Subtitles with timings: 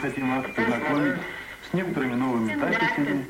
[0.00, 1.20] хотим вас познакомить
[1.70, 3.26] с некоторыми новыми записями,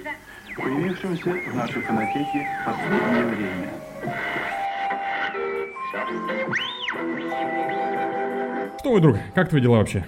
[0.56, 3.70] появившимися в нашей фонотеке в последнее время.
[8.78, 10.06] Что вы, друг, как твои дела вообще?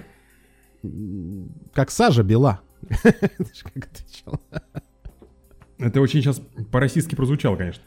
[1.73, 2.61] Как сажа бела.
[2.89, 4.41] Как отвечал.
[5.77, 6.41] Это очень сейчас
[6.71, 7.83] по-российски прозвучало, конечно.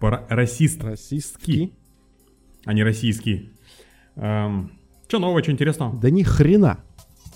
[0.00, 1.72] По-расистски, Расистский.
[2.64, 3.52] а не российский.
[4.16, 4.72] Эм,
[5.06, 5.96] что нового, что интересного?
[5.96, 6.80] Да ни хрена.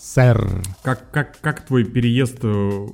[0.04, 0.62] Сэр.
[0.82, 2.86] Как, как, как твой переезд э,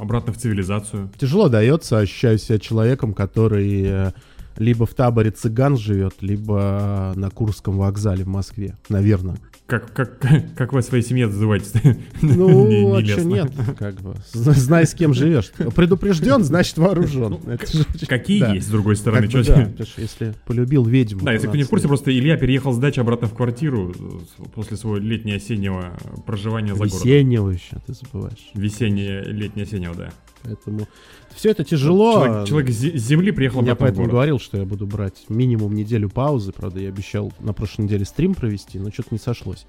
[0.00, 1.08] обратно в цивилизацию?
[1.16, 4.12] Тяжело дается, ощущаю себя человеком, который э,
[4.56, 9.38] либо в таборе цыган живет, либо на Курском вокзале в Москве, наверное.
[9.68, 10.18] Как, как,
[10.56, 11.98] как вы о своей семье называете?
[12.22, 13.28] Ну, Не- а не чё лестно.
[13.28, 14.14] нет, как бы.
[14.32, 15.50] Зна- Знай, с кем живешь.
[15.76, 17.38] Предупрежден, значит вооружен.
[17.44, 17.58] Ну,
[18.08, 18.54] Какие да.
[18.54, 19.28] есть, с другой Как стороны?
[19.28, 21.20] что если полюбил ведьму.
[21.22, 23.94] Да, если то кто не в курсе, просто Илья переехал с дачи обратно в квартиру
[23.94, 26.98] э, после своего летнего-осеннего проживания за городом.
[27.04, 28.50] Весеннего еще, ты забываешь.
[28.54, 30.10] Весеннее, летнее-осеннего, да.
[30.42, 30.86] Поэтому
[31.34, 32.24] все это тяжело.
[32.24, 34.12] Человек, человек с зе- с земли приехал Я поэтому город.
[34.12, 36.52] говорил, что я буду брать минимум неделю паузы.
[36.52, 39.66] Правда, я обещал на прошлой неделе стрим провести, но что-то не сошлось.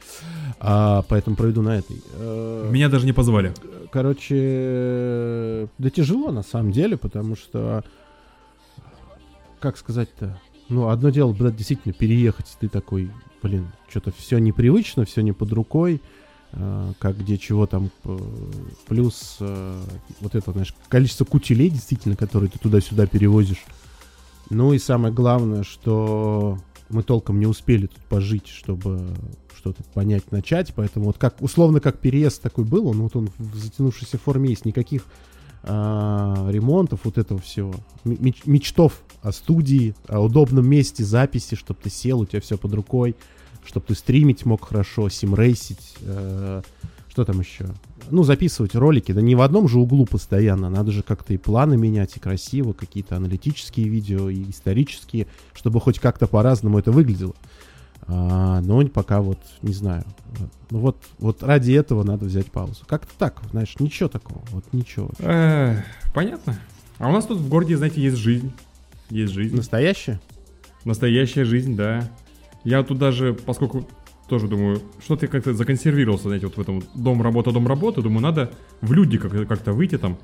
[0.59, 2.01] А, поэтому проведу на этой.
[2.13, 3.53] Э, Меня даже не позвали.
[3.91, 7.83] Короче, да тяжело на самом деле, потому что,
[9.59, 13.09] как сказать-то, ну, одно дело, блядь, действительно переехать, ты такой,
[13.41, 16.01] блин, что-то все непривычно, все не под рукой,
[16.51, 18.17] как где чего там, э,
[18.87, 19.83] плюс э,
[20.19, 23.63] вот это, знаешь, количество кутилей, действительно, которые ты туда-сюда перевозишь.
[24.49, 26.57] Ну и самое главное, что
[26.89, 29.13] мы толком не успели тут пожить, чтобы
[29.55, 30.73] что-то понять, начать.
[30.75, 34.65] Поэтому вот как условно как переезд такой был, он вот он в затянувшейся форме есть
[34.65, 35.05] никаких
[35.63, 37.75] а, ремонтов вот этого всего,
[38.05, 42.73] меч- мечтов о студии, о удобном месте записи, чтобы ты сел, у тебя все под
[42.73, 43.15] рукой,
[43.65, 46.61] чтобы ты стримить мог хорошо, симрейсить, э,
[47.09, 47.65] что там еще?
[48.11, 51.77] Ну, записывать ролики, да не в одном же углу постоянно, надо же как-то и планы
[51.77, 57.35] менять, и красиво, какие-то аналитические видео, и исторические, чтобы хоть как-то по-разному это выглядело.
[58.07, 60.03] А, но пока вот, не знаю.
[60.71, 62.83] Ну вот, вот ради этого надо взять паузу.
[62.87, 65.11] Как-то так, знаешь, ничего такого, вот ничего.
[66.13, 66.59] Понятно.
[66.97, 68.51] А у нас тут в городе, знаете, есть жизнь.
[69.09, 69.55] Есть жизнь.
[69.55, 70.19] Настоящее?
[70.85, 72.09] Настоящая жизнь, да.
[72.63, 73.87] Я тут даже, поскольку
[74.27, 78.21] тоже думаю, что ты как-то законсервировался, знаете, вот в этом дом работа дом работа, думаю,
[78.21, 80.17] надо в люди как- как-то выйти там,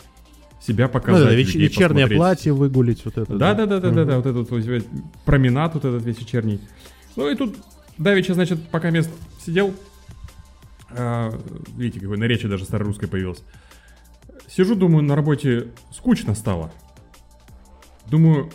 [0.62, 1.24] себя Ну, показать.
[1.30, 2.18] да, веч- вечернее посмотреть.
[2.18, 3.36] платье выгулить, вот это.
[3.36, 4.86] Да, да, да, да, да, да, вот этот вот
[5.26, 6.60] променад, вот этот весь вечерний.
[7.16, 7.56] Ну и тут
[7.98, 9.10] Давича, значит, пока мест
[9.44, 9.74] сидел,
[10.92, 11.32] а,
[11.78, 13.44] видите, какой наречие даже старорусское появилось.
[14.48, 16.72] Сижу, думаю, на работе скучно стало.
[18.10, 18.52] Думаю,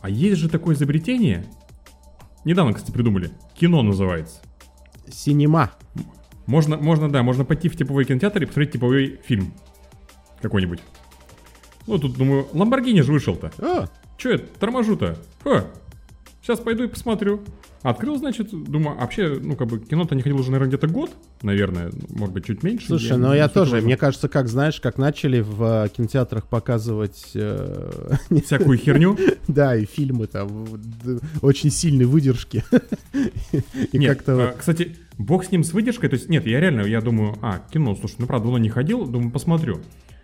[0.00, 1.46] а есть же такое изобретение?
[2.46, 3.32] Недавно, кстати, придумали.
[3.56, 4.40] Кино называется.
[5.10, 5.72] Синема.
[6.46, 9.52] Можно, можно, да, можно пойти в типовой кинотеатр и посмотреть типовой фильм.
[10.40, 10.78] Какой-нибудь.
[11.88, 13.50] Ну, тут, думаю, Ламборгини же вышел-то.
[13.58, 15.18] А, Че я торможу-то?
[15.42, 15.64] Ха,
[16.40, 17.42] сейчас пойду и посмотрю.
[17.86, 21.92] Открыл, значит, думаю, вообще, ну, как бы, кино-то не ходил уже, наверное, где-то год, наверное,
[22.10, 22.88] может быть, чуть меньше.
[22.88, 23.86] Слушай, не ну я тоже, важно.
[23.86, 29.16] мне кажется, как знаешь, как начали в э, кинотеатрах показывать, э, Всякую херню.
[29.46, 30.66] да, и фильмы там
[31.42, 32.64] очень сильной выдержки.
[33.92, 36.80] И Нет, как-то а, кстати, бог с ним с выдержкой, то есть, нет, я реально,
[36.80, 39.80] я думаю, а, кино, слушай, ну, правда, давно не ходил, думаю, посмотрю.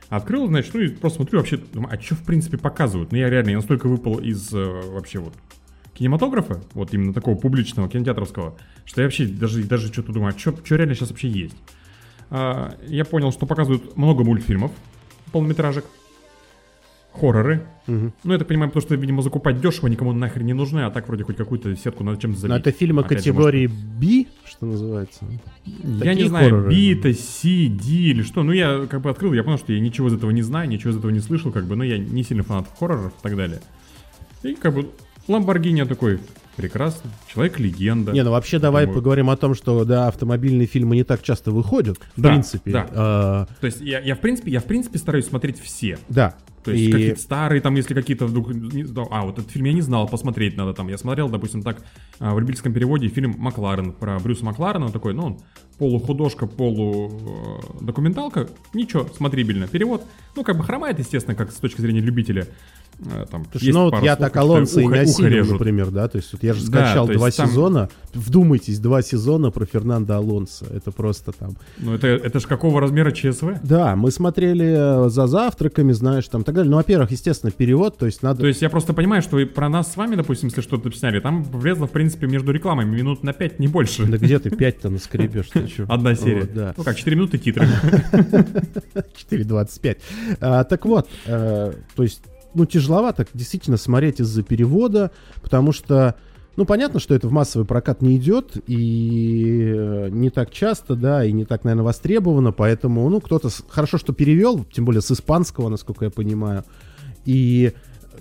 [0.08, 3.12] Открыл, значит, ну и просто смотрю вообще, думаю, а что, в принципе, показывают?
[3.12, 5.34] Ну, я реально, я настолько выпал из э, вообще вот
[6.02, 10.52] кинематографа, вот именно такого публичного, кинотеатровского, что я вообще даже, даже что-то думаю, а что
[10.76, 11.54] реально сейчас вообще есть?
[12.28, 14.72] А, я понял, что показывают много мультфильмов,
[15.30, 15.84] полнометражек,
[17.12, 17.64] хорроры.
[17.86, 18.12] Мгм.
[18.24, 21.22] Ну, это понимаю, потому что, видимо, закупать дешево никому нахрен не нужны, а так вроде
[21.22, 22.50] хоть какую-то сетку надо чем-то забить.
[22.50, 25.24] Но это фильмы Опять же, категории B, что называется.
[25.64, 26.70] я не Такие знаю, хорроры.
[26.70, 28.42] B, это C, D или что.
[28.42, 30.91] Ну, я как бы открыл, я понял, что я ничего из этого не знаю, ничего
[30.91, 33.60] из этого не слышал, как бы, но я не сильно фанат хорроров и так далее.
[34.42, 34.88] И как бы
[35.28, 36.19] Ламборгини такой,
[36.56, 38.12] прекрасно, человек-легенда.
[38.12, 39.00] Не, ну вообще давай Думаю.
[39.00, 42.71] поговорим о том, что да, автомобильные фильмы не так часто выходят, в Да, принципе.
[42.72, 42.89] да.
[42.92, 45.98] А, То есть я, я, в принципе, я в принципе стараюсь смотреть все.
[46.09, 46.34] Да.
[46.65, 48.51] То есть И- какие-то старые, там, если какие-то вдруг...
[49.10, 50.89] а, вот этот фильм я не знал, посмотреть надо там.
[50.89, 51.83] Я смотрел, допустим, так,
[52.21, 54.86] а, в любительском переводе фильм «Макларен» про Брюса Макларена.
[54.86, 55.39] Он такой, ну, он
[55.78, 58.48] полухудожка, полудокументалка.
[58.75, 59.66] Ничего, смотрибельно.
[59.66, 60.04] Перевод,
[60.36, 62.47] ну, как бы хромает, естественно, как с точки зрения любителя.
[63.04, 65.53] Э, там Слушай, есть ну вот я так Алонсо и режут.
[65.53, 69.03] например, да, то есть вот я же Да, скачал есть два там- сезона, вдумайтесь, два
[69.03, 71.57] сезона про Фернандо Алонсо, это просто там...
[71.78, 73.60] Ну, это, это ж какого размера ЧСВ?
[73.63, 76.71] Да, мы смотрели э, за завтраками, знаешь, там так далее.
[76.71, 78.41] Ну, во-первых, естественно, перевод, то есть надо...
[78.41, 81.21] То есть я просто понимаю, что и про нас с вами, допустим, если что-то сняли,
[81.21, 84.07] там влезло, в принципе, между рекламами минут на 5, не больше.
[84.07, 85.49] Да где ты пять-то наскребешь?
[85.49, 85.87] ты чё?
[85.89, 86.43] Одна серия.
[86.43, 86.75] Вот, да.
[86.77, 87.66] Ну как, 4 минуты титры.
[88.93, 89.97] 4.25.
[90.41, 92.22] А, так вот, э, то есть,
[92.54, 95.10] ну, тяжеловато действительно смотреть из-за перевода,
[95.41, 96.16] потому что,
[96.57, 101.25] ну, понятно, что это в массовый прокат не идет, и э, не так часто, да,
[101.25, 105.69] и не так, наверное, востребовано, поэтому, ну, кто-то хорошо, что перевел, тем более с испанского,
[105.69, 106.65] насколько я понимаю,
[107.25, 107.72] и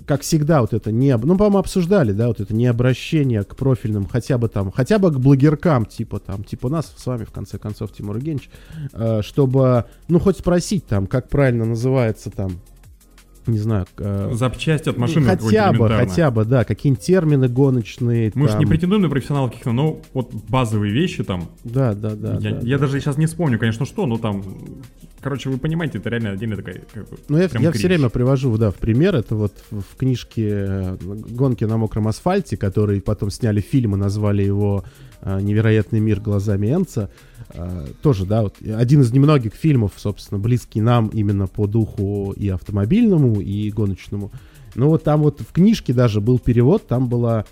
[0.06, 1.16] как всегда, вот это не...
[1.16, 5.12] Ну, по-моему, обсуждали, да, вот это не обращение к профильным, хотя бы там, хотя бы
[5.12, 8.50] к блогеркам, типа там, типа нас с вами, в конце концов, Тимур Евгеньевич,
[8.92, 12.60] э, чтобы, ну, хоть спросить там, как правильно называется там,
[13.46, 18.32] не знаю, э, Запчасть от машины хотя бы, хотя бы, да, какие-нибудь термины гоночные.
[18.34, 21.48] Мы же не претендуем на профессионалов каких-то, но вот базовые вещи там.
[21.64, 22.34] Да, да, да.
[22.40, 22.86] я, да, я да.
[22.86, 24.44] даже сейчас не вспомню, конечно, что, но там.
[25.22, 26.82] Короче, вы понимаете, это реально отдельная такая.
[26.92, 29.14] как Ну, я, я все время привожу, да, в пример.
[29.14, 34.42] Это вот в, книжке э, «Гонки на мокром асфальте», который потом сняли фильм и назвали
[34.42, 34.84] его
[35.20, 37.08] э, «Невероятный мир глазами Энца».
[37.50, 42.48] Э, Тоже, да, вот один из немногих фильмов, собственно, близкий нам именно по духу и
[42.48, 44.32] автомобильному, и гоночному.
[44.74, 47.46] Ну, вот там вот в книжке даже был перевод, там была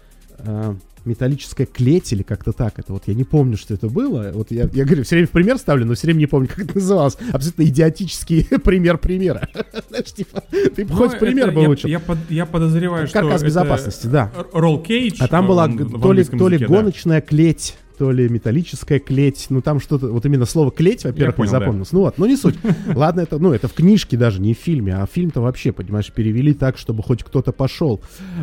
[1.05, 2.79] металлическая клеть или как-то так.
[2.79, 4.31] Это вот я не помню, что это было.
[4.35, 6.59] Вот я, я говорю, все время в пример ставлю, но все время не помню, как
[6.61, 7.17] это называлось.
[7.33, 9.49] Абсолютно идиотический пример примера.
[9.89, 10.43] Знаешь, типа,
[10.75, 11.89] ты Ну, хоть пример бы я, выучил.
[11.89, 13.21] Я, под- я подозреваю, что.
[13.21, 14.33] Каркас это безопасности, да.
[14.53, 15.17] Ролл Кейдж.
[15.21, 19.49] А там была то ли, то ли гоночная клеть, то ли металлическая клеть.
[19.51, 21.51] Ну, там что-то, вот именно слово клеть, во-первых, не да.
[21.51, 21.93] запомнилось.
[21.93, 22.55] Ну вот, ну не суть.
[22.95, 26.55] Ладно, это, ну, это в книжке даже, не в фильме, а фильм-то вообще, понимаешь, перевели
[26.55, 28.01] так, чтобы хоть кто-то пошел.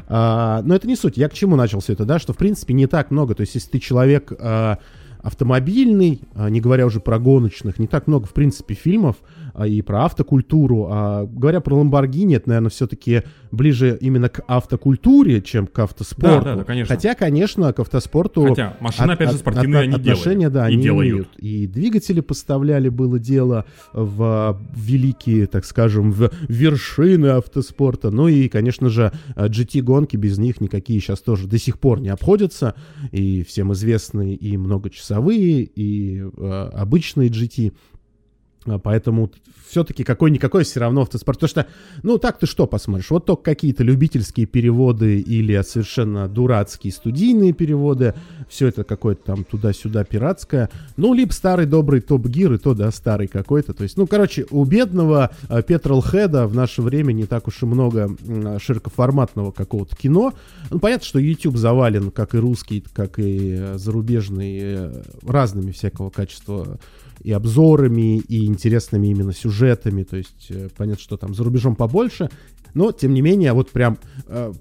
[0.07, 1.17] А, но это не суть.
[1.17, 3.33] Я к чему начал все это, да, что, в принципе, не так много.
[3.33, 4.77] То есть, если ты человек а,
[5.23, 9.15] автомобильный, а, не говоря уже про гоночных, не так много, в принципе, фильмов
[9.65, 10.87] и про автокультуру.
[10.91, 16.43] А говоря про Ламборгини, это, наверное, все-таки ближе именно к автокультуре, чем к автоспорту.
[16.43, 16.95] Да, да, да, конечно.
[16.95, 18.47] Хотя, конечно, к автоспорту...
[18.49, 20.53] Хотя машины, опять же, спортивные они отношения, делают.
[20.53, 21.11] да, И они делают.
[21.11, 21.29] имеют.
[21.37, 28.11] И двигатели поставляли, было дело в великие, так скажем, в вершины автоспорта.
[28.11, 32.75] Ну и, конечно же, GT-гонки без них никакие сейчас тоже до сих пор не обходятся.
[33.11, 37.73] И всем известные и многочасовые, и э, обычные GT.
[38.67, 39.31] А, Поэтому
[39.67, 41.39] все-таки какой-никакой все равно автоспорт.
[41.39, 41.67] Потому что,
[42.03, 43.09] ну, так ты что посмотришь?
[43.09, 48.13] Вот только какие-то любительские переводы или совершенно дурацкие студийные переводы.
[48.49, 50.69] Все это какое-то там туда-сюда пиратское.
[50.95, 53.73] Ну, либо старый добрый топ-гир, и то, да, старый какой-то.
[53.73, 57.65] То есть, ну, короче, у бедного э, Петролхеда в наше время не так уж и
[57.65, 60.33] много м, широкоформатного какого-то кино.
[60.69, 66.09] Ну, понятно, что YouTube завален, как и русский, как и э, зарубежный, э, разными всякого
[66.09, 66.79] качества
[67.21, 70.03] и обзорами, и интересными именно сюжетами.
[70.03, 72.29] То есть, э, понятно, что там за рубежом побольше.
[72.73, 73.97] Но, тем не менее, вот прям
[74.27, 74.53] э,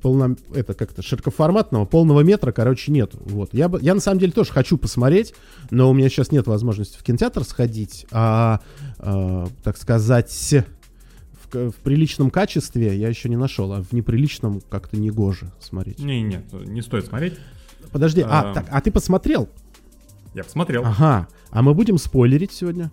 [0.00, 3.12] полно, это как-то широкоформатного, полного метра, короче, нет.
[3.14, 3.52] Вот.
[3.52, 5.34] Я, бы, я на самом деле тоже хочу посмотреть,
[5.70, 8.60] но у меня сейчас нет возможности в кинотеатр сходить, а,
[8.98, 10.30] э, так сказать,
[11.50, 15.98] в, в приличном качестве я еще не нашел, а в неприличном как-то не гоже смотреть.
[15.98, 17.34] Не, нет, не стоит смотреть.
[17.90, 18.54] Подожди, а, А.
[18.54, 19.48] так, а ты посмотрел?
[20.34, 20.84] Я посмотрел.
[20.84, 21.28] Ага.
[21.50, 22.90] А мы будем спойлерить сегодня?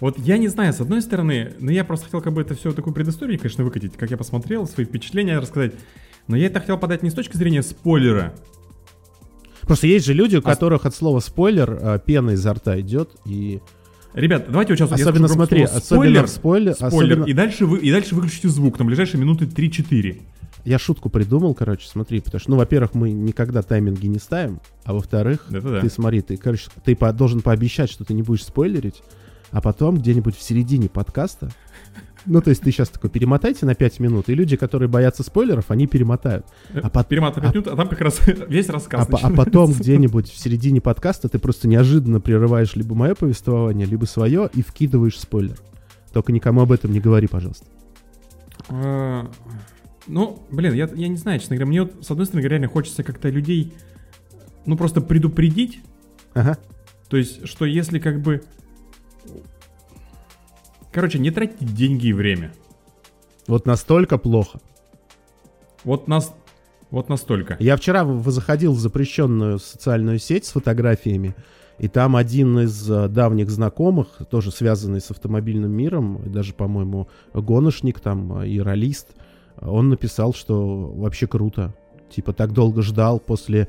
[0.00, 2.72] Вот я не знаю, с одной стороны, но я просто хотел как бы это все
[2.72, 5.72] такую предысторию, конечно, выкатить, как я посмотрел, свои впечатления рассказать.
[6.28, 8.34] Но я это хотел подать не с точки зрения спойлера.
[9.62, 12.80] Просто есть же люди, у А с- которых от слова спойлер э, пена изо рта
[12.80, 13.60] идет, и
[14.14, 14.90] Ребят, давайте вот сейчас...
[14.98, 15.80] я особенно скажу громко смотри, особенно
[16.26, 20.22] спойлер, спойлер, спойлер, особенно- и, дальше вы, и дальше выключите звук на ближайшие минуты 3-4.
[20.64, 24.92] Я шутку придумал, короче, смотри, потому что, ну, во-первых, мы никогда тайминги не ставим, а
[24.92, 25.80] во-вторых, Это да.
[25.80, 29.02] ты смотри, ты, короче, ты по- должен пообещать, что ты не будешь спойлерить,
[29.50, 31.50] а потом где-нибудь в середине подкаста,
[32.26, 35.70] ну, то есть ты сейчас такой, перемотайте на 5 минут, и люди, которые боятся спойлеров,
[35.70, 36.44] они перемотают.
[36.74, 39.28] А пот- Перемотай а- 5 минут, а там как раз весь рассказ А, по- а
[39.30, 39.44] начинается.
[39.44, 44.60] потом где-нибудь в середине подкаста ты просто неожиданно прерываешь либо мое повествование, либо свое и
[44.62, 45.56] вкидываешь спойлер.
[46.12, 47.64] Только никому об этом не говори, пожалуйста.
[50.08, 53.02] Ну, блин, я, я не знаю, честно говоря, мне вот, с одной стороны, реально хочется
[53.04, 53.74] как-то людей,
[54.64, 55.80] ну, просто предупредить,
[56.34, 56.56] Ага.
[57.08, 58.42] то есть, что если как бы...
[60.90, 62.52] Короче, не тратьте деньги и время.
[63.46, 64.60] Вот настолько плохо.
[65.84, 66.34] Вот нас...
[66.90, 67.56] Вот настолько.
[67.60, 71.34] Я вчера заходил в запрещенную социальную сеть с фотографиями,
[71.78, 78.00] и там один из э, давних знакомых, тоже связанный с автомобильным миром, даже, по-моему, гоночник
[78.00, 79.08] там э, и ролист,
[79.60, 81.74] он написал, что вообще круто.
[82.10, 83.68] Типа так долго ждал после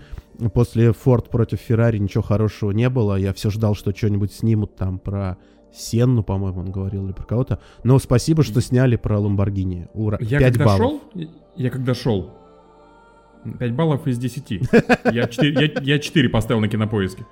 [0.53, 3.15] после Форд против Феррари ничего хорошего не было.
[3.15, 5.37] Я все ждал, что что-нибудь снимут там про
[5.73, 7.59] Сенну, по-моему, он говорил, или про кого-то.
[7.83, 9.87] Но спасибо, что сняли про Ламборгини.
[9.93, 10.17] Ура.
[10.21, 10.79] Я 5 когда баллов.
[10.79, 11.01] шел,
[11.55, 12.31] я когда шел,
[13.59, 14.61] 5 баллов из 10.
[15.11, 17.25] Я 4, я, я 4 поставил на кинопоиске.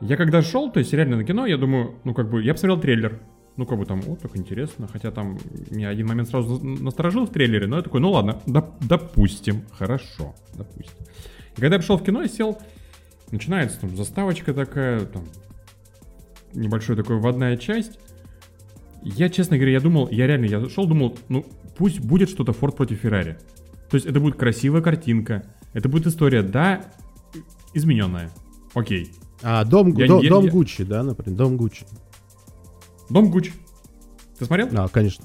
[0.00, 2.80] Я когда шел, то есть реально на кино, я думаю, ну как бы, я посмотрел
[2.80, 3.20] трейлер.
[3.56, 4.88] Ну как бы там, о, так интересно.
[4.92, 5.38] Хотя там
[5.70, 10.34] меня один момент сразу насторожил в трейлере, но я такой, ну ладно, доп- допустим, хорошо,
[10.54, 10.94] допустим.
[11.56, 12.58] И когда я пришел в кино и сел,
[13.30, 15.24] начинается там заставочка такая, там
[16.52, 17.98] небольшой такой вводная часть.
[19.02, 21.44] Я, честно говоря, я думал, я реально, я зашел, думал, ну
[21.76, 23.38] пусть будет что-то Форд против Феррари.
[23.90, 25.44] То есть это будет красивая картинка,
[25.74, 26.86] это будет история, да,
[27.74, 28.30] измененная.
[28.74, 29.12] Окей.
[29.42, 31.84] А, дом, Я- дом, я- дом я- Гуччи, да, например, дом Гуччи.
[33.14, 33.52] Дом Гуч.
[34.40, 34.68] Ты смотрел?
[34.74, 35.24] А, конечно.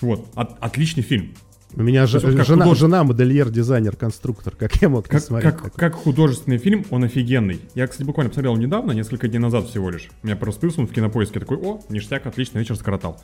[0.00, 1.34] Вот, от- отличный фильм.
[1.74, 4.56] У меня же, вот жена, художник- жена модельер, дизайнер, конструктор.
[4.56, 5.54] Как я мог не Как, смотреть?
[5.54, 7.60] как, как художественный фильм, он офигенный.
[7.74, 10.08] Я, кстати, буквально посмотрел недавно, несколько дней назад всего лишь.
[10.22, 13.20] У меня просто плюс он в кинопоиске такой, о, ништяк, отлично, вечер скоротал.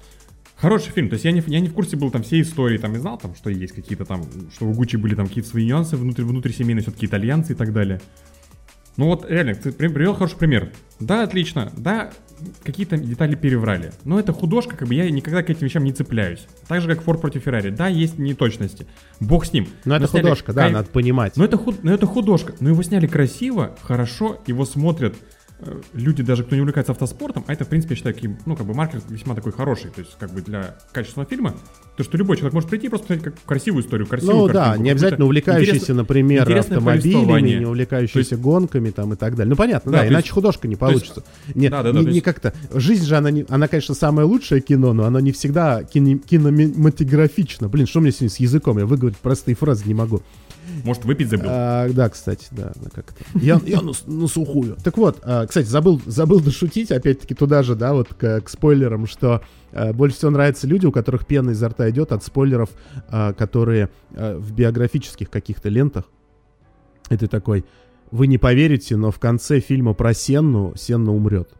[0.56, 2.94] Хороший фильм, то есть я не, я не в курсе был там всей истории, там
[2.94, 5.96] и знал, там, что есть какие-то там, что у Гуччи были там какие-то свои нюансы
[5.96, 8.02] внутри, внутрисемейные, все-таки итальянцы и так далее.
[8.98, 10.70] Ну вот, реально, ты при- привел хороший пример.
[11.00, 12.12] Да, отлично, да,
[12.62, 13.92] какие-то детали переврали.
[14.04, 16.46] Но это художка, как бы я никогда к этим вещам не цепляюсь.
[16.68, 17.70] Так же, как Форд против Феррари.
[17.70, 18.86] Да, есть неточности.
[19.20, 19.68] Бог с ним.
[19.84, 21.36] Это Но сняли художка, да, кайф- надо понимать.
[21.36, 21.82] но это, худ...
[21.82, 22.54] но это художка.
[22.60, 25.14] Но его сняли красиво, хорошо, его смотрят
[25.94, 28.74] люди, даже кто не увлекается автоспортом, а это, в принципе, я считаю, ну, как бы
[28.74, 31.54] маркер весьма такой хороший, то есть, как бы для качественного фильма,
[31.96, 34.52] то, что любой человек может прийти и просто посмотреть как красивую историю, красивую Ну да,
[34.64, 39.50] картинку, не обязательно увлекающийся, например, автомобилями, не увлекающийся гонками там и так далее.
[39.50, 41.24] Ну понятно, Да, да, иначе есть- художка не то есть- получится.
[41.54, 42.52] Не, Да, да, да, не, то не есть- как-то.
[42.74, 47.68] Жизнь же, она, не, она, конечно, самое лучшее кино, но оно не всегда кине- кинематографично.
[47.68, 48.78] Блин, что меня сегодня с языком?
[48.78, 50.22] Я выговорить простые фразы не могу.
[50.84, 51.46] Может, выпить забыл.
[51.48, 53.24] А, да, кстати, да, да, как-то.
[53.34, 54.76] Я, я на, на сухую.
[54.82, 59.06] Так вот, а, кстати, забыл, забыл дошутить, опять-таки туда же, да, вот к, к спойлерам,
[59.06, 59.42] что
[59.72, 62.70] а, больше всего нравятся люди, у которых пена изо рта идет от спойлеров,
[63.08, 66.04] а, которые а, в биографических каких-то лентах.
[67.10, 67.64] И ты такой,
[68.10, 71.50] вы не поверите, но в конце фильма про Сенну Сенна умрет.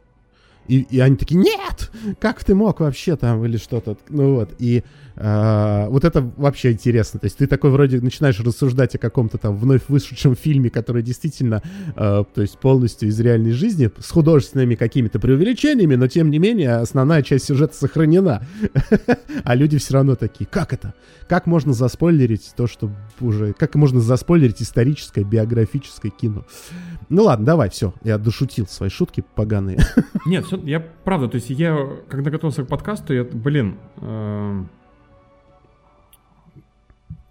[0.68, 1.90] И, и они такие, нет!
[2.18, 3.97] Как ты мог вообще там или что-то?
[4.09, 4.83] Ну вот, и
[5.16, 7.21] а, вот это вообще интересно.
[7.21, 11.62] То есть ты такой вроде начинаешь рассуждать о каком-то там вновь вышедшем фильме, который действительно,
[11.97, 16.76] а, то есть полностью из реальной жизни, с художественными какими-то преувеличениями, но тем не менее
[16.76, 18.47] основная часть сюжета сохранена.
[19.44, 20.94] А люди все равно такие, как это?
[21.28, 22.90] Как можно заспойлерить то, что
[23.21, 23.52] уже...
[23.52, 26.47] Как можно заспойлерить историческое, биографическое кино?
[27.08, 27.94] Ну ладно, давай, все.
[28.02, 29.78] Я дошутил свои шутки поганые.
[30.26, 31.76] Нет, всё- я правда, то есть я,
[32.08, 34.68] когда готовился к подкасту, я, блин, эм,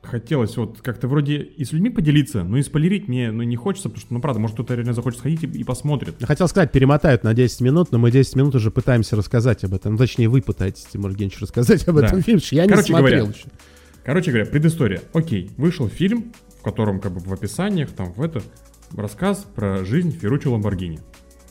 [0.01, 3.89] хотелось вот как-то вроде и с людьми поделиться, но и спойлерить мне ну, не хочется,
[3.89, 6.15] потому что, ну правда, может кто-то реально захочет сходить и, и посмотрит.
[6.20, 9.74] Я хотел сказать, перемотают на 10 минут, но мы 10 минут уже пытаемся рассказать об
[9.74, 9.94] этом.
[9.94, 12.08] Ну, точнее, вы пытаетесь, Тимур Евгеньевич, рассказать об Да.
[12.08, 13.48] этом фильме, я Короче не смотрел говоря, еще.
[14.03, 15.01] Короче говоря, предыстория.
[15.13, 18.42] Окей, вышел фильм, в котором как бы в описаниях, там в это,
[18.98, 21.00] рассказ про жизнь Ферруччо Ламборгини.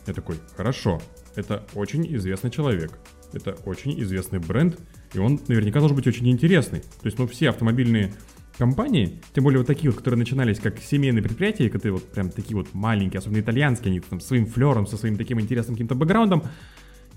[0.06, 1.00] Я такой, хорошо,
[1.34, 2.98] это очень известный человек,
[3.32, 4.78] это очень известный бренд,
[5.14, 6.80] и он наверняка должен быть очень интересный.
[6.80, 8.12] То есть, ну, все автомобильные
[8.58, 12.56] компании, тем более вот такие вот, которые начинались как семейные предприятия, которые вот прям такие
[12.56, 16.44] вот маленькие, особенно итальянские, они там своим флером, со своим таким интересным каким-то бэкграундом,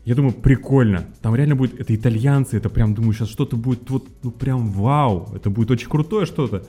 [0.06, 1.06] я думаю, прикольно.
[1.22, 5.32] Там реально будет, это итальянцы, это прям, думаю, сейчас что-то будет вот, ну прям вау,
[5.36, 6.68] это будет очень крутое что-то.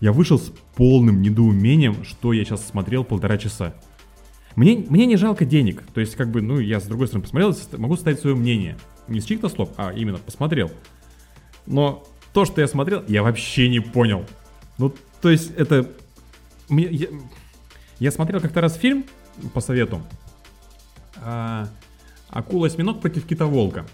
[0.00, 3.74] Я вышел с полным недоумением, что я сейчас смотрел полтора часа.
[4.54, 7.56] Мне, мне не жалко денег, то есть как бы, ну я с другой стороны посмотрел,
[7.78, 8.76] могу составить свое мнение.
[9.06, 10.70] Не с чьих-то слов, а именно посмотрел.
[11.66, 14.24] Но то, что я смотрел, я вообще не понял.
[14.78, 15.88] Ну, то есть это...
[16.68, 17.08] Мне, я,
[17.98, 19.04] я смотрел как-то раз фильм
[19.54, 20.02] по совету.
[21.16, 21.68] А,
[22.30, 23.86] Акула-осьминог против кита-волка.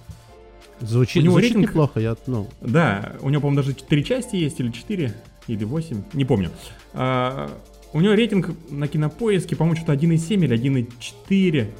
[0.80, 4.36] Звучит, у него звучит рейтинг- неплохо, я, ну, Да, у него, по-моему, даже 4 части
[4.36, 5.14] есть, или 4,
[5.46, 6.50] или 8, не помню.
[6.92, 7.50] А,
[7.92, 11.70] у него рейтинг на кинопоиске, по-моему, что-то 1,7 или 1,4.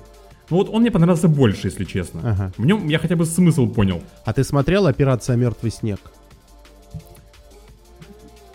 [0.51, 2.21] Ну вот он мне понравился больше, если честно.
[2.23, 2.53] Ага.
[2.59, 4.03] В нем я хотя бы смысл понял.
[4.25, 6.01] А ты смотрел «Операция «Мертвый снег»?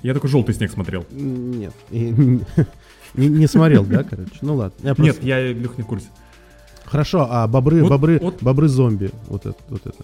[0.01, 1.05] Я только желтый снег смотрел.
[1.11, 1.73] Нет.
[3.15, 4.31] Не, не смотрел, да, короче?
[4.41, 4.75] Ну ладно.
[4.83, 6.05] Я Нет, просто- я Лех не в курсе.
[6.85, 9.97] Хорошо, а бобры, Вот- бобры, вот- бобры-зомби, вот это, вот это.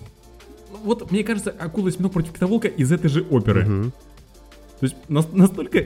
[0.71, 3.63] Ну, Вот, мне кажется, акула осьминог против кита-волка из этой же оперы.
[3.65, 3.93] Мгм.
[4.79, 5.85] То есть нас- настолько...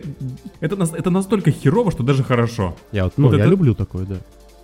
[0.59, 2.75] Это, нас- это настолько херово, что даже хорошо.
[2.91, 4.15] Я вот, ну, Вот я это- люблю такое, да.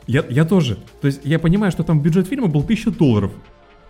[0.07, 0.77] Я, я тоже.
[1.01, 3.31] То есть я понимаю, что там бюджет фильма был 1000 долларов.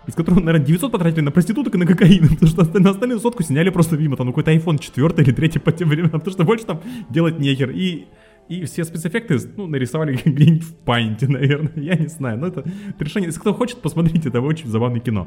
[0.08, 3.42] из которого, наверное, 900 потратили на проституток и на кокаин, потому что остальную, остальную сотку
[3.42, 6.44] сняли просто мимо, там ну, какой-то iPhone 4 или 3 по тем временам, потому что
[6.44, 7.70] больше там делать нехер.
[7.70, 8.06] И
[8.48, 12.38] и все спецэффекты, ну, нарисовали где-нибудь в панте, наверное, я не знаю.
[12.38, 12.64] Но это
[13.00, 15.26] решение, если кто хочет, посмотрите, это очень забавное кино.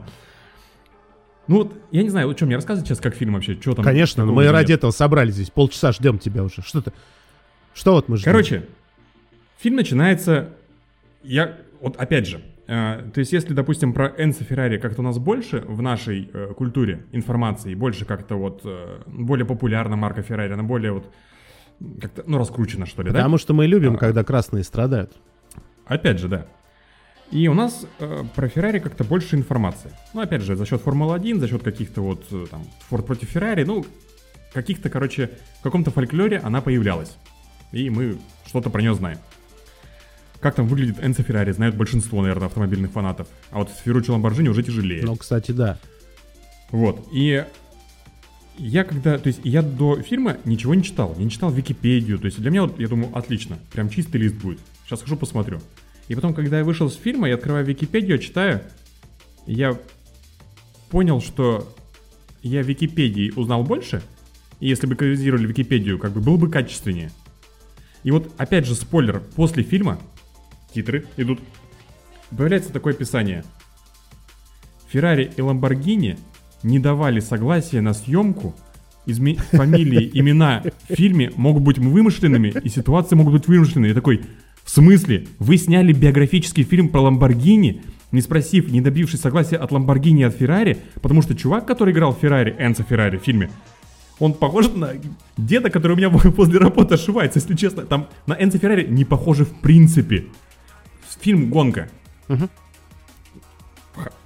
[1.50, 3.84] Ну вот, я не знаю, вот что мне рассказывать сейчас, как фильм вообще, что там?
[3.84, 4.52] Конечно, но мы нет.
[4.52, 6.62] ради этого собрались здесь, полчаса ждем тебя уже.
[6.62, 6.94] Что ты?
[7.74, 8.32] Что вот мы ждем?
[8.32, 8.68] Короче,
[9.58, 10.54] фильм начинается,
[11.24, 15.18] я, вот опять же, э, то есть если, допустим, про Энсо Феррари как-то у нас
[15.18, 20.62] больше в нашей э, культуре информации, больше как-то вот, э, более популярна марка Феррари, она
[20.62, 21.12] более вот
[22.00, 23.20] как-то, ну, раскручена, что ли, Потому да?
[23.22, 25.14] Потому что мы любим, а, когда красные страдают.
[25.88, 26.46] Опять же, да.
[27.32, 29.92] И у нас э, про Феррари как-то больше информации.
[30.14, 33.64] Ну, опять же, за счет Формулы-1, за счет каких-то вот, э, там, Форд против Феррари,
[33.64, 33.86] ну,
[34.54, 37.18] каких-то, короче, в каком-то фольклоре она появлялась.
[37.72, 38.18] И мы
[38.48, 39.20] что-то про нее знаем.
[40.40, 43.28] Как там выглядит Энцо Феррари, знают большинство, наверное, автомобильных фанатов.
[43.52, 45.04] А вот Ферруччо Ламборджини уже тяжелее.
[45.04, 45.78] Ну, кстати, да.
[46.72, 47.46] Вот, и
[48.58, 52.26] я когда, то есть я до фильма ничего не читал, я не читал Википедию, то
[52.26, 54.60] есть для меня вот, я думаю, отлично, прям чистый лист будет.
[54.86, 55.60] Сейчас хожу посмотрю.
[56.10, 58.62] И потом, когда я вышел с фильма, я открываю Википедию, читаю,
[59.46, 59.78] я
[60.90, 61.72] понял, что
[62.42, 64.02] я в Википедии узнал больше,
[64.60, 67.12] и если бы экранизировали Википедию, как бы было бы качественнее.
[68.04, 70.00] И вот, опять же, спойлер, после фильма,
[70.74, 71.40] титры идут,
[72.36, 73.44] появляется такое описание.
[74.90, 76.18] Феррари и Ламборгини
[76.64, 78.56] не давали согласия на съемку,
[79.06, 79.36] изме...
[79.36, 83.90] фамилии, имена в фильме могут быть вымышленными, и ситуации могут быть вымышленными.
[83.90, 84.24] Я такой,
[84.70, 85.26] в смысле?
[85.40, 90.36] Вы сняли биографический фильм про Ламборгини, не спросив, не добившись согласия от Ламборгини и от
[90.36, 93.50] Феррари, потому что чувак, который играл Феррари, Энцо Феррари в фильме,
[94.20, 94.92] он похож на
[95.38, 97.82] деда, который у меня после работы ошивается, если честно.
[97.82, 100.26] Там на Энцо Феррари не похоже в принципе.
[101.20, 101.90] Фильм «Гонка».
[102.28, 102.48] Угу.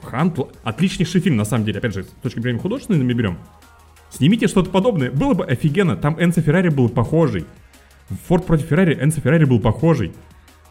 [0.01, 1.77] Хант отличнейший фильм, на самом деле.
[1.77, 3.37] Опять же, с точки зрения художественной мы берем.
[4.09, 5.09] Снимите что-то подобное.
[5.09, 5.95] Было бы офигенно.
[5.95, 7.45] Там Энцо Феррари был похожий.
[8.27, 10.11] Форд против Феррари, Энцо Феррари был похожий.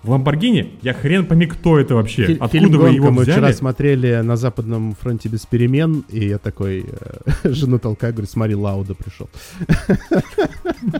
[0.03, 2.27] В Ламборгини я хрен пойми, кто это вообще.
[2.27, 3.37] Фи- Откуда фильм вы его мы взяли?
[3.37, 7.21] вчера смотрели на Западном фронте без перемен, и я такой э,
[7.53, 9.29] жену толкаю, говорю, смотри, Лауда пришел.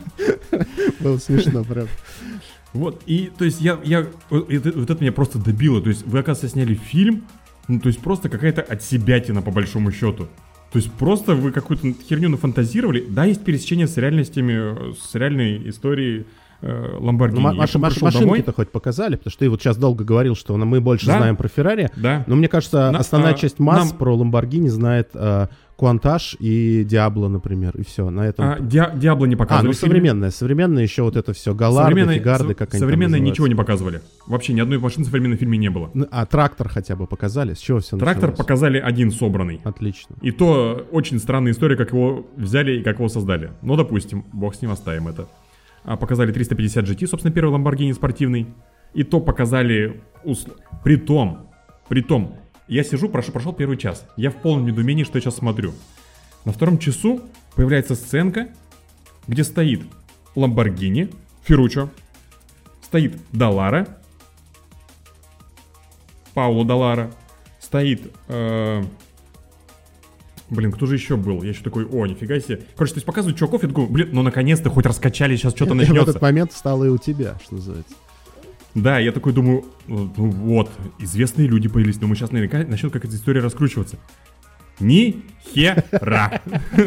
[1.01, 1.89] Было смешно, правда.
[2.73, 4.49] Вот, и, то есть, я, я, вот
[4.89, 5.81] это меня просто добило.
[5.81, 7.23] То есть, вы, оказывается, сняли фильм,
[7.67, 10.27] ну, то есть просто какая-то отсебятина по большому счету.
[10.71, 13.05] То есть просто вы какую-то херню нафантазировали.
[13.07, 16.23] Да, есть пересечение с реальностями, с реальной историей э,
[16.99, 17.39] Ламборгини.
[17.39, 20.81] Ну, маш, маш, машинки-то хоть показали, потому что ты вот сейчас долго говорил, что мы
[20.81, 21.17] больше да?
[21.17, 21.89] знаем про Феррари.
[21.95, 22.23] Да.
[22.27, 23.97] Но мне кажется, На, основная а, часть масс нам...
[23.97, 28.09] про Ламборгини знает а, Куантаж и Диабло, например, и все.
[28.09, 28.45] На этом.
[28.45, 29.67] А, Ди- Диабло не показывали.
[29.67, 33.55] А, ну современное, современное еще вот это все, Галарды, Фигарды, как они Современное ничего не
[33.55, 34.01] показывали.
[34.27, 35.89] Вообще ни одной машины в современном фильме не было.
[35.93, 37.53] Ну, а трактор хотя бы показали?
[37.53, 38.37] С чего все Трактор началось?
[38.37, 39.59] показали один собранный.
[39.63, 40.15] Отлично.
[40.21, 43.51] И то очень странная история, как его взяли и как его создали.
[43.61, 45.27] Ну, допустим, бог с ним оставим это.
[45.83, 48.47] А показали 350 GT, собственно, первый Lamborghini спортивный.
[48.93, 50.01] И то показали...
[50.23, 50.51] Усл...
[50.83, 51.49] При том,
[51.89, 54.05] при том, я сижу, прошел, прошел первый час.
[54.15, 55.73] Я в полном недоумении, что я сейчас смотрю.
[56.45, 57.21] На втором часу
[57.55, 58.49] появляется сценка,
[59.27, 59.81] где стоит
[60.35, 61.09] Ламборгини,
[61.43, 61.89] Ферручо,
[62.81, 63.87] стоит Далара,
[66.33, 67.11] Пауло Далара,
[67.59, 68.11] стоит...
[68.27, 68.83] Э,
[70.53, 71.43] блин, кто же еще был?
[71.43, 72.61] Я еще такой, о, нифига себе.
[72.75, 76.05] Короче, то есть показывают чуваков, я такой, блин, ну наконец-то хоть раскачали, сейчас что-то начнется.
[76.05, 77.93] В этот момент стало и у тебя, что называется.
[78.75, 83.15] Да, я такой думаю, ну вот, известные люди появились, но мы сейчас наверняка начнет какая-то
[83.15, 83.97] история раскручиваться.
[84.79, 86.41] Ни хера.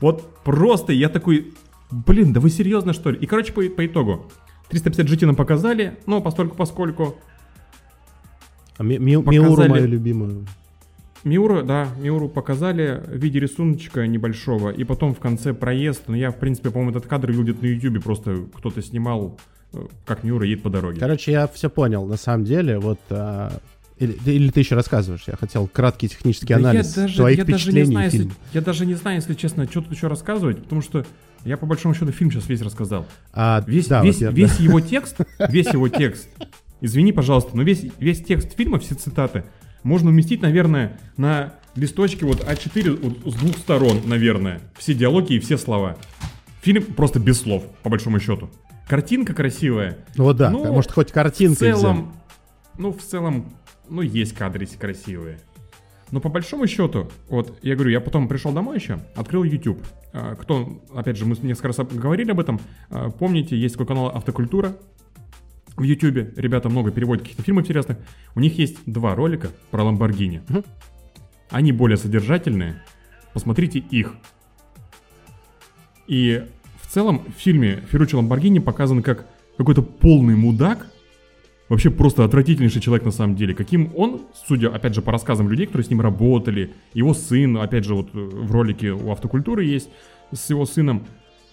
[0.00, 1.52] Вот просто я такой,
[1.90, 3.18] блин, да вы серьезно что ли?
[3.18, 4.30] И, короче, по, по итогу,
[4.70, 7.16] 350 GT нам показали, но постольку поскольку...
[8.78, 9.16] А ми, ми.
[9.16, 10.46] Миуру мою любимую.
[11.24, 16.30] Миуру, да, Миуру показали в виде рисуночка небольшого, и потом в конце проезд, но я,
[16.30, 19.38] в принципе, по-моему, этот кадр видел где-то на ютубе, просто кто-то снимал
[20.04, 20.98] как Миура едет по дороге.
[20.98, 22.04] Короче, я все понял.
[22.06, 23.52] На самом деле, вот а,
[24.00, 25.24] или, или ты еще рассказываешь?
[25.26, 28.30] Я хотел краткий технический да анализ я даже, твоих я впечатлений даже не знаю, Если,
[28.54, 31.04] я даже не знаю, если честно, что тут еще рассказывать, потому что
[31.44, 33.06] я по большому счету фильм сейчас весь рассказал.
[33.32, 34.64] А, весь да, весь, вот я, весь да.
[34.64, 35.18] его текст,
[35.50, 36.28] весь его текст,
[36.80, 39.44] извини, пожалуйста, но весь, весь текст фильма, все цитаты,
[39.82, 44.60] можно уместить, наверное, на листочке вот А4 вот, с двух сторон, наверное.
[44.78, 45.96] Все диалоги и все слова.
[46.62, 48.50] Фильм просто без слов, по большому счету.
[48.88, 49.98] Картинка красивая.
[50.16, 51.54] Ну да, ну, может хоть картинка.
[51.54, 52.12] В целом,
[52.76, 53.52] ну в целом,
[53.88, 55.38] ну есть кадры красивые.
[56.10, 59.80] Но по большому счету, вот я говорю, я потом пришел домой еще, открыл YouTube.
[60.12, 62.60] А, кто, опять же, мы несколько раз говорили об этом.
[62.90, 64.76] А, помните, есть такой канал Автокультура
[65.80, 66.36] в YouTube.
[66.36, 67.96] Ребята много переводят каких-то фильмов интересных.
[68.34, 70.42] У них есть два ролика про Ламборгини.
[71.48, 72.82] Они более содержательные.
[73.32, 74.14] Посмотрите их.
[76.06, 76.44] И
[76.82, 80.86] в целом в фильме Ферруччо Ламборгини показан как какой-то полный мудак,
[81.68, 83.54] вообще просто отвратительнейший человек на самом деле.
[83.54, 87.84] Каким он, судя, опять же, по рассказам людей, которые с ним работали, его сын, опять
[87.84, 89.88] же, вот э, в ролике у автокультуры есть
[90.32, 91.06] с его сыном,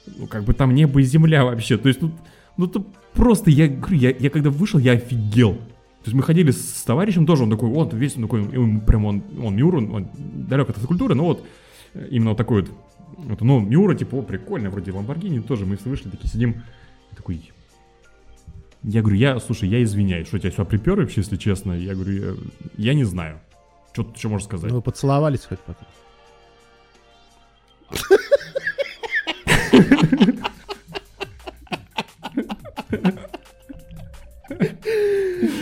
[0.05, 1.77] ну, как бы там небо и земля вообще.
[1.77, 2.11] То есть тут,
[2.57, 5.55] ну, это просто, я я, я когда вышел, я офигел.
[5.55, 9.05] То есть мы ходили с товарищем тоже, он такой, вот, весь он такой, ему прям
[9.05, 10.07] он, он Миур, он, он
[10.47, 11.45] далек от автокультуры, но вот
[11.93, 12.71] э, именно вот такой вот,
[13.17, 16.63] вот ну, Миура, типа, о, прикольно, вроде Ламборгини тоже, мы все вышли, такие сидим,
[17.15, 17.41] такой,
[18.83, 21.73] я говорю, я, слушай, я извиняюсь, что тебя сюда припер вообще, если честно.
[21.73, 22.35] Я говорю, я,
[22.77, 23.39] я не знаю.
[23.91, 24.69] Что, что можешь сказать?
[24.69, 25.87] Ну, вы поцеловались хоть потом?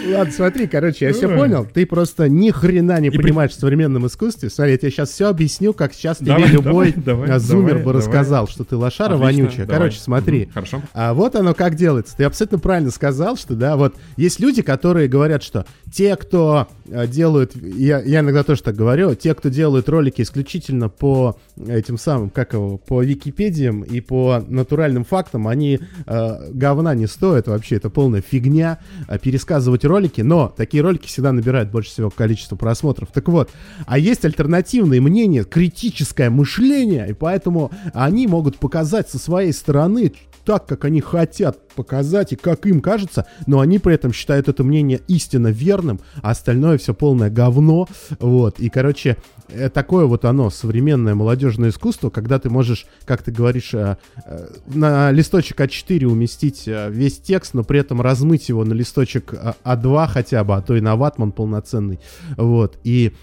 [0.06, 1.36] Ладно, смотри, короче, я все Ой.
[1.38, 1.68] понял.
[1.72, 4.50] Ты просто ни хрена не понимаешь в современном искусстве.
[4.50, 6.94] Смотри, я тебе сейчас все объясню, как сейчас тебе любой
[7.38, 9.66] зумер бы рассказал, что ты лошара вонючая.
[9.66, 10.50] Короче, смотри.
[10.54, 10.82] Хорошо.
[10.94, 12.16] А вот оно как делается.
[12.18, 17.56] Ты абсолютно правильно сказал, что да, вот есть люди, которые говорят, что те, кто делают,
[17.56, 22.54] я, я иногда тоже так говорю, те, кто делают ролики исключительно по этим самым, как
[22.54, 28.22] его, по Википедиям и по натуральным фактам, они э, говна не стоят вообще, это полная
[28.22, 33.10] фигня э, пересказывать ролики, но такие ролики всегда набирают больше всего количество просмотров.
[33.14, 33.50] Так вот,
[33.86, 40.14] а есть альтернативные мнения, критическое мышление, и поэтому они могут показать со своей стороны
[40.46, 44.64] так, как они хотят показать и как им кажется, но они при этом считают это
[44.64, 47.88] мнение истинно верным, а остальное все полное говно.
[48.20, 48.60] Вот.
[48.60, 49.18] И, короче,
[49.50, 54.48] э, такое вот оно, современное молодежное искусство, когда ты можешь, как ты говоришь, э, э,
[54.68, 60.08] на листочек А4 уместить весь текст, но при этом размыть его на листочек А- А2
[60.08, 62.00] хотя бы, а то и на ватман полноценный.
[62.38, 62.78] Вот.
[62.84, 63.14] И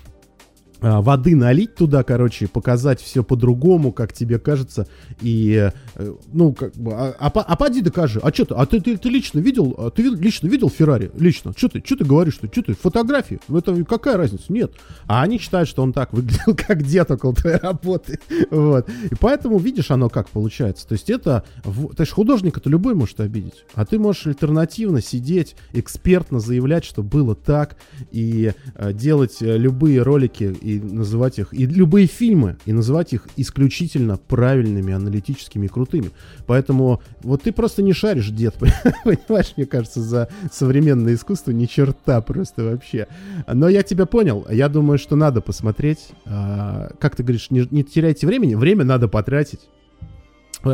[0.82, 4.86] воды налить туда, короче, показать все по-другому, как тебе кажется,
[5.20, 8.80] и, э, ну, как бы, а, а, а поди докажи, а что ты, а ты,
[8.80, 12.34] ты, ты лично видел, а ты лично видел Феррари, лично, что ты, что ты говоришь,
[12.34, 14.72] что, что ты, фотографии, в этом какая разница, нет,
[15.06, 18.18] а они считают, что он так выглядел, как дед около твоей работы,
[18.50, 23.20] вот, и поэтому, видишь, оно как получается, то есть это, то есть художника-то любой может
[23.20, 27.76] обидеть, а ты можешь альтернативно сидеть, экспертно заявлять, что было так,
[28.10, 33.28] и э, делать э, любые ролики и называть их, и любые фильмы, и называть их
[33.36, 36.10] исключительно правильными, аналитическими и крутыми.
[36.46, 38.54] Поэтому вот ты просто не шаришь, дед,
[39.04, 43.06] понимаешь, мне кажется, за современное искусство ни черта просто вообще.
[43.52, 46.08] Но я тебя понял, я думаю, что надо посмотреть.
[46.26, 49.60] А, Как ты говоришь, не, не теряйте времени, время надо потратить.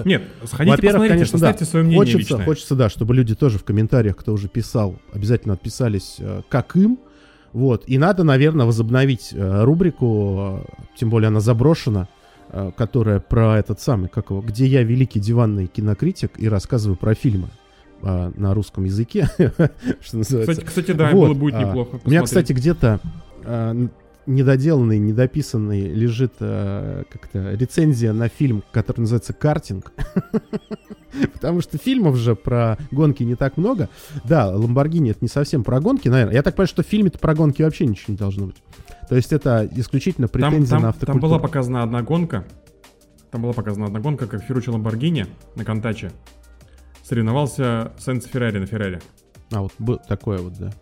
[0.04, 1.56] Нет, сходите, Во-первых, конечно, да.
[1.64, 2.44] свое мнение Хочется, личное.
[2.44, 6.98] хочется, да, чтобы люди тоже в комментариях, кто уже писал, обязательно отписались, э, как им.
[7.52, 7.84] Вот.
[7.86, 12.08] И надо, наверное, возобновить э, рубрику, э, тем более она заброшена,
[12.50, 17.14] э, которая про этот самый, как его, где я великий диванный кинокритик и рассказываю про
[17.14, 17.48] фильмы
[18.00, 19.28] на русском языке,
[20.00, 20.52] что называется.
[20.52, 21.98] Кстати, кстати, да, Вот, было будет а, неплохо.
[22.04, 22.26] У меня, посмотреть.
[22.26, 23.00] кстати, где-то
[24.28, 29.92] недоделанный, недописанный лежит э, как-то рецензия на фильм, который называется «Картинг».
[31.32, 33.88] Потому что фильмов же про гонки не так много.
[34.24, 36.34] Да, Ламборгини это не совсем про гонки, наверное.
[36.34, 38.62] Я так понимаю, что в фильме-то про гонки вообще ничего не должно быть.
[39.08, 41.20] То есть это исключительно Там, претензия там- на там автокультуру.
[41.32, 42.46] была показана одна гонка.
[43.30, 46.12] Там была показана одна гонка, как Ферруччо Ламборгини на Контаче
[47.02, 49.00] соревновался с Энцо Феррари на Феррари.
[49.50, 50.72] А, вот такое вот, да.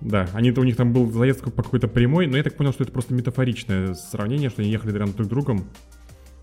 [0.00, 2.84] Да, они у них там был заезд по какой-то прямой, но я так понял, что
[2.84, 5.64] это просто метафоричное сравнение, что они ехали рядом друг с другом,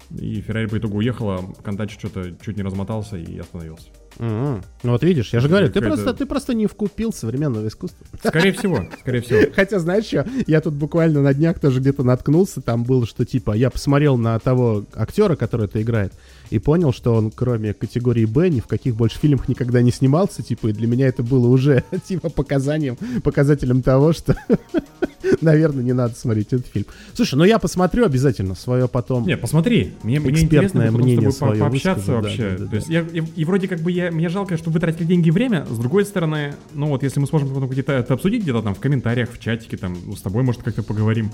[0.09, 3.87] и Феррари по итогу уехала, Контаче что-то чуть не размотался и остановился.
[4.19, 4.63] Мгм.
[4.83, 8.05] Ну вот видишь, я же говорю, ты просто, ты просто не вкупил современного искусства.
[8.23, 9.41] Скорее всего, скорее всего.
[9.55, 13.51] Хотя, знаешь что, я тут буквально на днях тоже где-то наткнулся, там было, что типа,
[13.51, 16.13] я посмотрел на того актера, который это играет,
[16.49, 20.41] и понял, что он, кроме категории Б, ни в каких больше фильмах никогда не снимался,
[20.41, 24.35] типа, и для меня это было уже, типа, показанием, показателем того, что,
[25.41, 26.85] наверное, не надо смотреть этот фильм.
[27.13, 29.25] Слушай, ну я посмотрю обязательно свое потом.
[29.25, 32.57] Не, посмотри, мне, мне интересно будет мнение потом с тобой по- пообщаться выскажу, да, вообще.
[32.57, 34.79] да, да, То есть я, и, и вроде как бы я, мне жалко, что вы
[34.79, 38.13] тратили деньги и время, с другой стороны, ну вот если мы сможем потом где-то это
[38.13, 41.31] обсудить, где-то там в комментариях, в чатике, там, ну, с тобой, может, как-то поговорим,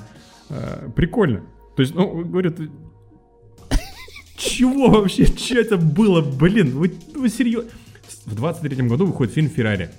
[0.49, 1.41] э, прикольно.
[1.75, 2.56] То есть, ну, говорят,
[4.38, 7.69] чего вообще, что это было, блин, вы, вы серьезно?
[8.25, 9.89] В 23 году выходит фильм «Феррари».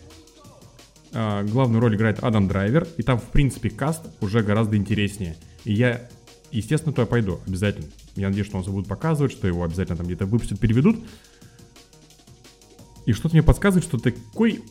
[1.14, 5.36] А, главную роль играет Адам Драйвер, и там, в принципе, каст уже гораздо интереснее.
[5.64, 6.08] И я,
[6.50, 7.86] естественно, туда пойду, обязательно.
[8.16, 10.98] Я надеюсь, что он будут показывать, что его обязательно там где-то выпустят, переведут.
[13.06, 14.62] И что-то мне подсказывает, что такой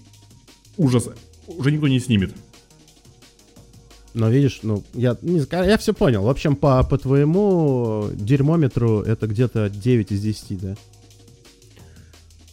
[0.77, 1.08] ужас
[1.47, 2.34] уже никто не снимет.
[4.13, 6.23] Но видишь, ну, я, не, я все понял.
[6.23, 10.75] В общем, по, по твоему дерьмометру это где-то 9 из 10, да?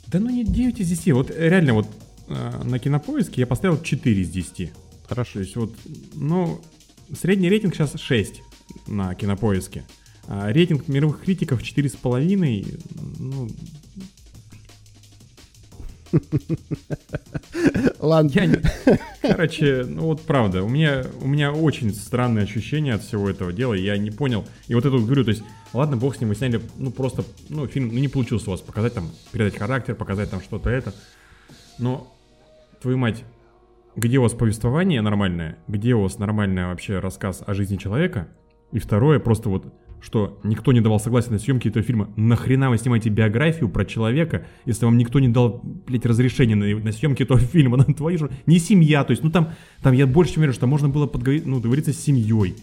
[0.07, 1.12] Да ну не 9 из 10.
[1.12, 1.87] Вот реально вот
[2.31, 4.73] на кинопоиске я поставил 4 из 10.
[5.09, 5.33] Хорошо.
[5.35, 5.75] То есть вот,
[6.14, 6.61] ну,
[7.19, 8.43] средний рейтинг сейчас 6
[8.87, 9.85] на кинопоиске.
[10.27, 12.85] А рейтинг мировых критиков 4,5.
[13.19, 13.49] Ну,
[17.99, 18.31] Ладно.
[18.35, 18.57] я не...
[19.23, 23.75] Короче, ну вот правда, у меня, у меня очень странные ощущения от всего этого дела,
[23.75, 24.45] я не понял.
[24.69, 27.25] И вот это вот говорю, то есть, ладно, бог с ним, вы сняли, ну просто,
[27.49, 30.95] ну фильм, ну не получилось у вас показать там, передать характер, показать там что-то это.
[31.79, 32.12] Но,
[32.81, 33.25] твою мать,
[33.97, 38.29] где у вас повествование нормальное, где у вас нормальный вообще рассказ о жизни человека,
[38.73, 42.11] и второе, просто вот что никто не давал согласия на съемки этого фильма.
[42.16, 46.93] Нахрена вы снимаете биографию про человека, если вам никто не дал, блядь, разрешение на, на
[46.93, 47.77] съемки этого фильма?
[47.81, 48.31] На твою же...
[48.47, 51.47] Не семья, то есть, ну там, там я больше чем уверен, что можно было подговорить,
[51.47, 52.57] ну, договориться с семьей.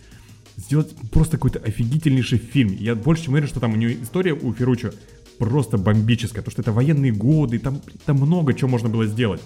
[0.55, 2.75] Сделать просто какой-то офигительнейший фильм.
[2.79, 4.89] Я больше чем уверен, что там у него история у Ферруччо
[5.37, 9.41] просто бомбическая, потому что это военные годы, там, там много чего можно было сделать.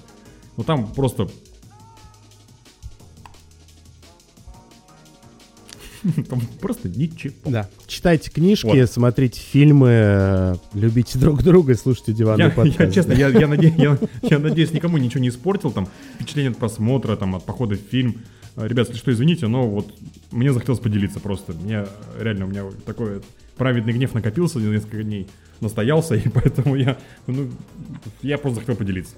[0.62, 1.28] Но там просто
[6.30, 7.34] Там просто ничего.
[7.46, 7.68] Да.
[7.88, 8.92] Читайте книжки, Вот.
[8.92, 12.80] смотрите фильмы, э, любите друг друга и слушайте диванный Я, подкаст.
[12.80, 13.98] я, честно, я, я, наде- я-
[14.30, 18.22] я надеюсь, никому ничего не испортил, там, впечатление от просмотра, там, от похода в фильм.
[18.56, 19.94] А, Ребят, если что, извините, но вот
[20.32, 21.54] мне захотелось поделиться просто.
[21.54, 21.88] Мне
[22.20, 23.22] реально, у меня такой
[23.58, 25.28] праведный гнев накопился за несколько дней,
[25.60, 27.50] настоялся, и поэтому я, ну,
[28.22, 29.16] я просто захотел поделиться.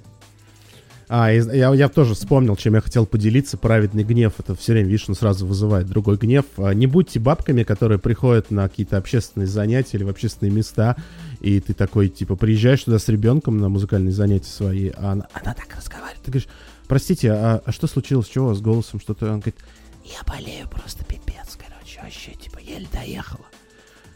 [1.16, 3.56] А, я, я тоже вспомнил, чем я хотел поделиться.
[3.56, 4.34] Праведный гнев.
[4.40, 6.44] Это все время, видишь, он сразу вызывает другой гнев.
[6.58, 10.96] А, Не будьте бабками, которые приходят на какие-то общественные занятия или в общественные места,
[11.40, 15.54] и ты такой, типа, приезжаешь туда с ребенком на музыкальные занятия свои, а она, она
[15.54, 16.20] так разговаривает.
[16.24, 16.50] Ты говоришь,
[16.88, 18.28] простите, а, а что случилось?
[18.28, 19.00] Чего у с голосом?
[19.00, 19.26] Что-то?
[19.26, 19.58] Он говорит,
[20.04, 23.46] я болею просто пипец, короче, вообще, типа, еле доехала.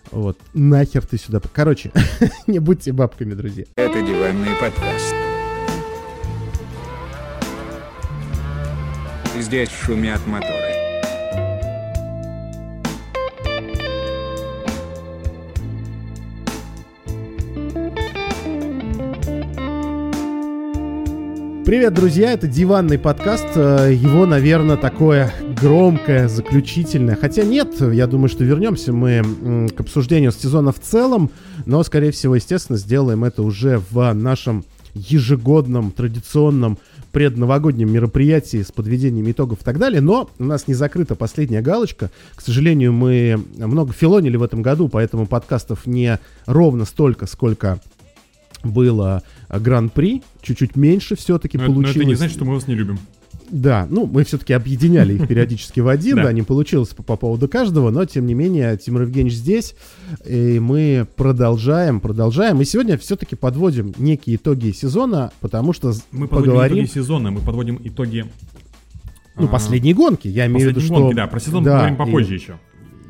[0.10, 1.42] Вот, нахер ты сюда...
[1.54, 1.92] Короче,
[2.48, 3.66] не будьте бабками, друзья.
[3.76, 5.14] Это диванный подкаст.
[9.40, 10.54] Здесь шумят моторы.
[21.66, 23.46] Привет, друзья, это диванный подкаст.
[23.56, 27.16] Э, Его, наверное, такое громкое, заключительное.
[27.16, 31.30] Хотя нет, я думаю, что вернемся мы к обсуждению сезона в целом,
[31.66, 34.66] но, скорее всего, естественно, сделаем это уже в нашем
[34.98, 36.78] ежегодном, традиционном
[37.12, 40.02] предновогоднем мероприятии с подведением итогов и так далее.
[40.02, 42.12] Но у нас не закрыта последняя галочка.
[42.36, 47.80] К сожалению, мы много филонили в этом году, поэтому подкастов не ровно столько, сколько
[48.64, 51.98] было гран-при, чуть-чуть меньше все-таки это- но получилось.
[51.98, 53.00] это не значит, что мы вас не любим.
[53.50, 56.34] Да, ну, мы все-таки объединяли их периодически в один, Да.
[56.34, 59.76] не получилось по, по поводу каждого, но, тем не менее, Тимур Евгеньевич здесь,
[60.26, 66.78] и мы продолжаем, продолжаем, и сегодня все-таки подводим некие итоги сезона, потому что Мы подводим
[66.78, 68.26] итоги сезона, мы подводим итоги...
[69.36, 71.14] Ну, а, последние гонки, я имею в виду, что...
[71.14, 72.60] да, про сезон поговорим попозже еще.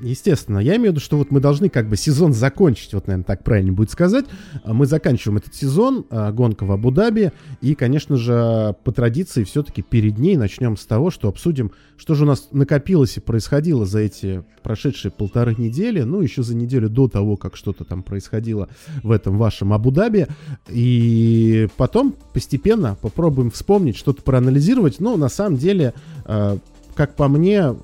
[0.01, 3.25] Естественно, я имею в виду, что вот мы должны как бы сезон закончить, вот, наверное,
[3.25, 4.25] так правильно будет сказать.
[4.63, 7.31] А Мы заканчиваем этот сезон, а, гонка в Абу-Даби,
[7.61, 12.23] и, конечно же, по традиции все-таки перед ней начнем с того, что обсудим, что же
[12.23, 17.07] у нас накопилось и происходило за эти прошедшие полторы недели, ну, еще за неделю до
[17.07, 18.69] того, как что-то там происходило
[19.03, 20.27] в этом вашем Абу-Даби,
[20.69, 25.93] и потом постепенно попробуем вспомнить, что-то проанализировать, но на самом деле,
[26.25, 26.59] а,
[26.95, 27.75] как по мне,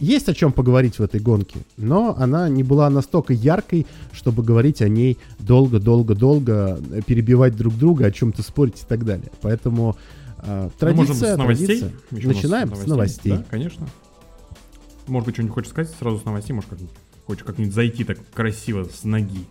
[0.00, 4.80] есть о чем поговорить в этой гонке, но она не была настолько яркой, чтобы говорить
[4.82, 9.30] о ней долго-долго-долго, э, перебивать друг друга, о чем-то спорить и так далее.
[9.42, 9.96] Поэтому
[10.38, 11.66] э, Ну, можем традиция, с новостей.
[11.66, 11.92] традиция.
[12.10, 13.32] Еще у нас Начинаем с новостей.
[13.32, 13.88] Да, конечно.
[15.06, 16.52] Может быть, что-нибудь хочешь сказать сразу с новостей?
[16.54, 16.78] Может, как
[17.26, 19.46] хочешь как-нибудь зайти так красиво с ноги?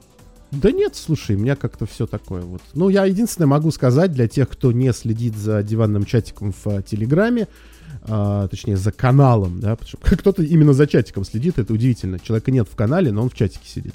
[0.52, 2.62] Да нет, слушай, у меня как-то все такое вот.
[2.74, 6.82] Ну, я единственное могу сказать для тех, кто не следит за диванным чатиком в а,
[6.82, 7.48] Телеграме,
[8.04, 12.20] а, точнее, за каналом, да, потому что кто-то именно за чатиком следит, это удивительно.
[12.20, 13.94] Человека нет в канале, но он в чатике сидит.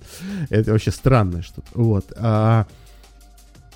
[0.51, 1.69] Это вообще странное что-то.
[1.75, 2.13] Вот.
[2.17, 2.67] А,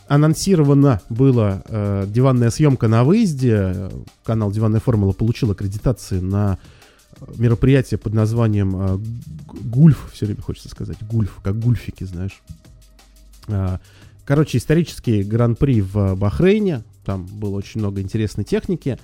[0.09, 3.91] анонсирована была э, диванная съемка на выезде.
[4.25, 6.59] Канал «Диванная формула» получил аккредитации на
[7.37, 8.99] мероприятие под названием э,
[9.65, 12.41] Гульф, все время хочется сказать, Гульф, как гульфики, знаешь.
[13.49, 13.81] А,
[14.27, 16.83] Короче, исторический гран-при в Бахрейне.
[17.05, 18.99] там было очень много интересной техники.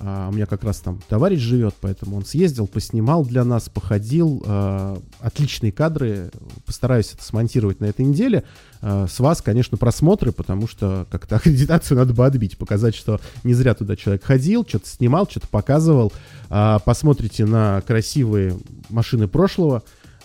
[0.00, 4.42] А, у меня как раз там товарищ живет, поэтому он съездил, поснимал для нас, походил.
[4.46, 6.30] А, отличные кадры.
[6.66, 8.44] Постараюсь это смонтировать на этой неделе.
[8.80, 13.54] А, с вас, конечно, просмотры, потому что как-то аккредитацию надо бы отбить, показать, что не
[13.54, 16.12] зря туда человек ходил, что-то снимал, что-то показывал.
[16.50, 19.82] А, посмотрите на красивые машины прошлого.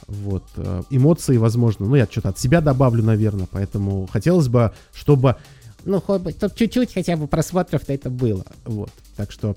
[0.07, 0.45] Вот.
[0.57, 1.85] а, Эмоции, возможно.
[1.85, 3.47] Ну, я что-то от себя добавлю, наверное.
[3.51, 5.35] Поэтому хотелось бы, чтобы
[5.85, 8.45] ну, хоть бы, чтоб чуть-чуть хотя бы просмотров-то это было.
[8.65, 8.91] Вот.
[9.15, 9.55] Так что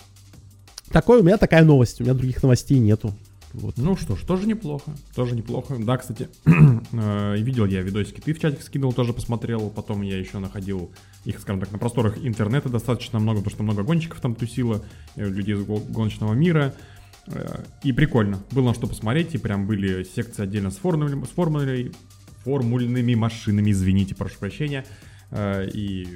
[0.91, 2.01] такой у меня такая новость.
[2.01, 3.15] У меня других новостей нету.
[3.53, 3.77] Вот.
[3.77, 5.77] Ну что ж, тоже неплохо, тоже неплохо.
[5.79, 10.39] Да, кстати, э, видел я видосики, ты в чатик скинул, тоже посмотрел, потом я еще
[10.39, 10.91] находил
[11.27, 14.83] их, скажем так, на просторах интернета достаточно много, потому что много гонщиков там тусило,
[15.17, 16.75] э, людей из гоночного мира.
[17.27, 21.29] Э, И прикольно, было на что посмотреть, и прям были секции отдельно с формулой, с
[21.29, 21.93] формулой,
[22.45, 24.87] формульными машинами, извините, прошу прощения.
[25.33, 26.07] Э, И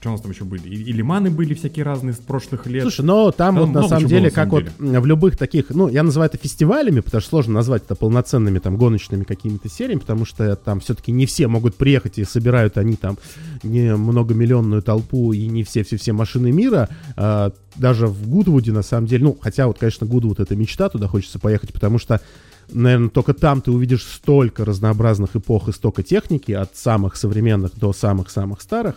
[0.00, 0.68] что у нас там еще были?
[0.68, 2.82] И, и лиманы были всякие разные с прошлых лет.
[2.82, 5.70] Слушай, но там, Там вот на самом деле, на как самом вот в любых таких,
[5.70, 9.98] ну, я называю это фестивалями, потому что сложно назвать это полноценными там гоночными какими-то сериями,
[9.98, 13.18] потому что там все-таки не все могут приехать и собирают они там
[13.64, 16.88] не многомиллионную толпу и не все-все-все машины мира.
[17.16, 21.08] А, даже в Гудвуде, на самом деле, ну, хотя вот, конечно, Гудвуд это мечта, туда
[21.08, 22.20] хочется поехать, потому что
[22.70, 27.92] наверное, только там ты увидишь столько разнообразных эпох и столько техники, от самых современных до
[27.92, 28.96] самых-самых старых.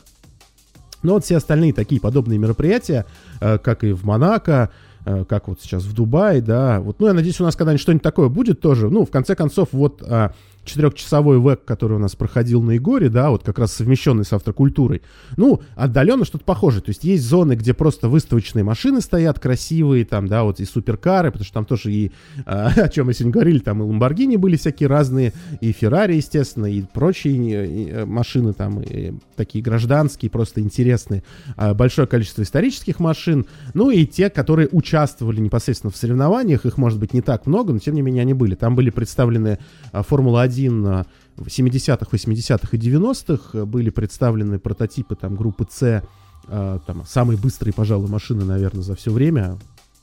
[1.04, 3.06] Но вот все остальные такие подобные мероприятия,
[3.40, 4.70] э, как и в Монако,
[5.06, 8.04] э, как вот сейчас в Дубае, да, вот, ну, я надеюсь, у нас когда-нибудь что-нибудь
[8.04, 12.62] такое будет тоже, ну, в конце концов, вот а, четырехчасовой век, который у нас проходил
[12.62, 15.02] на Игоре, да, вот как раз совмещенный с автокультурой,
[15.38, 20.28] ну, отдаленно что-то похожее, то есть есть зоны, где просто выставочные машины стоят красивые, там,
[20.28, 22.12] да, вот и суперкары, потому что там тоже и,
[22.46, 26.68] а, о чем мы сегодня говорили, там и Ламборгини были всякие разные, и Феррари, естественно,
[26.68, 31.24] и прочие и, э, машины там, и такие гражданские, просто интересные,
[31.56, 37.00] А, большое количество исторических машин, ну и те, которые участвовали непосредственно в соревнованиях, их может
[37.00, 38.56] быть не так много, но тем не менее они были.
[38.56, 39.60] Там были представлены
[39.92, 40.51] а, Формула-1
[40.86, 41.06] а,
[41.38, 46.04] в 70-х, 80-х и 90-х, а, были представлены прототипы там группы С,
[46.48, 49.58] а, там самые быстрые, пожалуй, машины, наверное, за все время,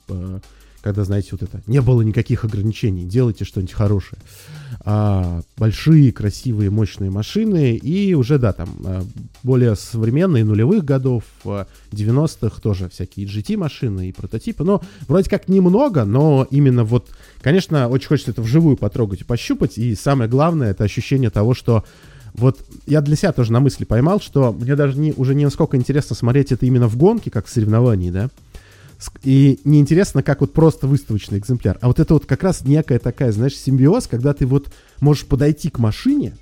[0.08, 0.40] а,
[0.82, 4.20] когда, знаете, вот это, не было никаких ограничений, делайте что-нибудь хорошее.
[4.80, 9.04] А, большие, красивые, мощные машины, и уже, да, там, а,
[9.42, 16.04] более современные, нулевых годов, а, 90-х тоже всякие GT-машины и прототипы, но вроде как немного,
[16.04, 17.08] но именно вот,
[17.42, 21.84] конечно, очень хочется это вживую потрогать и пощупать, и самое главное, это ощущение того, что
[22.34, 25.76] вот я для себя тоже на мысли поймал, что мне даже не, уже не насколько
[25.76, 28.30] интересно смотреть это именно в гонке, как в соревновании, да,
[29.22, 31.78] и неинтересно, как вот просто выставочный экземпляр.
[31.80, 35.70] А вот это вот как раз некая такая, знаешь, симбиоз, когда ты вот можешь подойти
[35.70, 36.36] к машине,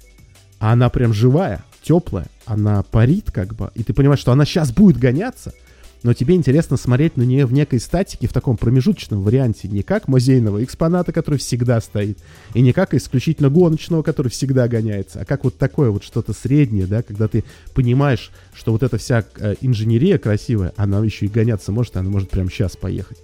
[0.59, 4.73] а она прям живая, теплая, она парит как бы, и ты понимаешь, что она сейчас
[4.73, 5.53] будет гоняться,
[6.03, 10.09] но тебе интересно смотреть на нее в некой статике, в таком промежуточном варианте, не как
[10.09, 12.19] музейного экспоната, который всегда стоит,
[12.55, 16.87] и не как исключительно гоночного, который всегда гоняется, а как вот такое вот что-то среднее,
[16.87, 21.73] да, когда ты понимаешь, что вот эта вся э, инженерия красивая, она еще и гоняться
[21.73, 23.19] может, и она может прямо сейчас поехать.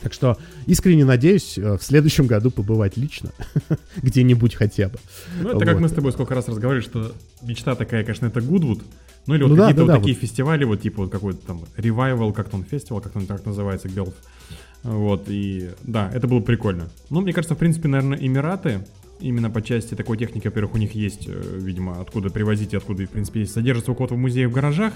[0.00, 3.30] Так что искренне надеюсь э, в следующем году побывать лично,
[4.02, 4.98] где-нибудь хотя бы.
[5.40, 5.82] Ну, это как Вот.
[5.82, 7.12] мы с тобой сколько раз разговаривали, что
[7.42, 8.82] мечта такая, конечно, это Гудвуд.
[9.28, 11.60] Ну, или вот Ну какие-то да, вот да, такие фестивали, вот типа вот какой-то там
[11.76, 14.14] Revival, как-то он фестивал, как он так называется, Гелф.
[14.82, 16.88] Вот, и да, это было прикольно.
[17.10, 18.86] Ну, мне кажется, в принципе, наверное, Эмираты,
[19.20, 23.04] именно по части такой техники, во-первых, у них есть, э, видимо, откуда привозить, и откуда,
[23.04, 24.94] в принципе, есть, содержится у кого-то в музее в гаражах.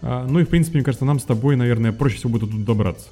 [0.00, 2.64] А, Ну и, в принципе, мне кажется, нам с тобой, наверное, проще всего будет тут
[2.64, 3.08] добраться.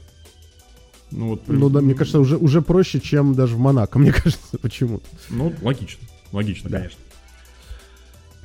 [1.10, 4.56] Ну, вот, Ну да, мне кажется, уже, уже проще, чем даже в Монако, мне кажется,
[4.58, 5.04] почему-то.
[5.28, 6.02] Ну, логично.
[6.32, 6.78] Логично, Да.
[6.78, 7.00] конечно.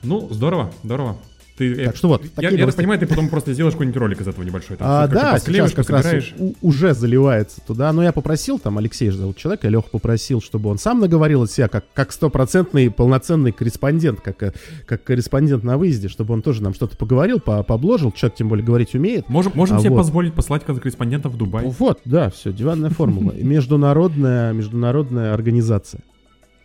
[0.04, 1.18] Ну, здорово, здорово.
[1.62, 4.22] Ты, э, Так что вот, я, я так понимаю, ты потом просто сделаешь какой-нибудь ролик
[4.22, 4.78] из этого небольшой.
[4.78, 6.08] Там А, да, сейчас как раз
[6.40, 7.94] у- уже заливается туда.
[7.94, 11.52] Но я попросил, там Алексей же зовут человека, Леха попросил, чтобы он сам наговорил от
[11.52, 14.54] себя, как, как стопроцентный полноценный корреспондент, как, э,
[14.88, 18.66] как корреспондент на выезде, чтобы он тоже нам что-то поговорил, по- пообложил, человек тем более
[18.66, 19.30] говорить умеет.
[19.30, 19.98] Можем, можем А, себе вот.
[19.98, 21.66] позволить послать корреспондента в Дубай.
[21.68, 23.34] Вот, да, все, диванная формула.
[23.34, 26.02] Международная, международная организация.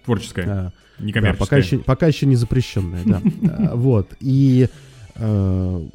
[0.04, 3.22] Творческая, А, Да, пока еще, пока еще не запрещенная, да.
[3.50, 4.14] А, Вот.
[4.20, 4.68] И
[5.14, 5.86] э,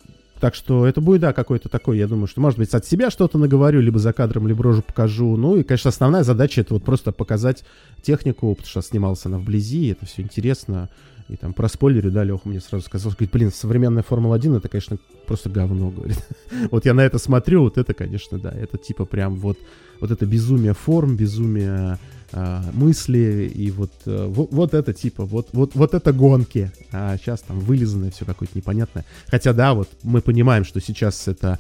[0.41, 3.37] так что это будет, да, какой-то такой, я думаю, что, может быть, от себя что-то
[3.37, 5.37] наговорю, либо за кадром, либо рожу покажу.
[5.37, 7.63] Ну и, конечно, основная задача это вот просто показать
[8.01, 10.89] технику, потому что снимался она вблизи, это все интересно.
[11.29, 14.97] И там про спойлеры, да, Леха мне сразу сказал, говорит, блин, современная Формула-1, это, конечно,
[15.27, 16.17] просто говно, говорит.
[16.71, 19.57] вот я на это смотрю, вот это, конечно, да, это типа прям вот,
[19.99, 21.99] вот это безумие форм, безумие
[22.33, 26.71] а, мысли и вот, э, вот, это типа, вот, вот, вот это гонки.
[26.91, 29.05] А сейчас там вылизанное все какое-то непонятное.
[29.27, 31.59] Хотя да, вот мы понимаем, что сейчас это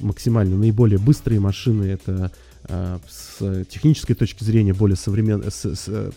[0.00, 2.32] максимально наиболее быстрые машины, это
[2.64, 5.50] а, с технической точки зрения более современные,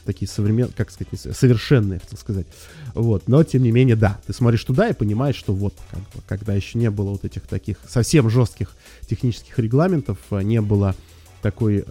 [0.05, 2.47] такие современные, как сказать, с- совершенные, так сказать.
[2.93, 6.21] Вот, но тем не менее, да, ты смотришь туда и понимаешь, что вот, как бы,
[6.27, 8.75] когда еще не было вот этих таких совсем жестких
[9.07, 10.95] технических регламентов, не было
[11.41, 11.83] такой,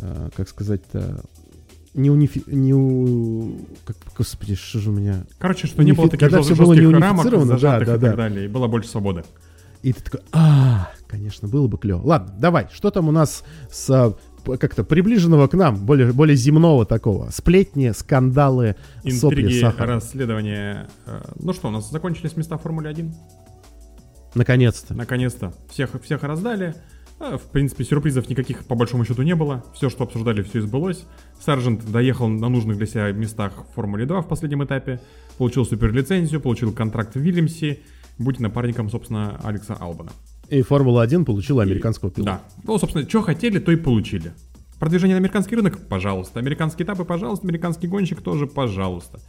[0.00, 1.22] а, как сказать-то,
[1.94, 2.42] не унифи...
[2.46, 3.58] не у...
[3.84, 5.24] Как, господи, что же у меня...
[5.38, 7.94] Короче, что не было Унифи- таких когда всё было не рамок, унифицировано, да, зажатых да,
[7.94, 8.06] и да.
[8.08, 9.24] так далее, и было больше свободы.
[9.82, 12.02] И ты такой, а, конечно, было бы клево.
[12.04, 14.14] Ладно, давай, что там у нас с а,
[14.58, 17.30] как-то приближенного к нам, более, более земного такого?
[17.30, 18.76] Сплетни, скандалы,
[19.08, 19.88] сопли, Интриги, сахар.
[19.88, 20.88] расследования.
[21.06, 23.14] Э, Ну что, у нас закончились места в Формуле 1.
[24.34, 24.94] Наконец-то.
[24.94, 25.54] Наконец-то.
[25.70, 26.74] Всех, всех раздали.
[27.18, 29.64] А, В принципе, сюрпризов никаких по большому счету не было.
[29.74, 31.04] Все, что обсуждали, все и сбылось.
[31.40, 35.00] Саржент доехал на нужных для себя местах в Формуле 2 в последнем этапе.
[35.38, 37.80] Получил суперлицензию, получил контракт в Вильямсе.
[38.18, 40.12] Будь напарником, собственно, Алекса Албана.
[40.48, 42.40] И Формула-1 получила американского пилота.
[42.44, 42.62] Да.
[42.64, 44.32] Ну, собственно, что хотели, то и получили.
[44.78, 46.38] Продвижение на американский рынок, пожалуйста.
[46.38, 47.46] Американские этапы, пожалуйста.
[47.46, 49.20] Американский гонщик тоже, пожалуйста.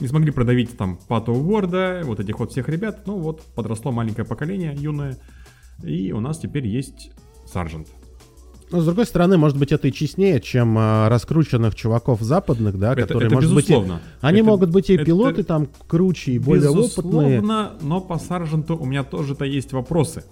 [0.00, 3.06] Не смогли продавить там Пато Уорда, вот этих вот всех ребят.
[3.06, 5.18] Ну вот, подросло маленькое поколение, юное.
[5.82, 7.12] И у нас теперь есть
[7.52, 7.88] Саржент.
[8.70, 12.92] Но, с другой стороны, может быть, это и честнее, чем а, раскрученных чуваков западных, да,
[12.92, 14.00] Это- которые, это может быть, и- безусловно.
[14.20, 17.36] они Это- могут быть и это пилоты там круче и более опытные.
[17.38, 20.24] Безусловно, но по Сарженту у меня тоже-то есть вопросы.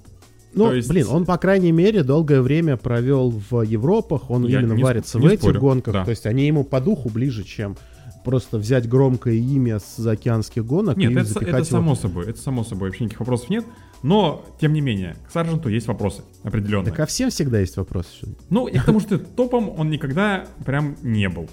[0.54, 4.60] Ну, То есть- блин, он, по крайней мере, долгое время провел в Европах, он Я
[4.60, 6.04] именно не варится не в этих спорю, гонках, да.
[6.04, 7.76] то есть они ему по духу ближе, чем
[8.24, 11.64] просто взять громкое имя с заокеанских гонок Нет, и это, запихать это его.
[11.66, 13.64] само собой, это само собой, вообще никаких вопросов нет.
[14.02, 16.90] Но, тем не менее, к Сарженту есть вопросы определенные.
[16.90, 18.20] Да ко всем всегда есть вопрос.
[18.50, 21.48] Ну, и к тому, что топом он никогда прям не был.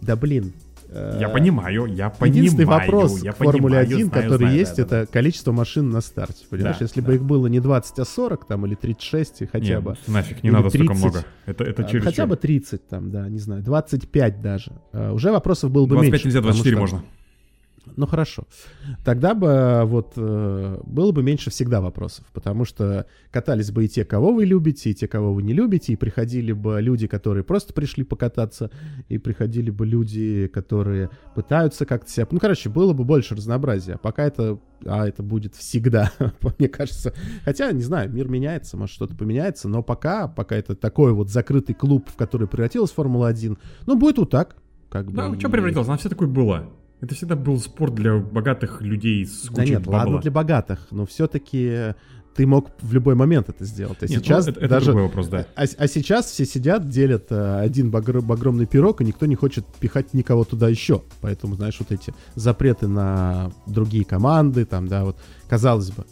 [0.00, 0.52] Да блин.
[0.88, 2.36] э, Я понимаю, я понимаю.
[2.36, 5.52] Единственный вопрос я к Формуле понимаю, 1, знаю, который знаю, есть, да, да, это количество
[5.52, 6.44] машин на старте.
[6.50, 7.06] Понимаешь, Да, если да.
[7.06, 9.50] бы их было не 20, а 40 там, или 36 и да.
[9.52, 9.96] хотя Не, бы.
[10.08, 11.02] Нафиг, не надо столько 30.
[11.04, 11.24] много.
[11.46, 14.72] Это, это а, через хотя бы 30 там, да, не знаю, 25 даже.
[14.92, 16.26] А, Уже вопросов было бы 25 меньше.
[16.26, 17.08] нельзя, потому 24 что- можно.
[17.96, 18.44] Ну хорошо.
[19.04, 23.88] Тогда бы э, вот э, было бы меньше всегда вопросов, потому что катались бы и
[23.88, 27.44] те, кого вы любите, и те, кого вы не любите, и приходили бы люди, которые
[27.44, 28.70] просто пришли покататься,
[29.08, 32.26] и приходили бы люди, которые пытаются как-то себя...
[32.30, 33.98] Ну, короче, было бы больше разнообразия.
[33.98, 34.58] Пока это...
[34.86, 36.12] А это будет всегда,
[36.58, 37.14] мне кажется.
[37.44, 41.74] Хотя, не знаю, мир меняется, может, что-то поменяется, но пока, пока это такой вот закрытый
[41.74, 43.56] клуб, в который превратилась Формула-1,
[43.86, 44.56] ну, будет вот так.
[44.90, 45.88] Как бы, Да, что и- превратилось?
[45.88, 46.66] Она все такой была.
[47.04, 50.20] Это всегда был спорт для богатых людей с Да кучей нет, ладно бабла.
[50.22, 51.94] для богатых, но все-таки
[52.34, 53.98] ты мог в любой момент это сделать.
[54.00, 54.86] А Нет, ну, сейчас это, это даже...
[54.86, 55.46] другой вопрос, да.
[55.54, 59.66] А, а сейчас все сидят, делят э, один багр- огромный пирог, и никто не хочет
[59.80, 61.02] пихать никого туда еще.
[61.20, 66.06] Поэтому, знаешь, вот эти запреты на другие команды, там, да, вот, казалось бы.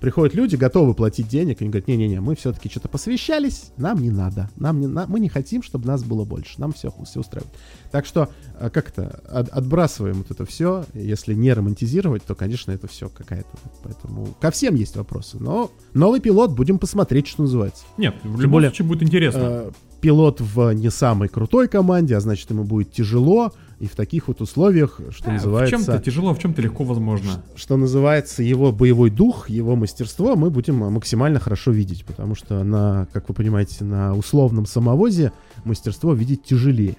[0.00, 4.10] Приходят люди, готовы платить денег, и они говорят, не-не-не, мы все-таки что-то посвящались, нам не
[4.10, 4.48] надо.
[4.56, 6.58] Нам не, на- мы не хотим, чтобы нас было больше.
[6.60, 7.52] Нам все, все устраивает.
[7.90, 10.84] Так что, э, как это, от- отбрасываем вот это все.
[10.94, 13.48] Если не романтизировать, то, конечно, это все какая-то.
[13.82, 15.36] Поэтому ко всем есть вопросы.
[15.38, 17.84] Но новый пилот, будем посмотреть, что называется.
[17.98, 19.40] Нет, в Тем любом более, случае будет интересно.
[19.42, 19.70] Э,
[20.00, 23.52] пилот в не самой крутой команде, а значит, ему будет тяжело.
[23.80, 25.76] И в таких вот условиях, что В называется...
[25.76, 27.42] чем-то тяжело, в чем-то легко возможно.
[27.56, 33.08] что называется, его боевой дух, его мастерство мы будем максимально хорошо видеть, потому что на,
[33.12, 35.32] как вы понимаете, на условном самовозе
[35.64, 36.96] мастерство видеть тяжелее.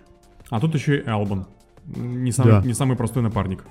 [0.50, 1.46] А тут еще и Албан.
[1.96, 2.64] Не самый, Да.
[2.66, 3.64] не самый простой напарник.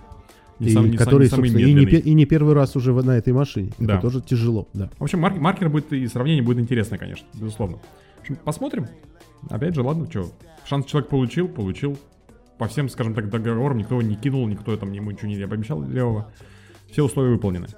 [0.60, 2.76] Не и сам- не сам- который, не самый собственно, и не, и не первый раз
[2.76, 3.72] уже в- на этой машине.
[3.78, 3.94] Да.
[3.94, 4.88] Это тоже тяжело, да.
[5.00, 7.78] В общем, марк- маркер будет и сравнение будет интересно, конечно, безусловно.
[8.18, 8.86] В общем, посмотрим.
[9.48, 10.30] Опять же, ладно, что,
[10.64, 11.98] шанс человек получил, получил.
[12.60, 15.82] По всем, скажем так, договорам никто его не кинул, никто там ему ничего не обещал
[15.82, 16.30] левого.
[16.92, 17.68] Все условия выполнены.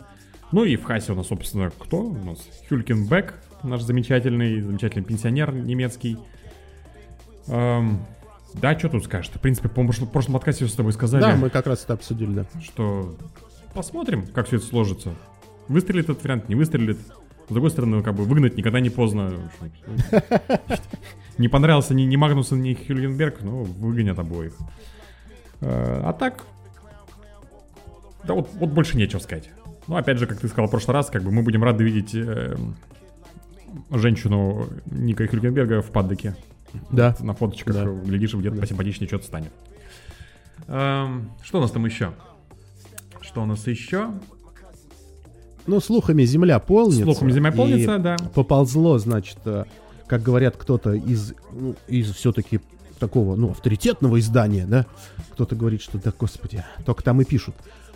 [0.51, 1.99] Ну и в Хасе у нас, собственно, кто?
[1.99, 6.19] У нас Хюлькенбек, наш замечательный, замечательный пенсионер немецкий.
[7.47, 8.05] Эм,
[8.55, 9.31] да, что тут скажешь?
[9.33, 12.33] В принципе, по в прошлом подкасте с тобой сказали, Да, мы как раз это обсудили,
[12.33, 12.47] да.
[12.61, 13.17] что
[13.75, 15.15] посмотрим, как все это сложится.
[15.69, 16.99] Выстрелит этот вариант, не выстрелит.
[17.49, 19.49] С другой стороны, как бы выгнать никогда не поздно.
[21.43, 24.53] Не понравился ни, ни Магнусон, ни Хюльгенберг, ну, выгонят обоих.
[25.61, 26.45] Э, А так,
[28.23, 29.51] да вот, вот больше нечего сказать.
[29.89, 32.15] Ну, опять же, как ты сказал в прошлый раз, как бы мы будем рады видеть
[32.15, 32.57] э,
[33.91, 36.37] женщину Ника Хюльгенберга в паддеке.
[36.93, 37.17] Да.
[37.19, 37.85] На фоточках, Да.
[37.87, 39.53] глядишь, где-то посимпатичнее что-то станет.
[40.69, 42.13] Эм, что у нас там еще?
[43.21, 44.11] Что у нас еще?
[45.67, 47.03] Ну, слухами земля полнится.
[47.03, 48.17] Слухами земля полнится, да.
[48.33, 49.65] Поползло, значит, э,
[50.13, 52.61] как говорят кто-то из, ну, из все-таки
[52.99, 54.85] такого, ну, авторитетного издания, да,
[55.31, 57.55] кто-то говорит, что, да, господи, только там и пишут.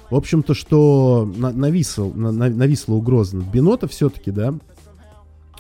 [0.09, 4.55] В общем-то, что на- нависла, на- на- нависла угроза над Бинота все-таки, да,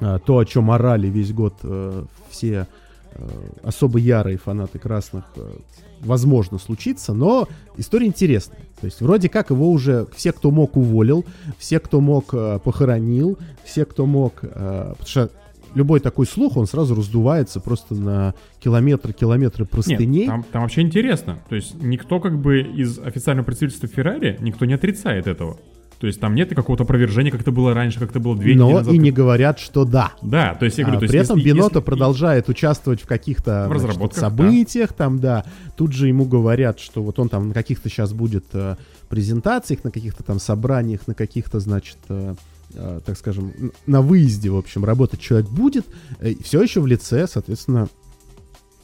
[0.00, 2.66] А, то, о чем орали весь год э, все
[3.12, 3.28] э,
[3.62, 5.57] особо ярые фанаты красных, э,
[6.00, 8.61] возможно, случится, но история интересная.
[8.80, 11.26] То есть вроде как его уже все, кто мог, уволил,
[11.59, 14.40] все, кто мог, э, похоронил, все, кто мог...
[14.42, 15.30] э, потому что
[15.77, 20.07] любой такой слух, он сразу раздувается просто на километры, километры простыней.
[20.07, 21.39] Нет, там, там вообще интересно.
[21.49, 25.59] То есть никто как бы из официального представительства Феррари, никто не отрицает этого.
[25.99, 28.70] То есть там нет какого-то опровержения, как это было раньше, как это было две но
[28.70, 28.92] назад.
[28.92, 30.12] и не говорят, что да.
[30.20, 33.01] Да, то есть я говорю, А то есть при этом если- Бинота если- продолжает участвовать
[33.01, 35.44] в каких-то значит, событиях, там, да.
[35.76, 38.76] Тут же ему говорят, что вот он там на каких-то сейчас будет э,
[39.09, 42.34] презентациях, на каких-то там собраниях, на каких-то, значит, э,
[42.74, 45.86] э, так скажем, на выезде, в общем, работать человек будет.
[46.42, 47.88] все еще в лице, соответственно,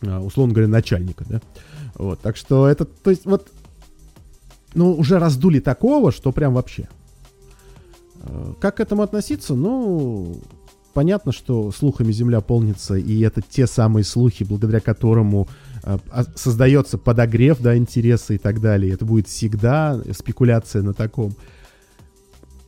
[0.01, 1.43] э, условно говоря, начальника, да.
[1.97, 3.49] Вот, так что это, то есть вот,
[4.75, 6.89] ну, уже раздули такого, что прям вообще.
[8.23, 9.55] Э, Как к этому относиться?
[9.55, 10.41] Ну,
[10.95, 15.49] понятно, что слухами земля полнится, и это те самые слухи, благодаря которому
[15.85, 18.93] э, а- создается подогрев, да, интереса и так далее.
[18.95, 21.33] Это будет всегда спекуляция на таком.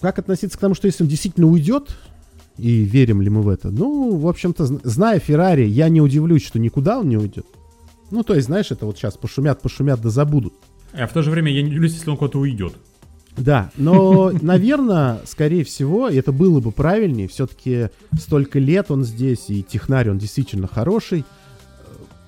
[0.00, 1.96] Как относиться к тому, что если он действительно уйдет,
[2.58, 3.70] и верим ли мы в это?
[3.70, 7.46] Ну, в общем-то, зн- зная Феррари, я не удивлюсь, что никуда он не уйдет.
[8.10, 10.52] Ну, то есть, знаешь, это вот сейчас пошумят, пошумят, да забудут.
[10.92, 12.74] А в то же время я не удивлюсь, если он куда-то уйдет.
[13.36, 17.28] Да, но, наверное, скорее всего, это было бы правильнее.
[17.28, 21.24] Все-таки столько лет он здесь, и технарь он действительно хороший.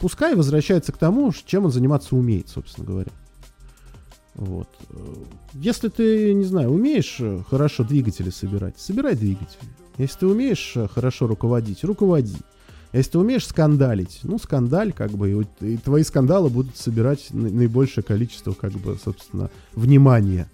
[0.00, 3.10] Пускай возвращается к тому, чем он заниматься умеет, собственно говоря.
[4.34, 4.68] Вот.
[5.54, 9.70] Если ты, не знаю, умеешь э, хорошо двигатели собирать, собирай двигатели.
[9.96, 12.36] Если ты умеешь э, хорошо руководить, руководи.
[12.92, 17.48] Если ты умеешь скандалить, ну, скандаль, как бы, и, и твои скандалы будут собирать на-
[17.48, 20.50] наибольшее количество, как бы, собственно, внимания.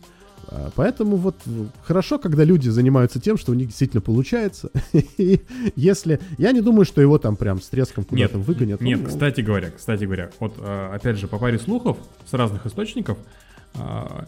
[0.53, 4.71] А, Поэтому вот э, хорошо, когда люди занимаются тем, что у них действительно получается.
[4.93, 5.41] И
[5.77, 6.21] если...
[6.39, 8.81] Я не думаю, что его там прям с треском Нет, куда-то выгонят.
[8.81, 11.97] Нет, Ну, кстати говоря, кстати говоря, вот э, опять же по паре слухов
[12.27, 13.17] с разных источников
[13.75, 13.81] э,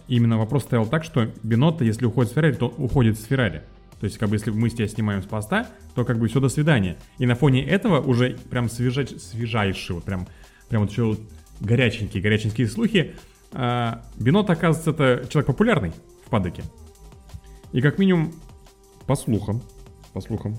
[0.09, 3.63] именно вопрос стоял так, что Бинотто, если уходит с Феррари, то уходит с Феррари.
[4.01, 6.41] То есть, как бы, если мы с тебя снимаем с поста, то как бы все,
[6.41, 6.97] до свидания.
[7.19, 9.07] И на фоне этого уже прям свежа...
[9.07, 10.27] свежайшие, вот прям,
[10.69, 11.17] прям вот еще
[11.61, 13.15] горяченькие, горяченькие слухи.
[13.53, 15.93] Бинотто, оказывается, это человек популярный
[16.35, 16.65] в падоке.
[17.73, 18.33] И как минимум,
[19.07, 19.63] по слухам,
[20.13, 20.57] по слухам,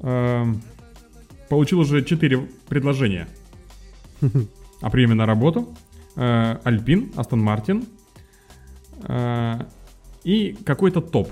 [0.00, 0.62] эм,
[1.48, 3.28] получил уже 4 предложения
[4.82, 5.74] о приеме на работу.
[6.16, 7.84] Э, Альпин, Астон Мартин
[9.04, 9.60] э,
[10.24, 11.30] и какой-то топ.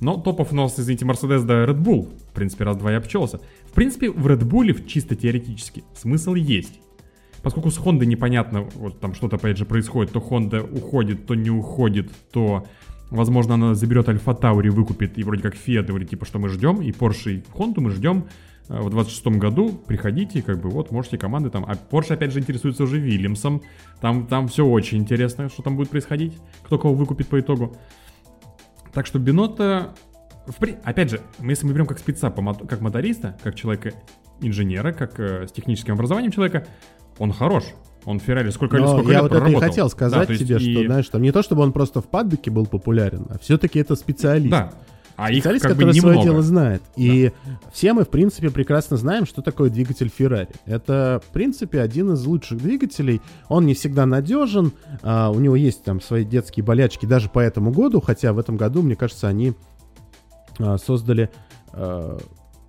[0.00, 2.08] Но топов у нас, извините, Мерседес да Red Bull.
[2.30, 3.40] В принципе, раз-два я обчелся.
[3.66, 6.78] В принципе, в Red Bull чисто теоретически смысл есть.
[7.42, 11.50] Поскольку с Honda непонятно, вот там что-то опять же происходит, то Honda уходит, то не
[11.50, 12.66] уходит, то,
[13.10, 16.82] возможно, она заберет Альфа Таури, выкупит, и вроде как Fiat говорит, типа, что мы ждем,
[16.82, 18.24] и Porsche, и Honda мы ждем
[18.68, 21.64] э, в 26 году, приходите, как бы, вот, можете команды там.
[21.66, 23.62] А Porsche, опять же, интересуется уже Вильямсом,
[24.00, 27.76] там, там все очень интересно, что там будет происходить, кто кого выкупит по итогу.
[28.92, 29.94] Так что Бинотто,
[30.58, 35.46] при- опять же, мы- если мы берем как спеца, как моториста, как человека-инженера, как э,
[35.46, 36.66] с техническим образованием человека,
[37.18, 37.64] он хорош.
[38.04, 39.68] Он в Феррари сколько, Но сколько я лет вот это и проработал.
[39.68, 42.06] хотел Да, сказать есть тебе, что, и- знаешь, там не то, чтобы он просто в
[42.06, 44.50] падбеке был популярен, а все-таки это специалист.
[44.50, 44.72] Да.
[45.16, 46.30] А их Специалист, как бы который свое немного.
[46.30, 46.82] дело знает.
[46.94, 47.32] И
[47.72, 50.54] все мы, в принципе, прекрасно знаем, что такое двигатель Ferrari.
[50.64, 53.20] Это, в принципе, один из лучших двигателей.
[53.48, 54.72] Он не всегда надежен.
[55.02, 58.56] а, у него есть там свои детские болячки даже по этому году, хотя в этом
[58.56, 59.54] году, мне кажется, они
[60.60, 61.30] а, создали...
[61.72, 62.16] а,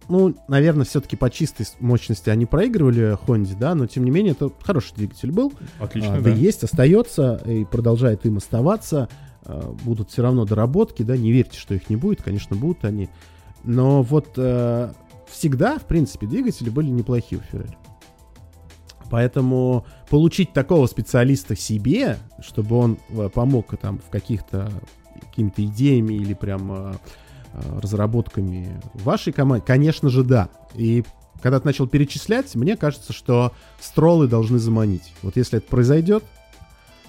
[0.10, 4.51] ну, наверное, все-таки по чистой мощности они проигрывали Honda, да, но тем не менее это
[4.64, 5.53] хороший двигатель был.
[5.80, 6.24] Отлично, А, да.
[6.24, 6.30] да.
[6.32, 9.07] есть, остается и продолжает им оставаться.
[9.43, 13.10] А, Будут все равно доработки, да, не верьте, что их не будет, конечно, будут они.
[13.64, 14.91] Но вот э,
[15.30, 17.76] всегда, в принципе, двигатели были неплохие у Ferrari.
[19.12, 24.72] Поэтому получить такого специалиста себе, чтобы он э, помог там в каких-то
[25.22, 26.97] какими-то идеями или прям
[27.54, 30.50] э, э, разработками вашей команде, конечно же, да.
[30.76, 31.04] И
[31.41, 35.14] когда ты начал перечислять, мне кажется, что стролы должны заманить.
[35.22, 36.24] Вот если это произойдет,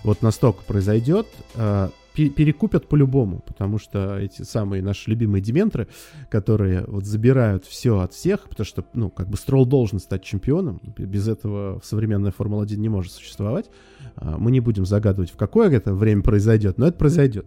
[0.05, 1.27] вот настолько произойдет,
[1.57, 5.89] э, пе- перекупят по-любому, потому что эти самые наши любимые дементры,
[6.31, 10.81] которые вот забирают все от всех, потому что, ну, как бы Строл должен стать чемпионом,
[10.97, 13.71] без этого современная Формула-1 не может существовать.
[14.17, 17.47] А, Мы не будем загадывать, в какое это время произойдет, но это произойдет.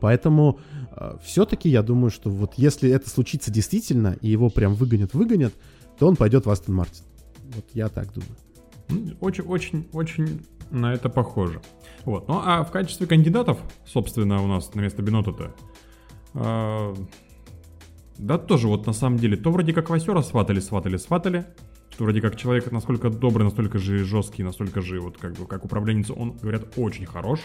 [0.00, 0.58] Поэтому
[1.22, 5.52] все-таки я думаю, что вот если это случится действительно, и его прям выгонят-выгонят,
[5.98, 7.04] то он пойдет в Астон Мартин.
[7.54, 8.32] Вот я так думаю.
[8.88, 11.60] Ну, Очень, очень, очень на это похоже.
[12.04, 12.28] Вот.
[12.28, 15.54] Ну а в качестве кандидатов, собственно, у нас на место Бенота-то,
[16.34, 16.94] а,
[18.18, 21.46] да тоже вот на самом деле, то вроде как Васера сватали, сватали, сватали,
[21.90, 25.64] что вроде как человек насколько добрый, настолько же жесткий, настолько же вот как бы как
[25.64, 27.40] управленец, он, говорят, очень хорош.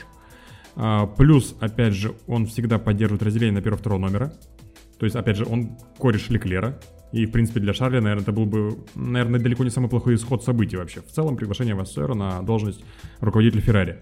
[0.76, 4.34] А, плюс, опять же, он всегда поддерживает разделение на первого-второго номера.
[4.98, 6.80] То есть, опять же, он кореш Леклера.
[7.12, 10.44] И, в принципе, для Шарля, наверное, это был бы, наверное, далеко не самый плохой исход
[10.44, 11.02] событий вообще.
[11.02, 12.84] В целом, приглашение Вассера на должность
[13.20, 14.00] руководителя Феррари.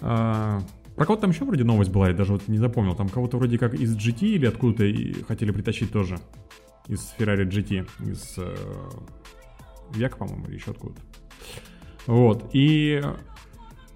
[0.00, 0.60] А,
[0.94, 2.94] про кого-то там еще вроде новость была, я даже вот не запомнил.
[2.94, 6.18] Там кого-то вроде как из GT или откуда-то хотели притащить тоже.
[6.86, 8.56] Из Ferrari GT, из э,
[9.94, 11.00] Века, по-моему, или еще откуда-то.
[12.06, 13.02] Вот, и...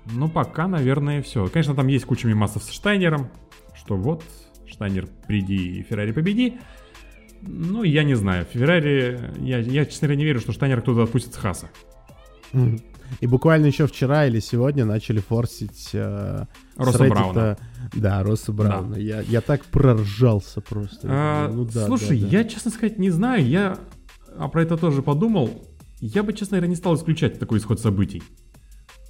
[0.07, 1.47] Ну, пока, наверное, все.
[1.49, 3.29] Конечно, там есть куча мимасов с Штайнером,
[3.75, 4.25] что вот,
[4.67, 6.59] Штайнер, приди и Феррари победи.
[7.43, 8.45] Ну, я не знаю.
[8.45, 9.33] Феррари...
[9.39, 11.71] Я, я, честно говоря, не верю, что Штайнер кто-то отпустит с Хаса.
[13.21, 16.47] И буквально еще вчера или сегодня начали форсить э,
[16.77, 17.59] Росса Брауна.
[17.93, 18.95] Да, Росса Брауна.
[18.95, 21.09] Я, я так проржался просто.
[21.11, 22.39] А, Ну да, слушай, да, да.
[22.39, 23.47] я, честно сказать, не знаю.
[23.47, 23.79] Я
[24.39, 25.51] а про это тоже подумал.
[26.01, 28.23] Я бы, честно говоря, не стал исключать такой исход событий.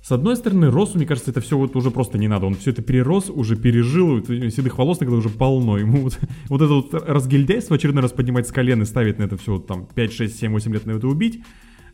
[0.03, 2.47] С одной стороны, Росу, мне кажется, это все вот уже просто не надо.
[2.47, 5.79] Он все это перерос, уже пережил, седых волос иногда уже полно.
[5.79, 9.37] Ему вот, вот это вот разгильдяйство очередной раз поднимать с колен и ставить на это
[9.37, 11.45] все вот там 5, 6, 7, 8 лет на это убить,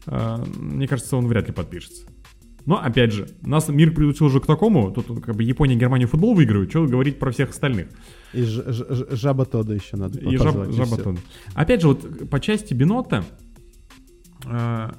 [0.07, 2.07] а, мне кажется, он вряд ли подпишется.
[2.65, 6.07] Но, опять же, нас мир приучил уже к такому, тут как бы Япония и Германия
[6.07, 7.89] футбол выигрывают, что говорить про всех остальных.
[8.33, 11.19] И Ж- Ж- Жаба Тода еще надо И жаб, жаба тоже.
[11.55, 13.25] Опять же, вот по части Бинота,
[14.47, 14.91] э,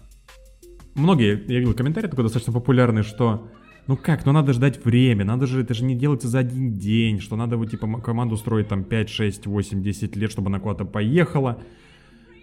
[0.96, 3.48] многие, я видел комментарии такой достаточно популярный, что
[3.88, 7.20] ну как, ну надо ждать время, надо же, это же не делается за один день,
[7.20, 10.86] что надо вот типа команду строить там 5, 6, 8, 10 лет, чтобы она куда-то
[10.86, 11.62] поехала.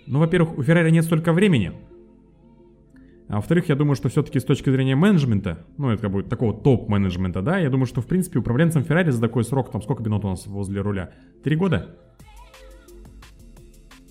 [0.07, 1.73] Ну, во-первых, у Феррари нет столько времени.
[3.29, 6.53] А во-вторых, я думаю, что все-таки с точки зрения менеджмента, ну, это как бы такого
[6.53, 10.25] топ-менеджмента, да, я думаю, что, в принципе, управленцем Феррари за такой срок, там, сколько Бинот
[10.25, 11.11] у нас возле руля?
[11.43, 11.97] Три года?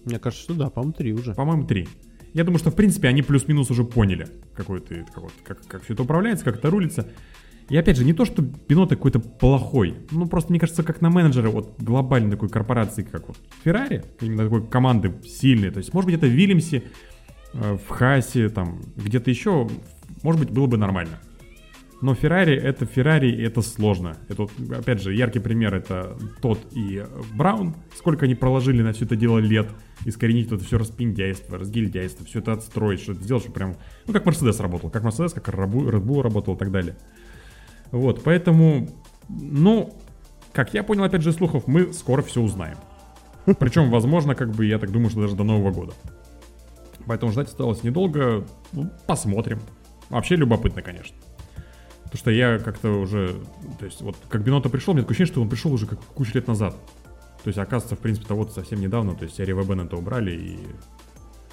[0.04, 1.34] Мне кажется, что да, по-моему, три уже.
[1.34, 1.88] По-моему, три.
[2.36, 5.94] Я думаю, что, в принципе, они плюс-минус уже поняли, какой ты, как, как, как все
[5.94, 7.08] это управляется, как это рулится.
[7.70, 9.96] И опять же, не то, что Бинот какой-то плохой.
[10.12, 14.44] Ну, просто, мне кажется, как на менеджера вот глобальной такой корпорации, как вот Феррари, именно
[14.44, 15.72] такой команды сильной.
[15.72, 16.84] То есть, может быть, это в Вильямсе,
[17.54, 19.70] э, в Хасе, там, где-то еще,
[20.22, 21.22] может быть, было бы нормально.
[22.06, 24.16] Но Феррари это Феррари, и это сложно.
[24.30, 24.48] Это,
[24.78, 27.04] опять же, яркий пример это тот и
[27.34, 27.74] Браун.
[27.96, 29.68] Сколько они проложили на все это дело лет.
[30.06, 33.76] Искоренить это все распиндяйство, разгильдяйство, все это отстроить, что-то сделать, чтобы прям...
[34.06, 36.96] Ну, как Мерседес работал, как Мерседес, как Red Bull работал и так далее.
[37.90, 38.88] Вот, поэтому,
[39.28, 39.98] ну,
[40.54, 42.78] как я понял, опять же, слухов, мы скоро все узнаем.
[43.58, 45.94] Причем, возможно, как бы, я так думаю, что даже до Нового года.
[47.08, 48.46] Поэтому ждать осталось недолго.
[48.74, 49.60] Ну, посмотрим.
[50.12, 51.16] Вообще любопытно, конечно.
[52.16, 53.36] Потому что я как-то уже...
[53.78, 56.32] То есть, вот как Бинота пришел, мне такое ощущение, что он пришел уже как кучу
[56.34, 56.74] лет назад.
[57.44, 59.16] То есть, оказывается, в принципе, того совсем недавно.
[59.16, 60.60] То есть, Арива Бена это убрали и...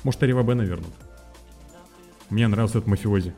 [0.05, 0.93] Может, Арива Бена вернут.
[2.31, 3.35] Мне нравился этот мафиози.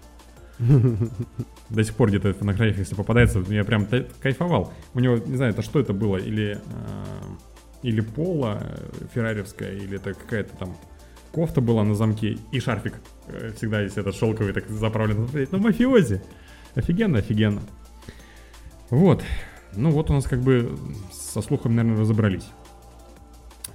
[1.70, 3.88] До сих пор где-то в фотографиях, если попадается, я прям
[4.20, 4.74] кайфовал.
[4.92, 7.22] У него, не знаю, это что это было, или, э,
[7.82, 10.76] или пола э, ферраревская, или это какая-то там
[11.32, 12.96] кофта была на замке, и шарфик
[13.28, 15.26] э, всегда есть этот шелковый, так заправлен.
[15.50, 16.20] Ну, мафиози.
[16.74, 17.62] Офигенно, офигенно.
[18.90, 19.22] Вот.
[19.74, 20.76] Ну вот у нас как бы
[21.12, 22.46] со слухом, наверное, разобрались.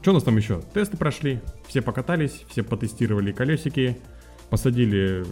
[0.02, 0.62] Что у нас там еще?
[0.74, 3.98] Тесты прошли, все покатались, все потестировали колесики,
[4.50, 5.26] посадили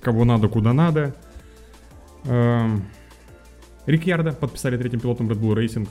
[0.00, 1.16] кого надо, куда надо.
[2.24, 2.84] Эм,
[3.86, 5.90] Рикьярда подписали третьим пилотом Red Bull Racing.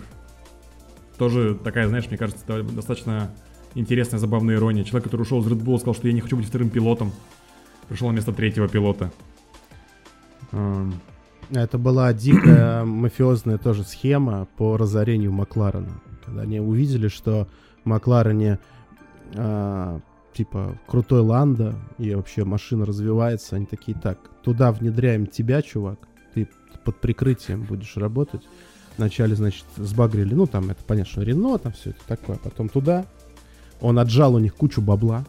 [1.18, 3.34] Тоже такая, знаешь, мне кажется, достаточно
[3.76, 4.84] интересная, забавная ирония.
[4.84, 7.12] Человек, который ушел из Red Bull, сказал, что я не хочу быть вторым пилотом.
[7.90, 9.12] Пришел на место третьего пилота.
[11.50, 16.02] Это была дикая мафиозная тоже схема по разорению Макларена.
[16.26, 17.48] Когда они увидели, что
[17.84, 18.60] в Макларене
[19.36, 20.00] а,
[20.34, 26.00] типа крутой Ланда и вообще машина развивается, они такие, так, туда внедряем тебя, чувак,
[26.34, 26.48] ты
[26.84, 28.42] под прикрытием будешь работать.
[28.98, 32.38] Вначале, значит, сбагрили, ну, там, это понятно, что Рено, там все это такое.
[32.38, 33.06] Потом туда.
[33.82, 35.26] Он отжал у них кучу бабла,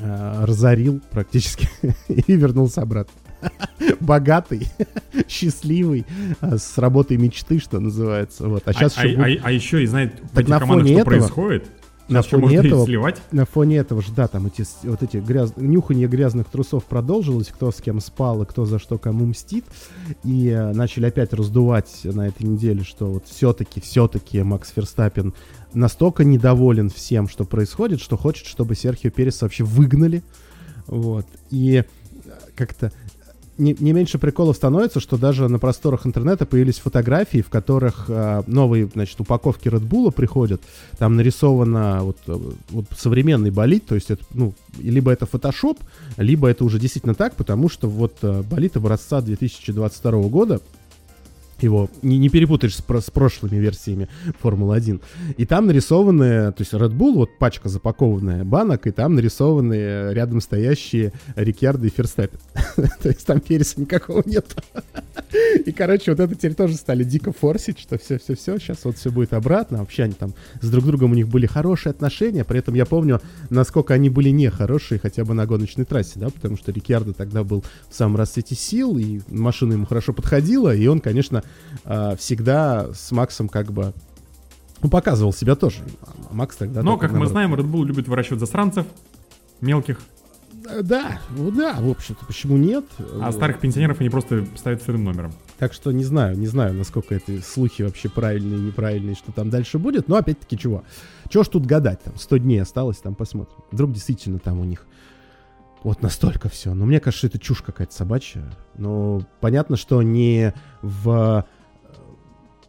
[0.00, 1.68] а, разорил практически
[2.08, 3.19] и вернулся обратно.
[4.00, 4.66] Богатый,
[5.28, 6.06] счастливый,
[6.40, 8.48] а, с работой мечты, что называется.
[8.48, 8.62] Вот.
[8.66, 11.04] А сейчас а, еще а- а- а еще и знает Так на фоне что этого-
[11.04, 11.66] происходит.
[12.08, 13.22] на фоне этого сливать.
[13.32, 15.52] на фоне этого же, да, там эти, вот эти гряз...
[15.56, 19.64] нюханье грязных трусов продолжилось, кто с кем спал и кто за что кому мстит.
[20.24, 25.34] И э, начали опять раздувать на этой неделе, что вот все-таки, все-таки Макс Ферстаппин
[25.72, 30.22] настолько недоволен всем, что происходит, что хочет, чтобы Серхио Перес вообще выгнали.
[30.88, 31.26] Вот.
[31.50, 32.90] И э, как-то
[33.60, 38.42] не, не меньше приколов становится, что даже на просторах интернета появились фотографии, в которых э,
[38.46, 40.62] новые, значит, упаковки Red Bull приходят.
[40.98, 42.36] Там нарисовано вот, э,
[42.70, 45.78] вот современный болид, то есть это, ну, либо это фотошоп,
[46.16, 50.60] либо это уже действительно так, потому что вот э, болид образца 2022 года,
[51.62, 54.08] его не, не перепутаешь с, с прошлыми версиями
[54.40, 55.00] Формулы-1.
[55.36, 60.40] И там нарисованы, то есть Red Bull, вот пачка запакованная банок, и там нарисованы рядом
[60.40, 62.38] стоящие Рикьярдо и Ферстаппин.
[63.02, 64.46] то есть там переса никакого нет.
[65.66, 69.32] и, короче, вот это теперь тоже стали дико форсить, что все-все-все, сейчас вот все будет
[69.32, 69.78] обратно.
[69.78, 73.20] Вообще они там с друг другом у них были хорошие отношения, при этом я помню,
[73.50, 77.64] насколько они были нехорошие хотя бы на гоночной трассе, да, потому что Рикьярдо тогда был
[77.88, 81.42] в самом расцвете сил, и машина ему хорошо подходила, и он, конечно,
[81.84, 83.92] а, всегда с Максом как бы
[84.82, 85.78] ну, показывал себя тоже.
[86.02, 86.82] А Макс тогда...
[86.82, 87.32] Но, как мы наоборот.
[87.32, 88.86] знаем, Red Bull любит выращивать засранцев,
[89.60, 89.98] мелких,
[90.68, 92.84] Э, Да, ну да, в общем-то, почему нет?
[92.98, 93.34] а Вот.
[93.34, 95.32] старых пенсионеров они просто ставят сырым номером.
[95.58, 99.78] Так что не знаю, не знаю, насколько это слухи вообще правильные, неправильные, что там дальше
[99.78, 100.08] будет.
[100.08, 100.84] Но опять-таки чего?
[101.28, 102.02] Чего ж тут гадать?
[102.02, 103.56] Там 100 дней осталось, там посмотрим.
[103.70, 104.86] Вдруг действительно там у них
[105.82, 106.74] вот настолько все.
[106.74, 108.44] Но мне кажется, это чушь какая-то собачья.
[108.76, 110.52] Но понятно, что не
[110.82, 111.92] в э,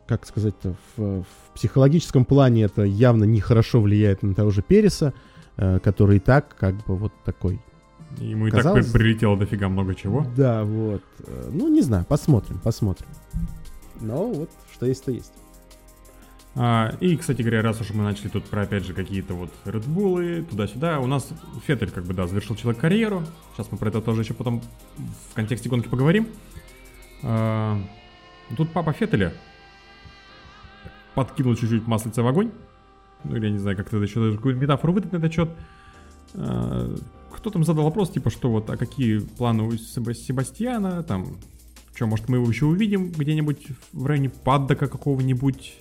[0.07, 5.13] как сказать-то, в, в психологическом плане это явно нехорошо влияет на того же Переса,
[5.57, 7.61] э, который и так как бы вот такой
[8.17, 10.25] Ему и Казалось- так при- прилетело дофига много чего.
[10.35, 11.01] Да, вот.
[11.27, 13.07] Э, Ну, не знаю, посмотрим, посмотрим.
[14.01, 15.31] Но вот, что есть, то есть.
[16.53, 19.87] А, и, кстати говоря, раз уж мы начали тут про, опять же, какие-то вот Red
[19.87, 21.29] Bull туда-сюда, у нас
[21.65, 23.23] Феттель, как бы, да, завершил человек карьеру.
[23.53, 24.61] Сейчас мы про это тоже еще потом
[24.97, 26.27] в контексте гонки поговорим.
[27.23, 27.79] А,
[28.57, 29.33] тут папа Феттеля
[31.15, 32.51] подкинул чуть-чуть маслица в огонь.
[33.23, 35.49] Ну, я не знаю, как это еще какую-то метафору выдать на этот счет.
[36.33, 36.93] А,
[37.31, 41.37] кто там задал вопрос, типа, что вот, а какие планы у Себа- Себастьяна, там,
[41.95, 45.80] что, может, мы его еще увидим где-нибудь в районе паддока какого-нибудь,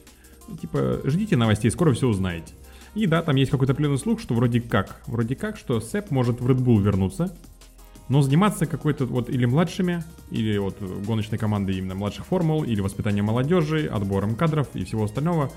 [0.61, 2.55] типа, ждите новостей, скоро все узнаете.
[2.95, 6.41] И да, там есть какой-то пленный слух, что вроде как, вроде как, что Сэп может
[6.41, 7.37] в Red Bull вернуться,
[8.09, 13.27] но заниматься какой-то вот или младшими, или вот гоночной командой именно младших формул, или воспитанием
[13.27, 15.53] молодежи, отбором кадров и всего остального.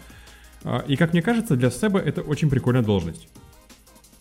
[0.63, 3.27] А, И как мне кажется, для Сэба это очень прикольная должность.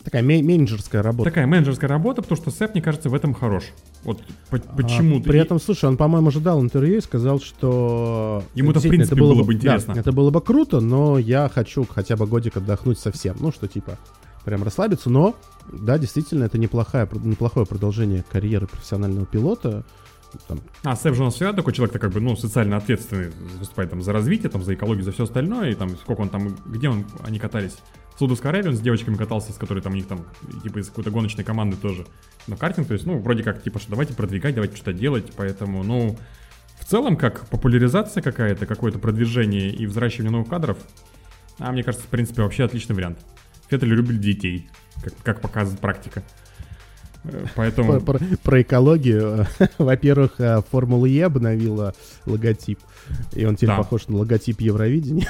[0.05, 1.30] Такая ме- менеджерская работа.
[1.30, 3.64] Такая менеджерская работа, потому что Сэп, мне кажется, в этом хорош.
[4.03, 8.42] Вот по- почему А, при этом, слушай, он, по-моему, же дал интервью и сказал, что...
[8.55, 9.94] Ему-то, в действительно, это принципе, было бы интересно.
[9.94, 13.36] Да, это было бы круто, но я хочу хотя бы годик отдохнуть совсем.
[13.38, 13.98] Ну, что типа,
[14.44, 15.09] прям расслабиться.
[15.11, 15.36] Но,
[15.72, 19.84] да, действительно, это неплохое, неплохое продолжение карьеры профессионального пилота.
[20.48, 23.90] Там, А, Сэп же у нас всегда такой человек, как бы, ну, социально ответственный, выступает
[23.90, 26.88] там за развитие, там, за экологию, за все остальное, и там, сколько он там, где
[26.88, 27.76] он, они катались?
[28.20, 30.26] Аравии он с девочками катался, с которой там у них там,
[30.62, 32.06] типа, из какой-то гоночной команды тоже.
[32.46, 35.82] Но картинг, то есть, ну, вроде как, типа, что давайте продвигать, давайте что-то делать, поэтому,
[35.82, 36.16] ну,
[36.78, 40.78] в целом, как популяризация какая-то, какое-то продвижение и взращивание новых кадров,
[41.58, 43.18] а мне кажется, в принципе, вообще отличный вариант.
[43.68, 44.68] Феттель любит детей,
[45.02, 46.22] как, как показывает практика.
[47.24, 48.00] Э, Поэтому...
[48.00, 49.46] про, про- про экологию.
[49.78, 51.94] Во-первых, э, Формула Е обновила
[52.26, 52.80] логотип.
[53.34, 53.76] И он теперь Да.
[53.78, 55.28] похож на логотип Евровидения.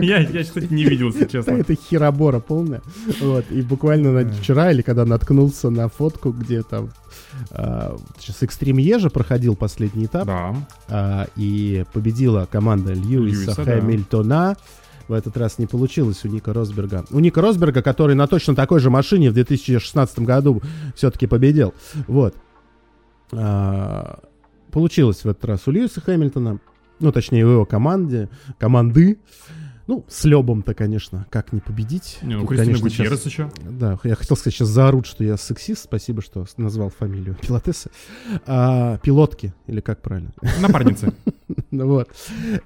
[0.00, 1.52] Я, я, кстати, не видел, если честно.
[1.52, 2.82] это херобора полная.
[3.20, 3.44] Вот.
[3.50, 6.90] И буквально вчера или когда наткнулся на фотку, где там
[7.50, 10.54] а, сейчас Экстрим Ежа проходил последний этап, Да.
[10.88, 13.54] а, и победила команда Льюиса.
[13.54, 14.56] Хэмилтона.
[15.08, 17.04] В этот раз не получилось у Ника Росберга.
[17.10, 20.62] У Ника Росберга, который на точно такой же машине в 2016 году
[20.94, 21.74] все-таки победил.
[22.06, 22.34] Вот.
[23.32, 24.20] А,
[24.70, 26.58] получилось в этот раз у Льюиса Хэмилтона.
[27.00, 28.28] Ну, точнее, в его команде.
[28.58, 29.18] Команды.
[29.86, 32.18] Ну, с Лебом-то, конечно, как не победить.
[32.22, 33.50] Не, ну, Тут, Кристина конечно, Гутьеррес щас- еще.
[33.68, 35.82] да, я хотел сказать, сейчас заорут, что я сексист.
[35.82, 37.90] Спасибо, что назвал фамилию пилотессы.
[38.46, 40.32] А, пилотки, или как правильно?
[40.60, 41.12] Напарницы.
[41.72, 42.08] Вот.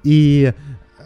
[0.03, 0.53] И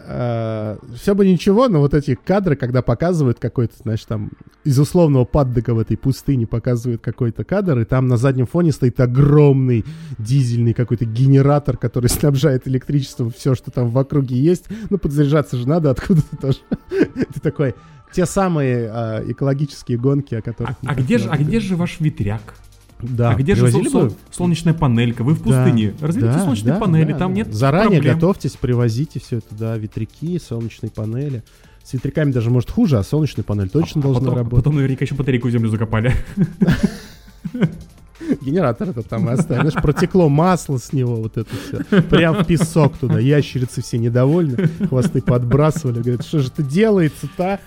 [0.09, 4.31] все бы ничего, но вот эти кадры, когда показывают какой-то, знаешь, там
[4.63, 8.99] из условного паддека в этой пустыне показывают какой-то кадр, и там на заднем фоне стоит
[8.99, 9.85] огромный
[10.17, 14.65] дизельный какой-то генератор, который снабжает электричеством все, что там в округе есть.
[14.89, 16.57] Ну, подзаряжаться же надо откуда-то тоже.
[16.89, 17.75] Ты такой,
[18.11, 20.75] те самые а, экологические гонки, о которых...
[20.85, 22.55] А, а где же, а где же ваш ветряк?
[23.01, 25.23] Да, а где же сол- сол- солнечная панелька?
[25.23, 25.93] Вы в Да, пустыне.
[26.01, 27.37] Разведите да, солнечные да, панели, да, там да.
[27.37, 28.15] нет Заранее проблем.
[28.15, 31.43] готовьтесь, привозите все это, да, ветряки, солнечные панели.
[31.83, 34.57] С ветряками даже может хуже, а солнечная панель точно А должна потом, работать.
[34.63, 36.13] потом наверняка еще батарейку в землю закопали.
[38.41, 39.69] генератор это там оставили.
[39.69, 42.01] Знаешь, протекло масло с него, вот это все.
[42.03, 43.19] Прям в песок туда.
[43.19, 45.99] Ящерицы все недовольны, хвосты подбрасывали.
[45.99, 47.59] Говорят, что же это делается-то?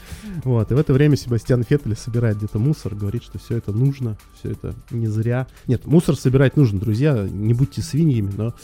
[0.44, 0.70] Вот.
[0.70, 4.50] И в это время Себастьян Феттель собирает где-то мусор, говорит, что все это нужно, все
[4.52, 5.46] это не зря.
[5.66, 7.26] Нет, мусор собирать нужно, друзья.
[7.30, 8.54] Не будьте свиньями, но...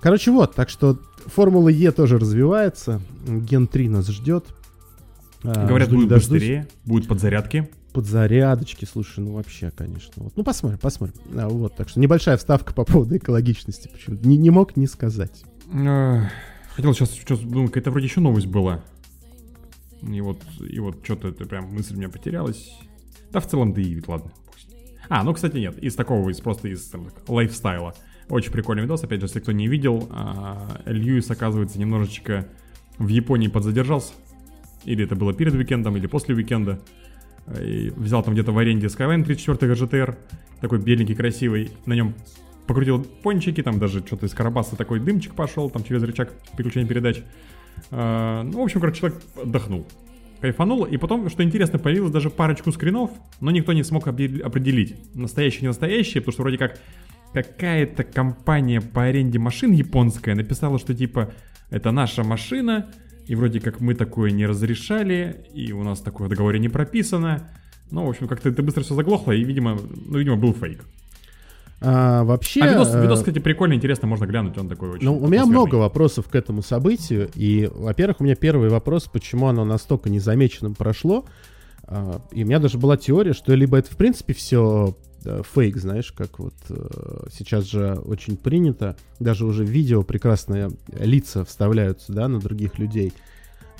[0.00, 3.00] Короче, вот, так что Формула Е тоже развивается.
[3.26, 4.44] Ген 3 нас ждет.
[5.42, 6.38] А, Говорят, не будет дождусь.
[6.40, 7.68] быстрее, будет подзарядки.
[7.96, 10.12] Подзарядочки, слушай, ну вообще, конечно.
[10.16, 10.36] Вот.
[10.36, 11.18] Ну, посмотрим, посмотрим.
[11.34, 13.88] А, вот, так что небольшая вставка по поводу экологичности.
[13.88, 14.18] Почему?
[14.22, 15.44] Не, не мог не сказать.
[15.72, 16.24] Э,
[16.74, 18.84] Хотел сейчас, сейчас думаю, какая-то вроде еще новость была.
[20.02, 22.70] И вот, и вот что-то это прям мысль у меня потерялась.
[23.32, 24.30] Да в целом, да и ладно.
[25.08, 27.94] А, ну, кстати, нет, из такого, из просто из там, лайфстайла.
[28.28, 32.46] Очень прикольный видос, опять же, если кто не видел, а, Льюис, оказывается, немножечко
[32.98, 34.12] в Японии подзадержался.
[34.84, 36.78] Или это было перед уикендом, или после уикенда.
[37.60, 40.16] И взял там где-то в аренде Skyline 34 GTR,
[40.60, 41.70] такой беленький, красивый.
[41.86, 42.14] На нем
[42.66, 47.22] покрутил пончики, там даже что-то из карабаса такой дымчик пошел, там через рычаг переключения передач.
[47.90, 49.86] А, ну, в общем, короче, человек отдохнул.
[50.40, 55.62] Кайфанул, и потом, что интересно, появилось даже парочку скринов, но никто не смог определить, настоящие
[55.62, 56.78] не настоящие, потому что вроде как
[57.32, 61.32] какая-то компания по аренде машин японская написала, что типа
[61.70, 62.90] это наша машина,
[63.26, 67.50] и вроде как мы такое не разрешали, и у нас такое в договоре не прописано.
[67.90, 70.84] Ну, в общем, как-то это быстро все заглохло, и, видимо, ну, видимо, был фейк.
[71.80, 72.62] А, вообще...
[72.62, 75.44] А видос, э, видос, кстати, прикольный, интересно, можно глянуть, он такой очень Ну, у меня
[75.44, 77.28] много вопросов к этому событию.
[77.34, 81.26] И, во-первых, у меня первый вопрос, почему оно настолько незамеченным прошло.
[81.84, 86.12] А, И у меня даже была теория, что либо это, в принципе, все фейк, знаешь,
[86.12, 92.28] как вот э, сейчас же очень принято, даже уже в видео прекрасные лица вставляются, да,
[92.28, 93.12] на других людей.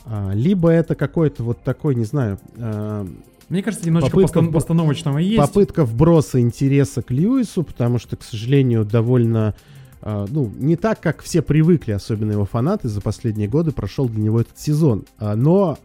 [0.05, 3.07] А, Либо это какой-то вот такой, не знаю, а,
[3.49, 5.37] Мне кажется, немножечко попытка постан- постановочного есть.
[5.37, 9.55] попытка вброса интереса к Льюису, потому что, к сожалению, довольно,
[10.03, 14.41] ну, не так, как все привыкли, особенно его фанаты за последние годы, прошел для него
[14.41, 15.05] этот сезон.
[15.19, 15.79] А, но,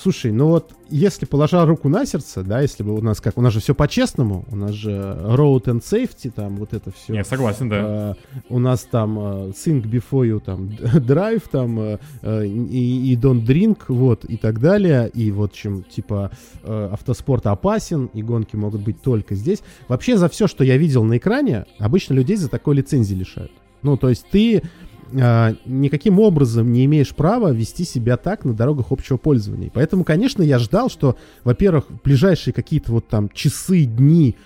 [0.00, 3.42] слушай, ну вот, если положа руку на сердце, да, если бы у нас как, у
[3.42, 7.14] нас же все по-честному, у нас же road and safety, там вот это все.
[7.14, 7.76] Я согласен, да.
[7.80, 8.14] А,
[8.48, 13.78] у нас там а, think before you там drive там а, и, и don't drink
[13.88, 16.30] вот и так далее и вот чем типа
[16.62, 21.04] а, автоспорт опасен и гонки могут быть только здесь вообще за все что я видел
[21.04, 24.62] на экране обычно людей за такой лицензии лишают ну то есть ты
[25.14, 29.70] а, никаким образом не имеешь права вести себя так на дорогах общего пользования.
[29.72, 34.36] Поэтому, конечно, я ждал, что, во-первых, ближайшие какие-то вот там часы, дни,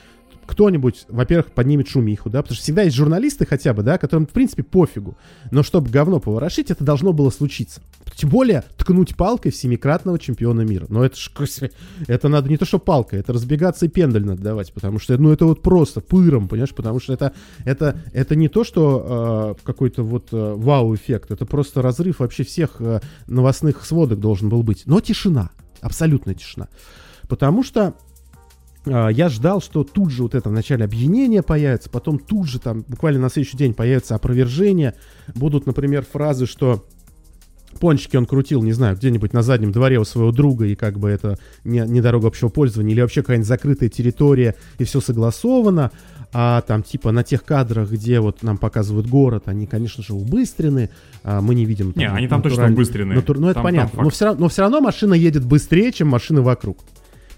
[0.46, 4.30] кто-нибудь, во-первых, поднимет шумиху, да, потому что всегда есть журналисты хотя бы, да, которым, в
[4.30, 5.16] принципе, пофигу.
[5.50, 7.82] Но чтобы говно поворошить, это должно было случиться.
[8.14, 10.86] Тем более, ткнуть палкой в семикратного чемпиона мира.
[10.88, 11.30] Но это ж,
[12.06, 15.32] это надо не то, что палкой, это разбегаться и пендаль надо давать, потому что, ну,
[15.32, 17.32] это вот просто пыром, понимаешь, потому что это,
[17.64, 22.80] это, это не то, что э, какой-то вот э, вау-эффект, это просто разрыв вообще всех
[22.80, 24.82] э, новостных сводок должен был быть.
[24.86, 26.68] Но тишина, абсолютная тишина.
[27.28, 27.94] Потому что
[28.86, 33.20] я ждал, что тут же вот это вначале объединение появится, потом тут же там буквально
[33.20, 34.94] на следующий день появится опровержение.
[35.34, 36.84] Будут, например, фразы, что
[37.80, 41.08] пончики он крутил, не знаю, где-нибудь на заднем дворе у своего друга, и как бы
[41.08, 45.90] это не, не дорога общего пользования, или вообще какая-нибудь закрытая территория, и все согласовано.
[46.36, 50.90] А там типа на тех кадрах, где вот нам показывают город, они, конечно же, убыстрены,
[51.22, 51.92] а мы не видим...
[51.94, 53.14] Не, они там точно натураль- убыстрены.
[53.14, 53.96] натур- Ну, это Там- там понятно.
[53.98, 54.14] но, факт.
[54.16, 56.78] все равно, но все равно машина едет быстрее, чем машины вокруг.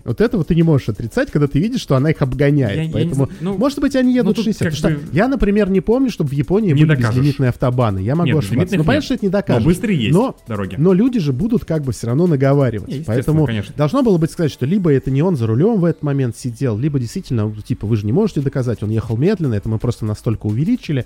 [0.07, 2.77] Вот этого ты не можешь отрицать, когда ты видишь, что она их обгоняет.
[2.77, 4.69] Я- я не Поэтому, ну, может быть, они едут ну, тут 60.
[4.69, 7.17] как Потому что бы- я, например, не помню, чтобы в Японии Не были докажешь.
[7.17, 7.99] безлимитные автобаны.
[7.99, 8.55] Я могу Нет, ошибаться.
[8.55, 9.05] безлимитных Ну, понятно, нет.
[9.05, 9.65] что это не Но докажешь.
[9.65, 10.75] быстрые есть Но, дороги.
[10.79, 12.89] но люди же будут как бы все равно наговаривать.
[12.89, 13.75] Не, естественно, Поэтому конечно.
[13.77, 16.79] должно было быть сказать, что либо это не он за рулем в этот момент сидел,
[16.79, 20.05] либо действительно, ну, типа, вы же не можете доказать, он ехал медленно, это мы просто
[20.05, 21.05] настолько увеличили.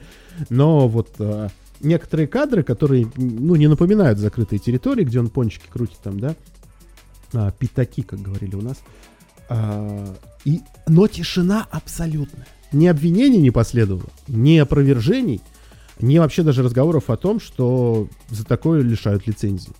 [0.48, 1.48] Но вот э,
[1.80, 6.34] некоторые кадры, которые, ну, не напоминают закрытые территории, где он пончики крутит там, да,
[7.33, 8.78] а, пятаки, как говорили у нас.
[9.49, 10.14] А,
[10.45, 12.47] и, но тишина абсолютная.
[12.72, 15.41] Ни обвинений не последовало, ни опровержений,
[16.01, 19.72] ни вообще даже разговоров о том, что за такое лишают лицензии.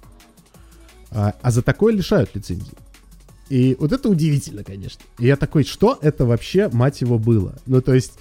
[1.11, 2.75] А, а за такое лишают лицензии.
[3.49, 5.03] И вот это удивительно, конечно.
[5.19, 7.57] И я такой, что это вообще, мать его, было?
[7.67, 8.15] Ну, то есть,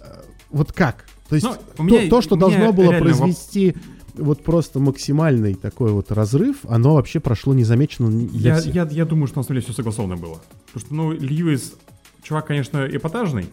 [0.00, 1.04] э, вот как?
[1.28, 3.76] То есть, Ну, то, меня- то, что должно было реально воп- произвести
[4.18, 8.74] вот просто максимальный такой вот разрыв, оно вообще прошло незамеченным для Я, всех.
[8.74, 10.40] я, я думаю, что на самом деле все согласовано было.
[10.66, 11.74] Потому что, ну, Льюис,
[12.22, 13.46] чувак, конечно, эпатажный.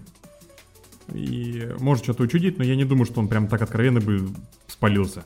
[1.14, 4.28] И может что-то учудить, но я не думаю, что он прям так откровенно бы
[4.68, 5.24] спалился.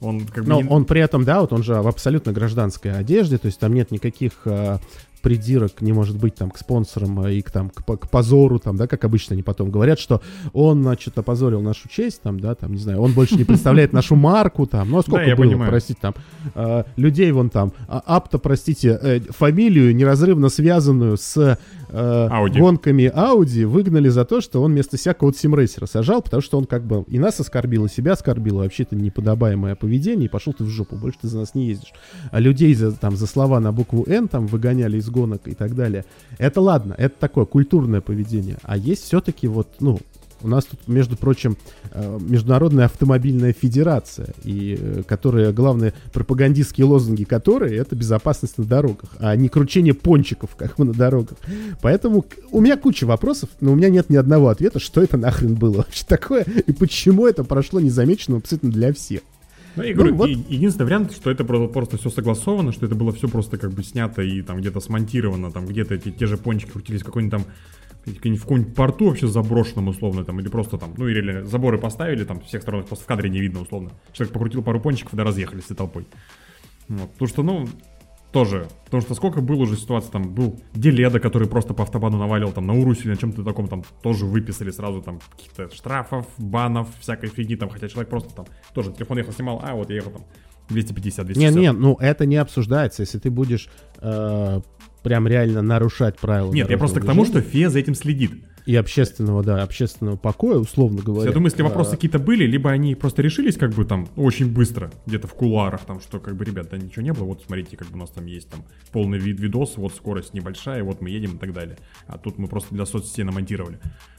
[0.00, 0.50] Он как бы...
[0.50, 3.58] Но не- он при этом, да, вот он же в абсолютно гражданской одежде, то есть
[3.58, 4.78] там нет никаких э,
[5.22, 8.76] придирок не может быть там к спонсорам а, и к, там, к, к позору, там,
[8.76, 12.72] да, как обычно они потом говорят, что он, значит, опозорил нашу честь, там, да, там,
[12.72, 15.70] не знаю, он больше не представляет нашу марку, там, ну, а сколько было, понимаю.
[15.70, 16.14] простите, там,
[16.54, 22.58] э, людей вон там, а, апто, простите, э, фамилию, неразрывно связанную с э, Audi.
[22.58, 26.64] гонками Audi, выгнали за то, что он вместо себя код симрейсера сажал, потому что он
[26.64, 30.52] как бы и нас оскорбил, и себя оскорбил, и вообще это неподобаемое поведение, и пошел
[30.52, 31.92] ты в жопу, больше ты за нас не ездишь.
[32.30, 35.74] А людей за, там, за слова на букву «Н» там выгоняли из гонок и так
[35.74, 36.04] далее.
[36.38, 38.58] Это ладно, это такое культурное поведение.
[38.62, 39.98] А есть все-таки вот, ну,
[40.42, 41.56] у нас тут, между прочим,
[41.90, 49.10] э, Международная автомобильная федерация, и э, которая, главные пропагандистские лозунги которой это безопасность на дорогах,
[49.18, 51.38] а не кручение пончиков, как бы на дорогах.
[51.82, 55.54] Поэтому у меня куча вопросов, но у меня нет ни одного ответа, что это нахрен
[55.54, 59.22] было вообще такое, и почему это прошло незамеченным абсолютно для всех.
[59.76, 60.28] Ну, я говорю, вот.
[60.28, 63.72] и- единственный вариант, что это просто, просто все согласовано, что это было все просто как
[63.72, 67.44] бы снято и там где-то смонтировано, там где-то эти те же пончики крутились в какой-нибудь
[67.44, 67.52] там
[68.06, 72.40] в каком-нибудь порту вообще заброшенном условно там, или просто там, ну или заборы поставили там,
[72.40, 73.90] всех сторон просто в кадре не видно условно.
[74.12, 76.06] Человек покрутил пару пончиков, да разъехались всей толпой.
[76.88, 77.10] Вот.
[77.12, 77.68] Потому что, ну,
[78.32, 78.68] тоже.
[78.84, 82.66] Потому что сколько было уже ситуаций, там был Деледа, который просто по автобану навалил там
[82.66, 87.30] на Урусе или на чем-то таком, там тоже выписали сразу там каких-то штрафов, банов, всякой
[87.30, 90.22] фигни там, хотя человек просто там тоже телефон ехал, снимал, а вот я ехал там
[90.68, 91.54] 250, 250.
[91.54, 93.68] Не, не, ну это не обсуждается, если ты будешь
[94.00, 94.60] э,
[95.02, 96.52] прям реально нарушать правила.
[96.52, 98.44] Нет, я просто к тому, что ФИА за этим следит.
[98.68, 101.30] И общественного, да, общественного покоя, условно говоря.
[101.30, 104.52] Я думаю, если вопросы э, какие-то были, либо они просто решились как бы там очень
[104.52, 107.78] быстро, где-то в кулуарах, там, что как бы, ребят, да ничего не было, вот смотрите,
[107.78, 108.62] как бы у нас там есть там
[108.92, 111.78] полный вид видос, вот скорость небольшая, вот мы едем и так далее.
[112.08, 113.78] А тут мы просто для соцсетей намонтировали.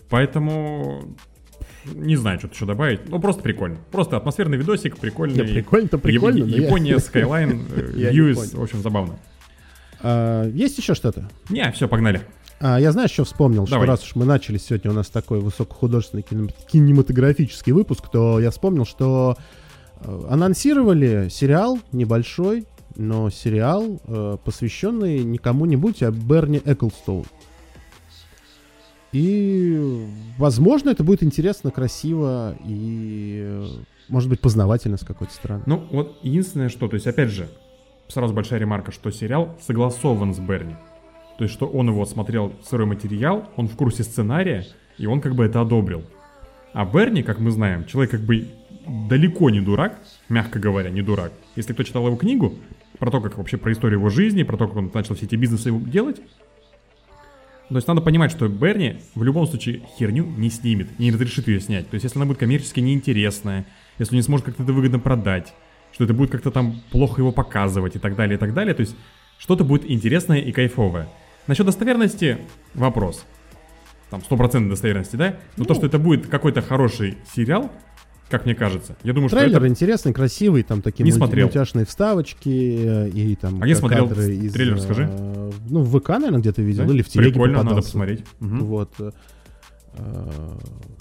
[0.10, 1.16] Поэтому
[1.86, 3.08] не знаю, что-то еще добавить.
[3.08, 3.78] Ну, просто прикольно.
[3.92, 5.46] Просто атмосферный видосик, прикольный.
[5.46, 8.60] Не, прикольно-то прикольно, я- Япония, Skyline, э, Я Views, понял.
[8.62, 9.20] в общем, забавно.
[10.02, 11.30] а, есть еще что-то?
[11.50, 12.22] Не, все, погнали.
[12.62, 13.86] А, я знаю, что вспомнил, Давай.
[13.86, 18.52] что раз уж мы начали сегодня у нас такой высокохудожественный кинем- кинематографический выпуск, то я
[18.52, 19.38] вспомнил, что
[20.02, 22.66] э, анонсировали сериал небольшой,
[22.98, 27.26] но сериал, э, посвященный не кому-нибудь, а Берни Эклстоун.
[29.14, 30.06] И,
[30.38, 33.68] возможно, это будет интересно, красиво и, э,
[34.10, 35.64] может быть, познавательно с какой-то стороны.
[35.66, 37.50] Ну, вот единственное, что, то есть, опять же,
[38.10, 40.76] сразу большая ремарка, что сериал согласован с Берни.
[41.40, 44.66] То есть, что он его смотрел сырой материал, он в курсе сценария,
[44.98, 46.04] и он как бы это одобрил.
[46.74, 48.50] А Берни, как мы знаем, человек как бы
[49.08, 51.32] далеко не дурак, мягко говоря, не дурак.
[51.56, 52.56] Если кто читал его книгу,
[52.98, 55.36] про то, как вообще про историю его жизни, про то, как он начал все эти
[55.36, 56.18] бизнесы делать,
[57.70, 61.62] то есть надо понимать, что Берни в любом случае херню не снимет, не разрешит ее
[61.62, 61.90] снять.
[61.90, 63.66] То есть если она будет коммерчески неинтересная,
[63.98, 65.54] если он не сможет как-то это выгодно продать,
[65.94, 68.74] что это будет как-то там плохо его показывать и так далее, и так далее.
[68.74, 68.98] То есть
[69.38, 71.08] что-то будет интересное и кайфовое.
[71.50, 72.38] Насчет достоверности
[72.76, 73.26] вопрос.
[74.12, 75.38] Там стопроцентной достоверности, да?
[75.58, 77.72] Но то, что это будет какой-то хороший сериал,
[78.30, 79.68] как мне кажется, я думаю, что Трейлер это...
[79.68, 81.48] интересный, красивый, там такие Не мульти- смотрел.
[81.48, 85.08] мультяшные вставочки э, и там А я смотрел из, трейлер, э, скажи.
[85.68, 86.94] Ну, в ВК, наверное, где-то видел, Да?
[86.94, 87.88] или в телеге Прикольно, надо попадался.
[87.88, 88.26] посмотреть.
[88.40, 88.60] Мгм.
[88.66, 88.92] Вот.
[89.00, 89.12] э,
[89.96, 90.58] э,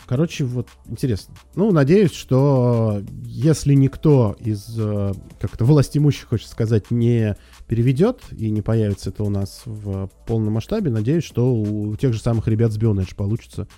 [0.07, 1.35] Короче, вот интересно.
[1.55, 7.37] Ну, надеюсь, что если никто из э, как-то властимущих, хочется сказать, не
[7.69, 12.21] переведет и не появится это у нас в полном масштабе, надеюсь, что у тех же
[12.21, 13.69] самых ребят с Bionedge получится.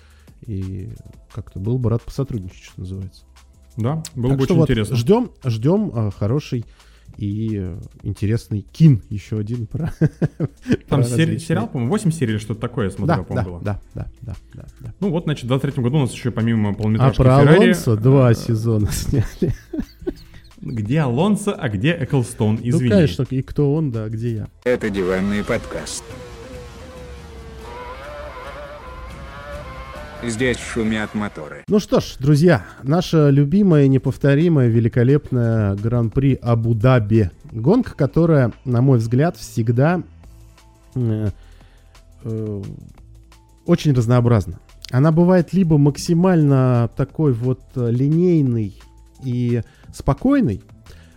[0.47, 0.89] И
[1.33, 3.23] как-то был бы рад посотрудничать, что называется.
[3.77, 4.95] Да, было Так бы очень вот интересно.
[4.95, 6.65] Ждем, ждем э, хороший
[7.17, 9.93] и э, интересный кин еще один про.
[10.89, 13.51] Там про сери- сериал, по-моему, 8 серий или что-то такое, я смотрел, Да, по-моему, да,
[13.51, 13.61] было.
[13.63, 14.93] да, да, да, да, да.
[14.99, 17.95] Ну вот, значит, в 23 году у нас еще помимо А полнометражки про Феррари, Алонсо
[17.97, 19.53] два э, сезона сняли.
[20.61, 22.59] Где Алонсо, а где Эклстоун?
[22.61, 22.91] Ну, Извини.
[22.91, 24.47] конечно, и кто он, да, где я.
[24.63, 26.03] Это диванный подкаст.
[30.23, 31.63] Здесь шумят моторы.
[31.67, 37.31] Ну что ж, друзья, наша любимая, неповторимая, великолепная Гран-при Абу-Даби.
[37.51, 40.03] Гонка, которая, на мой взгляд, всегда
[40.93, 41.29] э,
[42.23, 42.61] э,
[43.65, 44.59] очень разнообразна.
[44.91, 48.79] Она бывает либо максимально такой вот э, линейный
[49.23, 49.63] и
[49.93, 50.61] спокойный,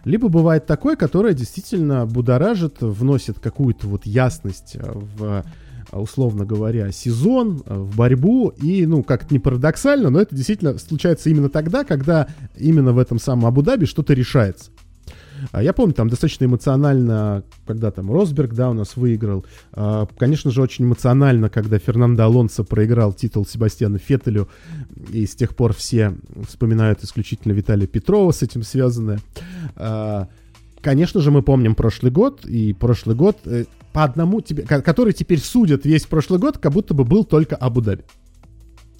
[0.05, 5.45] либо бывает такой, которая действительно будоражит, вносит какую-то вот ясность э, в
[5.91, 8.49] а, условно говоря, сезон, э, в борьбу.
[8.49, 13.18] И, ну, как-то не парадоксально, но это действительно случается именно тогда, когда именно в этом
[13.18, 14.70] самом Абу-Даби что-то решается.
[15.53, 19.45] А Я помню, там достаточно эмоционально, когда там Росберг, да, у нас выиграл.
[19.72, 24.49] А, Конечно же, очень эмоционально, когда Фернандо Алонсо проиграл титул Себастьяну Феттелю.
[25.11, 26.14] И с тех пор все
[26.47, 29.20] вспоминают исключительно Виталия Петрова с этим связанное.
[29.76, 30.28] А,
[30.80, 35.12] конечно же, мы помним прошлый год, и прошлый год э, по одному, тебе, ко- который
[35.12, 38.05] теперь судят весь прошлый год, как будто бы был только Абу-Даби.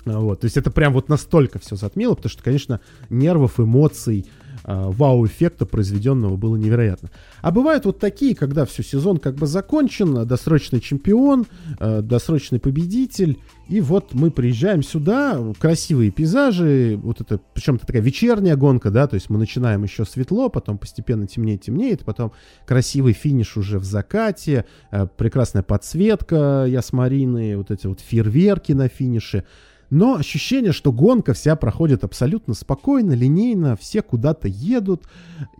[0.05, 4.43] Вот, то есть это прям вот настолько все затмило, потому что, конечно, нервов, эмоций, а,
[4.65, 7.11] вау-эффекта произведенного было невероятно.
[7.43, 11.47] А бывают вот такие, когда все, сезон как бы закончен, досрочный чемпион,
[11.79, 13.39] а, досрочный победитель,
[13.69, 19.07] и вот мы приезжаем сюда, красивые пейзажи, вот это, причем это такая вечерняя гонка, да,
[19.07, 22.33] то есть мы начинаем еще светло, потом постепенно темнеет, темнеет, потом
[22.67, 29.45] красивый финиш уже в закате, а, прекрасная подсветка Ясмарины, вот эти вот фейерверки на финише,
[29.91, 35.05] но ощущение, что гонка вся проходит абсолютно спокойно, линейно, все куда-то едут.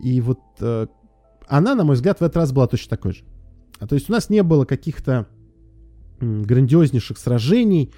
[0.01, 0.87] И вот э,
[1.47, 3.23] она, на мой взгляд, в этот раз была точно такой же.
[3.79, 5.27] А, то есть у нас не было каких-то
[6.19, 7.91] грандиознейших сражений.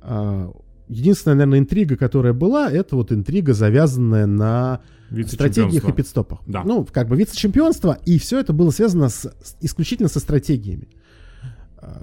[0.00, 0.52] А,
[0.88, 4.80] единственная, наверное, интрига, которая была, это вот интрига, завязанная на
[5.26, 6.40] стратегиях и пидстопах.
[6.46, 6.62] Да.
[6.64, 10.88] Ну, как бы вице-чемпионство, и все это было связано с- исключительно со стратегиями.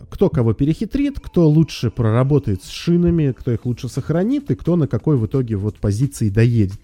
[0.09, 4.87] Кто кого перехитрит, кто лучше проработает с шинами, кто их лучше сохранит, и кто на
[4.87, 6.79] какой в итоге вот позиции доедет.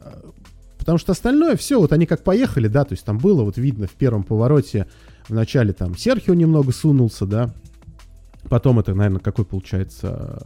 [0.00, 0.30] А,
[0.78, 3.86] Потому что остальное все, вот они как поехали, да, то есть там было вот видно
[3.86, 4.86] в первом повороте,
[5.28, 7.52] в начале там Серхио немного сунулся, да,
[8.48, 10.40] потом это, наверное, какой получается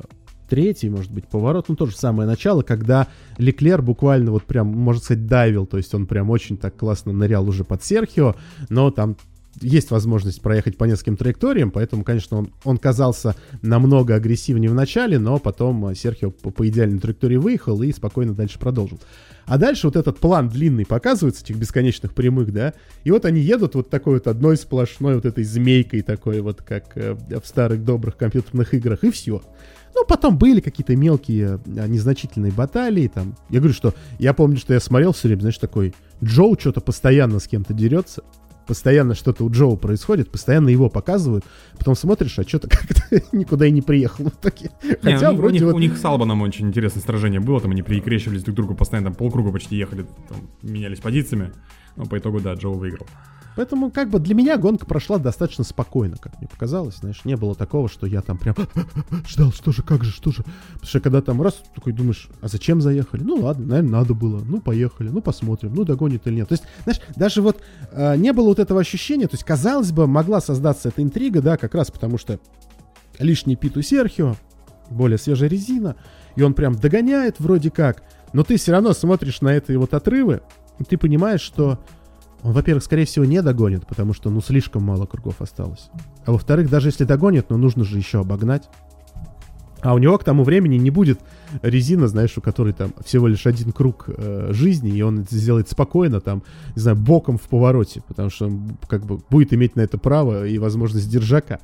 [0.49, 3.07] третий, может быть, поворот, ну, тоже самое начало, когда
[3.39, 7.49] Леклер буквально вот прям, можно сказать, дайвил, то есть он прям очень так классно нырял
[7.49, 8.35] уже под Серхио,
[8.69, 9.17] но там
[9.61, 15.19] есть возможность проехать по нескольким траекториям, поэтому, конечно, он, он казался намного агрессивнее в начале,
[15.19, 19.01] но потом э, Серхио по, по идеальной траектории выехал и спокойно дальше продолжил.
[19.47, 23.75] А дальше вот этот план длинный показывается, этих бесконечных прямых, да, и вот они едут
[23.75, 28.17] вот такой вот одной сплошной вот этой змейкой такой вот, как э, в старых добрых
[28.17, 29.43] компьютерных играх, и все.
[29.95, 33.37] Ну, потом были какие-то мелкие, а, незначительные баталии, там.
[33.49, 37.41] Я говорю, что я помню, что я смотрел все время, знаешь, такой, Джоу что-то постоянно
[37.41, 38.23] с кем-то дерется,
[38.67, 41.45] постоянно что-то у Джоу происходит, постоянно его показывают,
[41.79, 44.71] потом смотришь, а что-то как-то никуда и не приехал в итоге.
[44.83, 45.75] Не, Хотя у, вроде них, вот...
[45.75, 49.15] у них с Албаном очень интересное сражение было, там они перекрещивались друг другу, постоянно там
[49.17, 51.53] полкруга почти ехали, там, менялись позициями,
[51.97, 53.07] но по итогу, да, Джоу выиграл.
[53.61, 56.97] Поэтому как бы для меня гонка прошла достаточно спокойно, как мне показалось.
[56.97, 58.55] Знаешь, не было такого, что я там прям
[59.29, 60.45] ждал, что же, как же, что же.
[60.73, 63.23] Потому что когда там раз такой думаешь, а зачем заехали?
[63.23, 64.43] Ну ладно, наверное, надо было.
[64.43, 66.49] Ну поехали, ну посмотрим, ну догонит или нет.
[66.49, 67.61] То есть, знаешь, даже вот
[67.93, 71.59] э, не было вот этого ощущения, то есть, казалось бы, могла создаться эта интрига, да,
[71.59, 72.41] как раз потому что
[73.19, 74.37] лишний пит у Серхио,
[74.89, 75.97] более свежая резина,
[76.35, 80.41] и он прям догоняет вроде как, но ты все равно смотришь на эти вот отрывы,
[80.79, 81.79] и ты понимаешь, что
[82.43, 85.91] он, во-первых, скорее всего, не догонит, потому что, ну, слишком мало кругов осталось.
[86.25, 88.69] А во-вторых, даже если догонит, ну, нужно же еще обогнать.
[89.83, 91.21] А у него к тому времени не будет
[91.63, 95.71] резина, знаешь, у которой там всего лишь один круг э, жизни, и он это сделает
[95.71, 96.43] спокойно, там,
[96.77, 100.47] не знаю, боком в повороте, потому что он как бы будет иметь на это право
[100.47, 101.61] и возможность держака.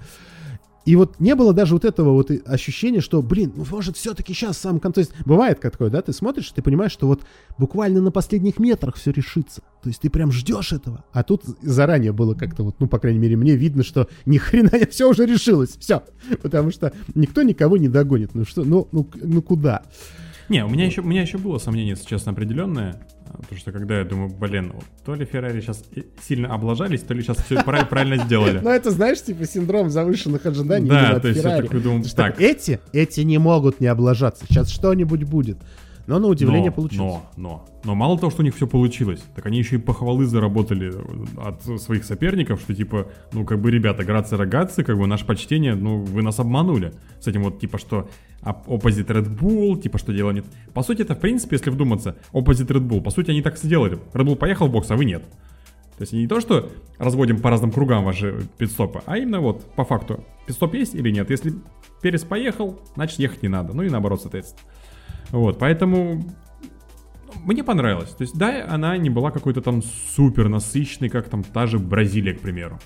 [0.87, 4.57] И вот не было даже вот этого вот ощущения, что, блин, ну может все-таки сейчас
[4.57, 4.93] сам кон...
[4.93, 7.23] То есть бывает такое, да, ты смотришь, ты понимаешь, что вот
[7.59, 9.63] буквально на последних метрах все решится.
[9.83, 11.05] То есть ты прям ждешь этого.
[11.13, 14.71] А тут заранее было как-то вот, ну, по крайней мере, мне видно, что ни хрена
[14.89, 15.77] все уже решилось.
[15.77, 16.05] Все.
[16.41, 18.35] Потому что никто никого не догонит.
[18.35, 19.83] Ну что, ну, ну, ну куда?
[20.49, 23.05] Не, у меня еще, у меня еще было сомнение, если честно, определенное.
[23.33, 24.73] Потому что когда я думаю, блин,
[25.05, 25.85] то ли Феррари сейчас
[26.23, 28.61] сильно облажались, то ли сейчас все правильно сделали.
[28.67, 32.41] Ну, это, знаешь, типа синдром завышенных ожиданий Да, то есть я такой думаю, так.
[32.41, 34.45] Эти, эти не могут не облажаться.
[34.47, 35.59] Сейчас что-нибудь будет.
[36.07, 37.15] Но на удивление но, получилось.
[37.15, 40.27] Но, но, но мало того, что у них все получилось, так они еще и похвалы
[40.27, 40.93] заработали
[41.37, 45.75] от своих соперников, что типа, ну как бы, ребята, грация рогатцы, как бы наше почтение,
[45.75, 46.93] ну вы нас обманули.
[47.21, 48.09] С этим вот типа, что
[48.43, 50.45] оппозит Red Bull, типа, что дело нет.
[50.73, 53.67] По сути, это в принципе, если вдуматься, оппозит Red Bull, по сути, они так и
[53.67, 53.99] сделали.
[54.13, 55.25] Red Bull поехал в бокс, а вы нет.
[55.97, 59.85] То есть не то, что разводим по разным кругам ваши пидстопы, а именно вот по
[59.85, 61.31] факту, пидстоп есть или нет.
[61.31, 61.55] Если
[62.03, 63.73] Перес поехал, значит ехать не надо.
[63.73, 64.71] Ну и наоборот, соответственно.
[65.31, 66.23] Вот, поэтому
[67.45, 68.11] мне понравилось.
[68.11, 72.35] То есть, да, она не была какой-то там супер насыщенной, как там та же Бразилия,
[72.35, 72.79] к примеру.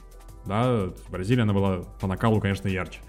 [0.47, 3.01] Да, Бразилия, она была по накалу, конечно, ярче.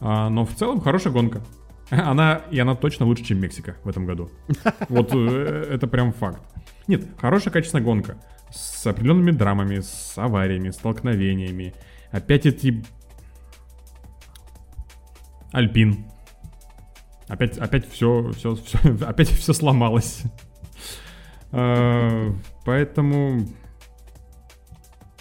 [0.00, 1.42] А, но в целом хорошая гонка.
[1.90, 4.30] Она, и она точно лучше, чем Мексика в этом году.
[4.88, 6.42] Вот э, это прям факт.
[6.86, 8.16] Нет, хорошая качественная гонка.
[8.50, 11.74] С определенными драмами, с авариями, столкновениями.
[12.10, 12.82] Опять эти...
[15.52, 16.06] Альпин.
[17.28, 20.22] Опять, опять все, все, все, опять все сломалось.
[21.52, 22.32] А,
[22.64, 23.46] Поэтому...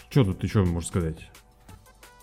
[0.10, 1.30] Что тут еще можно сказать?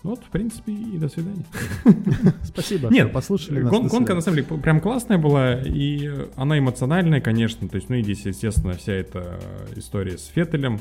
[0.03, 1.45] Вот, в принципе, и до свидания.
[2.43, 3.61] Спасибо, Нет, что послушали.
[3.61, 7.67] Гон- гонка, на самом деле, прям классная была, и она эмоциональная, конечно.
[7.69, 9.39] То есть, ну и здесь, естественно, вся эта
[9.75, 10.79] история с Феттелем.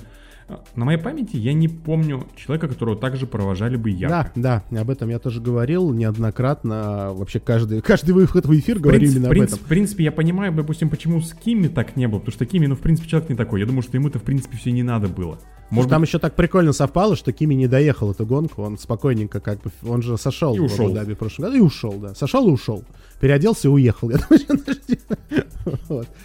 [0.74, 4.32] На моей памяти я не помню человека, которого также провожали бы ярко.
[4.34, 7.12] Да, да, об этом я тоже говорил неоднократно.
[7.12, 9.64] Вообще каждый, каждый выход в эфир В говорил принципе, именно в об принципе- этом.
[9.66, 12.74] в принципе, я понимаю, допустим, почему с Кимми так не было, потому что Кимми, ну,
[12.74, 13.60] в принципе, человек не такой.
[13.60, 15.38] Я думаю, что ему-то, в принципе, все не надо было.
[15.70, 19.40] Может Там быть, еще так прикольно совпало, что Кими не доехал эту гонку, он спокойненько
[19.40, 20.86] как бы, он же сошел И в ушел.
[20.86, 22.14] Абу-Даби в прошлом году и ушел, да.
[22.14, 22.84] Сошел и ушел.
[23.20, 24.10] Переоделся и уехал.
[24.10, 26.06] Я думаю.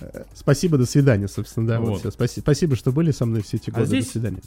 [0.00, 1.78] Э, Спасибо, до свидания, собственно, да.
[1.80, 1.88] Вот.
[1.90, 2.00] Вот.
[2.00, 2.10] всё.
[2.10, 3.86] Спаси- Спасибо, что были со мной все эти А годы.
[3.86, 4.40] здесь- До свидания.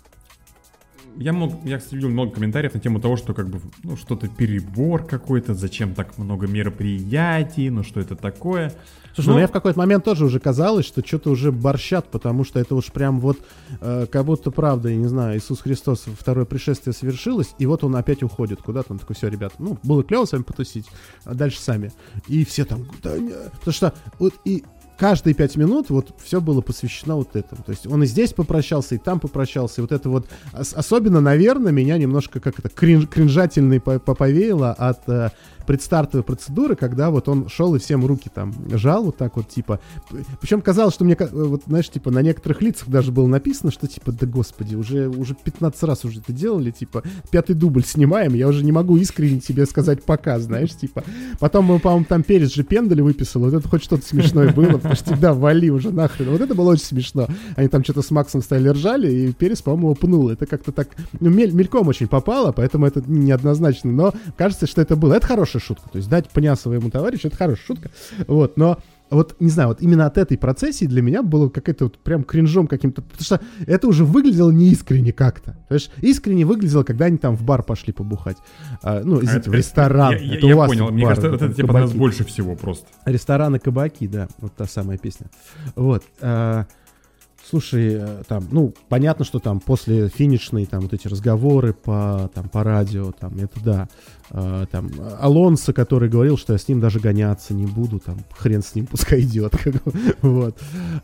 [1.20, 4.30] Я, много, я, кстати, видел много комментариев на тему того, что как бы, ну, что-то
[4.30, 8.74] перебор какой-то, зачем так много мероприятий, ну, что это такое.
[9.14, 12.46] Слушай, Но- ну мне в какой-то момент тоже уже казалось, что что-то уже борщат, потому
[12.46, 13.38] что это уж прям вот
[13.82, 17.98] э, как будто правда, я не знаю, Иисус Христос второе пришествие совершилось, и вот он
[17.98, 18.94] опять уходит куда-то.
[18.94, 20.86] Он такой, все, ребят, ну, было клево с вами потусить,
[21.26, 21.92] а дальше сами.
[22.28, 23.34] И все там, да не.
[23.60, 24.64] Потому что вот и
[25.00, 27.64] каждые пять минут вот все было посвящено вот этому.
[27.64, 29.80] То есть он и здесь попрощался, и там попрощался.
[29.80, 34.14] И вот это вот ос- особенно, наверное, меня немножко как это кринж, кринжательный по- по-
[34.16, 35.34] повеяло от
[35.70, 39.80] предстартовой процедуры, когда вот он шел и всем руки там жал вот так вот, типа.
[40.42, 43.86] Причем казалось, что мне, э, вот знаешь, типа на некоторых лицах даже было написано, что
[43.86, 48.48] типа, да господи, уже, уже 15 раз уже это делали, типа, пятый дубль снимаем, я
[48.48, 51.04] уже не могу искренне тебе сказать пока, знаешь, типа.
[51.40, 55.36] Потом, по-моему, там Перец же пендали выписал, вот это хоть что-то смешное было, потому всегда
[55.36, 56.32] вали уже нахрен.
[56.32, 57.28] Вот это было очень смешно.
[57.56, 60.30] Они там что-то с Максом стояли ржали, и Перец, по-моему, его пнул.
[60.32, 60.88] Это как-то так,
[61.20, 65.14] ну, мель- мельком очень попало, поэтому это неоднозначно, но кажется, что это было.
[65.14, 65.28] Это
[65.60, 67.92] хорошая шутка, то есть дать пня своему товарищу, это хорошая шутка,
[68.28, 68.78] вот, но
[69.10, 72.68] вот, не знаю, вот именно от этой процессии для меня было какая-то вот прям кринжом
[72.68, 75.58] каким-то, потому что это уже выглядело неискренне как-то.
[75.68, 78.38] То есть искренне выглядело, когда они там в бар пошли побухать.
[78.84, 80.12] А, ну, извините, Это- в ресторан.
[80.12, 81.96] Я, я- Это я у вас понял, тут мне бар, кажется, это там тебе понравилось
[81.96, 82.86] больше всего просто.
[83.06, 85.26] Рестораны, кабаки, да, вот та самая песня.
[85.76, 86.04] Вот.
[86.22, 86.68] а,
[87.50, 92.48] слушай, э, там, ну, понятно, что там после финишной, там, вот эти разговоры по, там,
[92.48, 93.90] по радио, там, это да.
[94.32, 98.62] А, там, Алонсо, который говорил, что я с ним даже гоняться не буду, там, хрен
[98.62, 99.76] с ним, пускай идет, как
[100.22, 100.60] вот.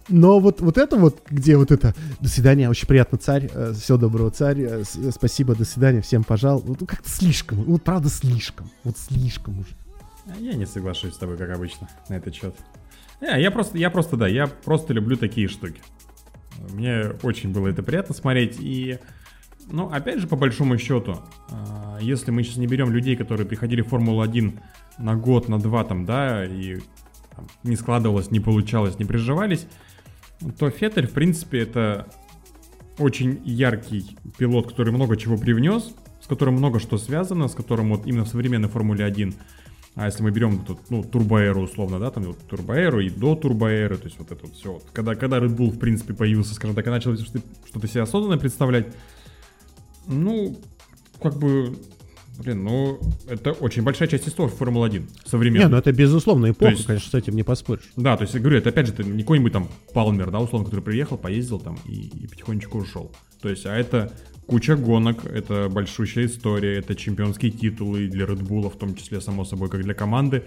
[0.08, 4.30] Но вот, вот это вот, где вот это, до свидания, очень приятно, царь, всего доброго,
[4.30, 6.64] царь, э, э, спасибо, до свидания, всем, пожалуй.
[6.66, 9.70] Вот как-то слишком, вот правда слишком, вот слишком уже.
[10.28, 12.56] А Я не соглашусь с тобой, как обычно, на этот счет.
[13.22, 15.82] Не, я просто, я просто, да, я просто люблю такие штуки.
[16.72, 19.00] Мне очень было это приятно смотреть, и,
[19.68, 21.20] ну, опять же, по большому счету,
[21.50, 24.60] а, если мы сейчас не берем людей, которые приходили в Формулу-1
[24.98, 26.78] на год, на два там, да, и
[27.36, 29.68] там, не складывалось, не получалось, не приживались,
[30.58, 32.08] то Феттель, в принципе, это
[32.98, 38.06] очень яркий пилот, который много чего привнес, с которым много что связано, с которым вот
[38.06, 39.36] именно в современной Формуле 1
[39.96, 43.98] а если мы берем тут, ну, турбоэру условно, да, там вот турбоэру и до турбоэры,
[43.98, 44.74] то есть вот это вот все.
[44.74, 44.84] Вот.
[44.94, 48.38] Когда, когда Red Bull, в принципе, появился, скажем так, и начал что-то, что-то себе осознанно
[48.38, 48.88] представлять,
[50.08, 50.58] ну,
[51.22, 51.76] как бы,
[52.40, 55.70] блин, ну, это очень большая часть истории Формулы-1 Не, современной.
[55.70, 57.90] ну это безусловно эпоха, есть- конечно, с этим не поспоришь.
[57.96, 60.66] Да, то есть я говорю, это опять же, это не какой-нибудь там Палмер, да, условно,
[60.66, 63.12] который приехал, поездил там и, и потихонечку ушел.
[63.42, 64.12] То есть, а это
[64.48, 69.46] куча гонок, это большущая история, это чемпионские титулы для Red Bull, в том числе, само
[69.46, 70.44] собой, как для команды.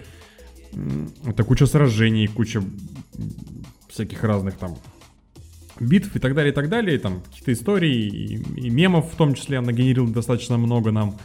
[1.26, 2.62] Это куча сражений, куча
[3.88, 4.76] всяких разных там
[5.80, 9.16] битв и так далее, и так далее, и там каких-то историй и, и мемов в
[9.16, 11.16] том числе нагенерил достаточно много нам.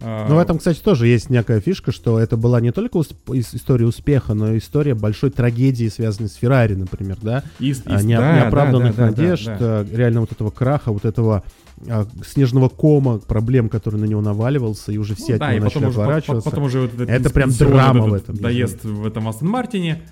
[0.00, 3.14] А, Но в этом, кстати, тоже есть некая фишка, что это была не только усп-
[3.26, 7.44] ис- история успеха, но и история большой трагедии, связанной с Феррари, например, да?
[7.60, 9.56] и- и- А, не- да, неоправданных да, да, да, надежд, да.
[9.60, 11.44] а, реально вот этого краха, вот этого
[11.88, 15.56] а, снежного кома, проблем, который на него наваливался, и уже все Ну от да, него
[15.56, 16.50] и начали потом уже, по- отворачиваться.
[16.50, 20.02] потом уже вот этот Это прям драма в этом, Доезд в этом Астон Мартине.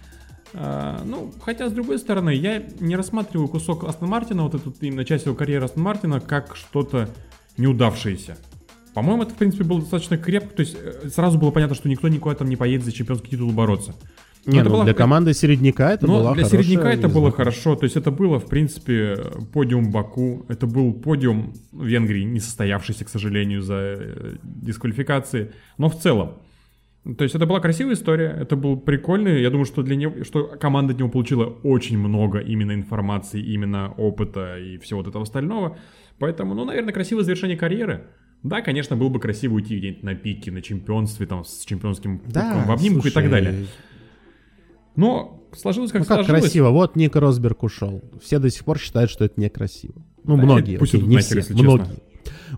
[0.52, 5.04] А, ну, хотя, с другой стороны, я не рассматриваю кусок Астон Мартина, вот эту именно
[5.04, 7.08] часть его карьеры Астон Мартина, как что-то
[7.56, 8.36] неудавшееся.
[8.94, 10.56] По-моему, это, в принципе, было достаточно крепко.
[10.56, 13.52] То есть, э, сразу было понятно, что никто никуда там не поедет за чемпионский титул
[13.52, 13.94] бороться.
[14.46, 17.08] Но Не, это ну, была для команды середняка это но была для хорошая середняка это
[17.08, 17.36] было визитка.
[17.36, 17.76] хорошо.
[17.76, 19.16] То есть это было, в принципе,
[19.52, 20.46] подиум Баку.
[20.48, 25.52] Это был подиум Венгрии, не состоявшийся, к сожалению, за э, дисквалификации.
[25.76, 26.38] Но в целом.
[27.16, 29.40] То есть это была красивая история, это был прикольный.
[29.40, 33.92] Я думаю, что для него, что команда от него получила очень много именно информации, именно
[33.96, 35.78] опыта и всего вот этого остального.
[36.18, 38.06] Поэтому, ну, наверное, красивое завершение карьеры.
[38.42, 42.52] Да, конечно, было бы красиво уйти где-нибудь на пике, на чемпионстве, там, с чемпионским Да,
[42.52, 43.66] кубком в обнимку и так слушай, далее.
[45.00, 46.42] Но сложилось как Ну как сложилось.
[46.42, 48.02] красиво, вот Ник Росберг ушел.
[48.22, 49.94] Все до сих пор считают, что это некрасиво.
[50.24, 51.64] Ну, Да многие, пусть окей, не нахер, все, если честно.
[51.70, 51.98] многие.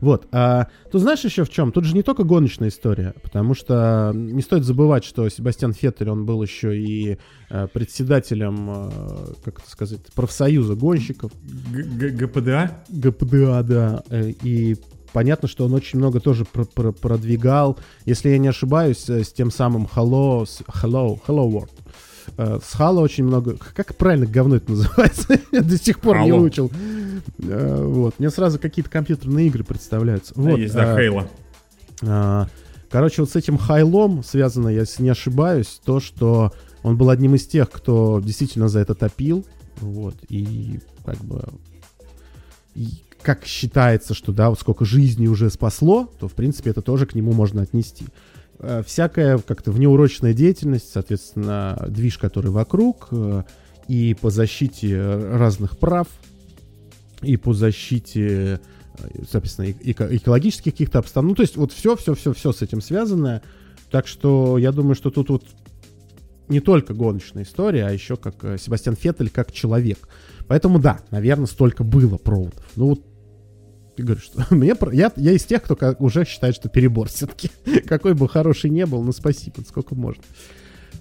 [0.00, 0.26] Вот.
[0.32, 1.70] А, тут знаешь еще в чем?
[1.70, 6.24] Тут же не только гоночная история, потому что не стоит забывать, что Себастьян Феттель, он
[6.26, 7.18] был еще и
[7.50, 8.90] э, председателем, э,
[9.44, 11.30] как это сказать, профсоюза гонщиков.
[11.72, 12.84] Г- ГПДА?
[12.88, 14.02] ГПДА, да.
[14.10, 14.76] Э, И
[15.12, 19.32] понятно, что он очень много тоже про- про- продвигал, если я не ошибаюсь, э, с
[19.32, 20.44] тем самым Hello,
[20.82, 21.70] Hello, Hello World.
[22.36, 23.56] Э, С Halo очень много...
[23.74, 25.38] Как правильно говно это называется?
[25.52, 26.38] Я до сих пор не Halo.
[26.40, 26.70] выучил.
[27.38, 28.18] Э, Вот.
[28.18, 30.32] Мне сразу какие-то компьютерные игры представляются.
[30.36, 30.58] Вот.
[30.58, 31.28] есть, да, э, Хейла.
[32.02, 32.48] а,
[32.90, 37.46] Короче, вот с этим хайлом связано, если не ошибаюсь, то, что он был одним из
[37.46, 39.46] тех, кто действительно за это топил.
[39.80, 40.14] Вот.
[40.28, 41.42] И как бы...
[42.74, 42.88] и
[43.22, 47.14] как считается, что да, вот сколько жизней уже спасло, то, в принципе, это тоже к
[47.14, 48.06] нему можно отнести.
[48.62, 53.42] Э, Всякая как-то внеурочная деятельность, соответственно, движ, который вокруг, э,
[53.88, 56.06] и по защите разных прав,
[57.22, 58.60] и по защите,
[58.98, 61.30] э, соответственно, эко- эко- экологических каких-то обстановок.
[61.32, 63.42] Ну, то есть вот все, все, все, все с этим связано.
[63.90, 65.44] Так что я думаю, что тут вот
[66.48, 70.08] не только гоночная история, а еще как Себастьян Феттель как человек.
[70.46, 72.64] Поэтому да, наверное, столько было проводов.
[72.76, 73.02] Ну вот
[73.96, 77.08] я говорю, что мне, про- я, я из тех, кто как- уже считает, что перебор
[77.10, 77.50] все-таки.
[77.86, 80.22] Какой бы хороший не был, но спасибо, сколько можно.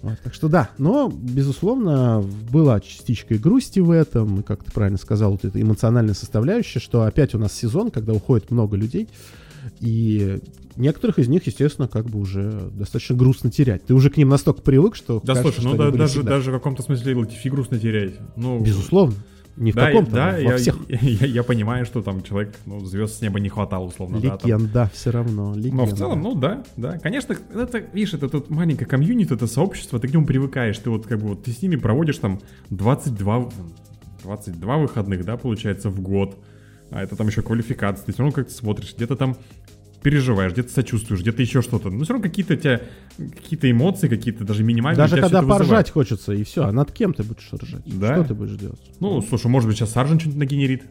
[0.02, 4.72] Вот, так что да, но, безусловно, была частичка и грусти в этом, и, как ты
[4.72, 9.08] правильно сказал, вот эта эмоциональная составляющая, что опять у нас сезон, когда уходит много людей,
[9.80, 10.40] и
[10.76, 13.86] некоторых из них, естественно, как бы уже достаточно грустно терять.
[13.86, 16.30] Ты уже к ним настолько привык, что Да, кажется, слушай, ну да, даже, всегда.
[16.32, 18.16] даже в каком-то смысле Латифи грустно терять.
[18.36, 19.14] Ну, Безусловно.
[19.58, 20.78] Не в да, каком-то, да, во я, всех.
[20.90, 24.38] я, я понимаю, что там человек, ну, звезд с неба не хватало, условно, да.
[24.38, 24.50] там.
[24.50, 25.54] Легенда все равно.
[25.54, 25.86] Но легенда.
[25.86, 26.98] в целом, ну да, да.
[27.00, 31.06] Конечно, это, видишь, это тут маленькое комьюнити, это сообщество, ты к нему привыкаешь, ты вот
[31.06, 33.50] как бы вот ты с ними проводишь там 22,
[34.24, 36.38] 22 выходных, да, получается, в год.
[36.90, 39.38] А это там еще квалификация, ты все равно как-то смотришь, где-то там
[40.02, 41.90] переживаешь, где-то сочувствуешь, где-то еще что-то.
[41.90, 42.82] Ну, все равно какие-то у тебя,
[43.18, 44.98] какие-то эмоции, какие-то даже минимальные.
[44.98, 45.60] Даже когда это вызывает.
[45.60, 46.64] поржать хочется, и все.
[46.64, 47.84] А над кем ты будешь ржать?
[47.86, 48.16] Да.
[48.16, 48.82] Что ты будешь делать?
[49.00, 50.84] Ну, слушай, может быть, сейчас Саржен что-нибудь нагенерит.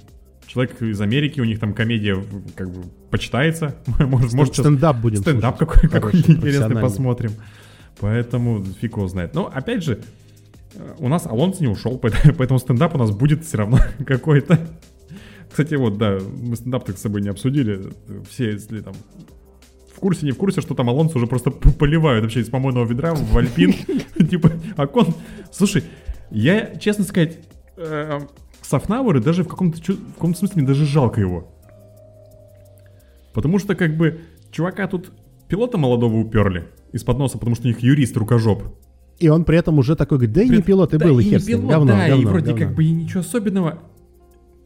[0.47, 2.23] Человек из Америки, у них там комедия
[2.57, 3.77] как бы почитается.
[3.99, 7.33] Может, может сейчас стендап будем стендап какой, какой интересный посмотрим.
[8.01, 9.35] Поэтому фиг его знает.
[9.35, 10.01] Но, опять же,
[10.75, 11.99] э, у нас Алонсо не ушел,
[12.39, 14.59] поэтому стендап у нас будет все равно какой-то.
[15.51, 17.91] Кстати, вот, да, мы стендап так с собой не обсудили.
[18.31, 18.95] Все, если там
[19.95, 23.15] в курсе, не в курсе, что там Алонсо уже просто поливают вообще из помойного ведра
[23.15, 23.75] в Альпин.
[24.31, 25.09] Типа, Акон...
[25.53, 25.85] Слушай,
[26.31, 27.39] я, честно сказать,
[27.77, 28.21] э,
[28.63, 31.53] Сафнауэры даже в каком-то в каком-то смысле мне даже жалко его.
[33.35, 34.21] Потому что, как бы,
[34.51, 35.11] чувака тут
[35.49, 38.63] пилота молодого уперли из-под носа, потому что у них юрист рукожоп.
[39.19, 41.41] И он при этом уже такой говорит, да и не пилот, и был, и хер
[41.41, 41.67] с ним.
[41.67, 43.81] Говно, да, и вроде как бы и ничего особенного.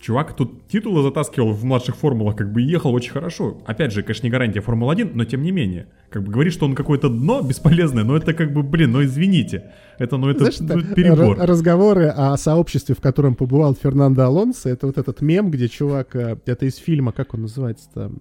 [0.05, 3.63] Чувак тут титулы затаскивал в младших формулах, как бы ехал очень хорошо.
[3.65, 5.87] Опять же, конечно, не гарантия Формулы-1, но тем не менее.
[6.11, 9.73] Как бы говорит, что он какое-то дно бесполезное, но это как бы, блин, ну извините.
[9.99, 11.39] Это, ну это, Знаешь, ну, это перебор.
[11.39, 16.37] разговоры о сообществе, в котором побывал Фернандо Алонсо, это вот этот мем, где чувак, э,
[16.45, 18.13] это из фильма, как он называется-то,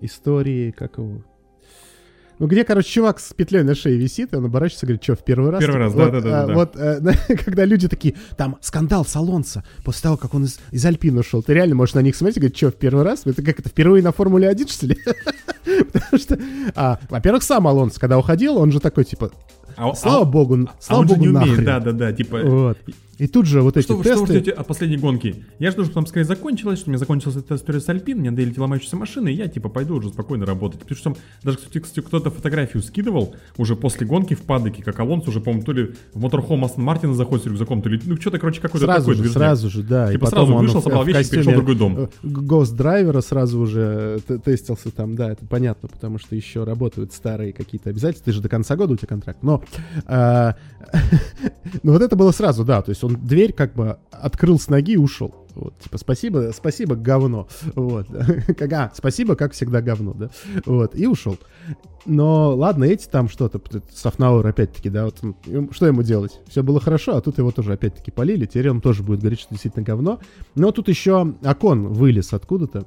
[0.00, 1.22] истории, как его...
[2.40, 5.14] Ну, где, короче, чувак с петлей на шее висит, и он оборачивается и говорит, что,
[5.14, 5.60] в первый раз?
[5.60, 6.54] Первый раз, вот, да-да-да, а, да.
[6.54, 10.82] Вот, э, когда люди такие, там, скандал с Алонсо, после того, как он из, из
[10.86, 13.26] Альпин ушел, ты реально можешь на них смотреть и говорить, что, в первый раз?
[13.26, 14.96] Это как это, впервые на Формуле-1, что ли?
[15.92, 16.38] Потому что,
[16.74, 19.30] а, во-первых, сам Алонсо, когда уходил, он же такой, типа,
[19.76, 22.38] А- слава а- богу, а слава богу, не умеет, да-да-да, типа...
[22.42, 22.78] Вот.
[23.20, 24.32] И тут же вот эти Что, вы- что вы тесты...
[24.40, 25.44] ждете от последней гонки?
[25.58, 28.30] Я жду, что там скорее закончилось, что у меня закончилась эта история с Альпин, мне
[28.30, 30.80] надоели эти ломающиеся машины, и я типа пойду уже спокойно работать.
[30.80, 34.98] Потому что там даже, кстати, кстати, кто-то фотографию скидывал уже после гонки в падоке, как
[35.00, 38.16] Алонсо уже, по-моему, то ли в моторхом Астон Мартина заходит с рюкзаком, то ли, ну,
[38.18, 39.38] что-то, короче, какой-то Сразу такой же, движняк.
[39.42, 40.06] сразу же, да.
[40.10, 41.98] Типа и потом сразу он вышел, собрал вещи перешел в другой дом.
[41.98, 47.52] э, Гост-драйвера сразу уже т- тестился там, да, это понятно, потому что еще работают старые
[47.52, 49.62] какие-то обязательства, ты же до конца года у тебя контракт, но...
[50.06, 50.56] а,
[51.82, 54.92] Ну вот это было сразу, да, то есть он дверь как бы открыл с ноги
[54.92, 55.34] и ушел.
[55.54, 57.48] Вот, типа, спасибо, спасибо, говно.
[57.74, 58.06] Вот.
[58.58, 60.30] Как, а, спасибо, как всегда, говно, да.
[60.64, 61.38] Вот, и ушел.
[62.06, 63.60] Но ладно, эти там что-то,
[63.92, 65.22] Софнауэр опять-таки, да, вот
[65.72, 66.40] что ему делать?
[66.48, 69.50] Все было хорошо, а тут его тоже опять-таки полили, теперь он тоже будет говорить, что
[69.50, 70.20] действительно говно.
[70.54, 72.86] Но тут еще Акон вылез откуда-то.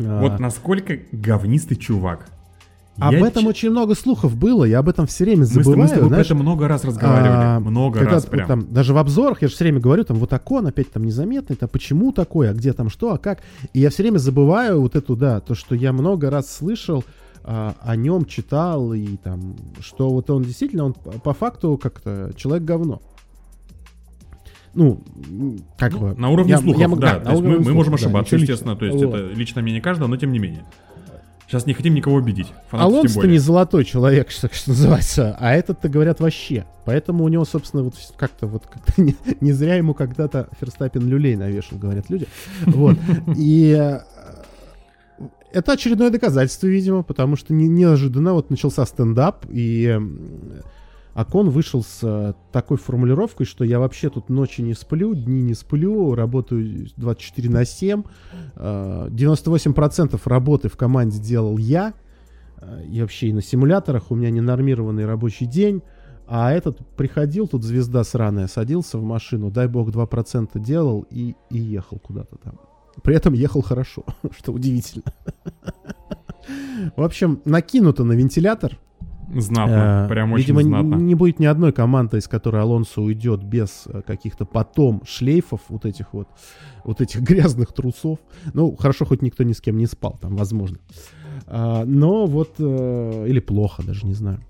[0.00, 2.28] А, Вот насколько говнистый чувак.
[2.98, 5.62] Об Я этом ч- очень много слухов было, я об этом все время с- мы
[5.62, 5.88] забываю.
[5.88, 6.26] с тобой знаешь.
[6.26, 7.30] это много раз разговаривали.
[7.32, 8.46] А, много раз вот прям.
[8.48, 11.56] там, даже в обзорах я же все время говорю, там вот окон опять там незаметный,
[11.56, 13.40] там почему такое, а где там что, а как.
[13.72, 17.02] И я все время забываю вот эту, да, то, что я много раз слышал,
[17.42, 22.64] а, о нем читал, и там, что вот он действительно, он по факту как-то человек
[22.64, 23.00] говно.
[24.74, 25.00] ну,
[25.78, 26.14] как бы...
[26.16, 27.14] На уровне я- слухов, я могу- да.
[27.14, 28.76] на То есть мы, мы можем да, ошибаться, ничего естественно.
[28.76, 29.16] То есть личного.
[29.16, 30.64] это личное мнение каждого, но тем не менее.
[31.50, 32.20] Сейчас не хотим никого
[32.70, 33.32] Алонсо более.
[33.32, 36.64] не золотой человек, что, что называется, а этот-то говорят вообще.
[36.84, 41.34] Поэтому у него, собственно, вот как-то вот как-то не, не зря ему когда-то Ферстаппин люлей
[41.34, 42.28] навешал, говорят люди.
[42.66, 42.96] Вот.
[43.36, 43.98] И э,
[45.52, 49.98] это очередное доказательство, видимо, потому что не- неожиданно вот начался стендап, и
[51.14, 55.42] м, Акон вышел с э, такой формулировкой, что я вообще тут ночи не сплю, дни
[55.42, 58.02] не сплю, работаю 24 на 7.
[58.56, 61.94] э, 98% работы в команде делал я.
[62.60, 65.82] э, И вообще и на симуляторах у меня ненормированный рабочий день.
[66.32, 71.58] А этот приходил, тут звезда сраная, садился в машину, дай бог 2% делал и, и
[71.58, 72.60] ехал куда-то там.
[73.02, 74.04] При этом ехал хорошо,
[74.38, 75.04] что удивительно.
[76.96, 78.78] В общем, накинуто на вентилятор.
[79.36, 80.94] Знатно, Э, прям очень Видимо, знатно.
[80.96, 85.84] не будет ни одной команды, из которой Алонсо уйдет без э, каких-то потом шлейфов вот
[85.84, 86.28] этих вот,
[86.84, 88.18] вот этих грязных трусов.
[88.52, 90.78] Ну, хорошо, хоть никто ни с кем не спал, там, возможно.
[91.46, 94.40] А, но вот, э, или плохо, даже не знаю.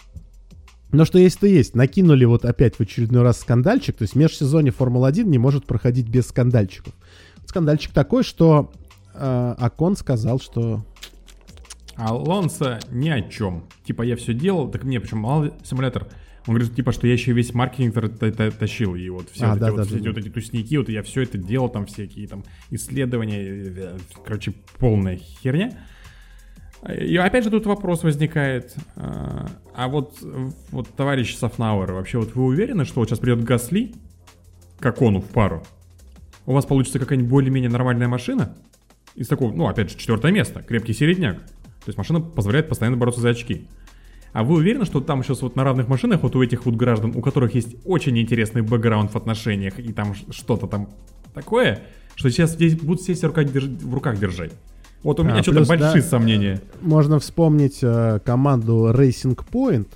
[0.92, 1.76] Но что есть, то есть.
[1.76, 3.96] Накинули вот опять в очередной раз скандальчик.
[3.96, 6.94] То есть межсезонье Формула-1 не может проходить без скандальчиков.
[7.46, 8.72] Скандальчик такой, что
[9.14, 10.84] э, Акон сказал, что
[12.00, 13.64] Алонсо ни о чем.
[13.84, 16.08] Типа, я все делал, так мне причем мало симулятор.
[16.46, 19.44] Он говорит, типа, что я еще весь маркетинг та- та- та- тащил, и вот все,
[19.44, 20.10] А, вот, да, эти, вот, да, все да, эти да.
[20.10, 25.16] вот эти тусники, вот я все это делал, там всякие там исследования, э, короче, полная
[25.16, 25.70] херня.
[26.88, 30.16] И опять же тут вопрос возникает, а а вот,
[30.70, 33.92] вот товарищ Сафнауэр, вообще вот вы уверены, что вот сейчас придет Гасли,
[34.78, 35.62] как он в пару,
[36.46, 38.56] у вас получится какая-нибудь более-менее нормальная машина,
[39.14, 41.42] из такого, ну, опять же, четвертое место, крепкий середняк.
[41.80, 43.66] То есть машина позволяет постоянно бороться за очки.
[44.32, 47.12] А вы уверены, что там сейчас вот на равных машинах, вот у этих вот граждан,
[47.16, 50.88] у которых есть очень интересный бэкграунд в отношениях, и там что-то там
[51.34, 51.80] такое,
[52.14, 54.52] что сейчас здесь будут все в руках, держ- в руках держать?
[55.02, 56.60] Вот у А, меня что-то плюс, большие да, сомнения.
[56.82, 59.88] можно вспомнить э, команду Racing Point,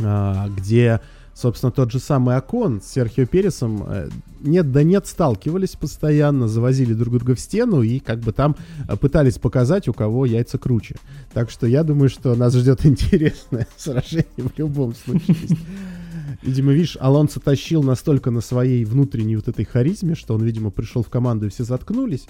[0.00, 1.00] а, где,
[1.34, 4.08] собственно, тот же самый Акон с Серхио Пересом э,
[4.40, 8.56] нет да нет сталкивались постоянно, завозили друг друга в стену и как бы там
[8.88, 10.96] э, пытались показать, у кого яйца круче.
[11.32, 15.56] Так что я думаю, что нас ждет интересное сражение в любом случае.
[16.42, 21.02] Видимо, видишь, Алонсо тащил настолько на своей внутренней вот этой харизме, что он, видимо, пришел
[21.02, 22.26] в команду и все заткнулись,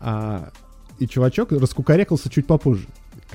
[0.00, 0.50] а
[0.98, 2.86] и чувачок раскукарекался чуть попозже.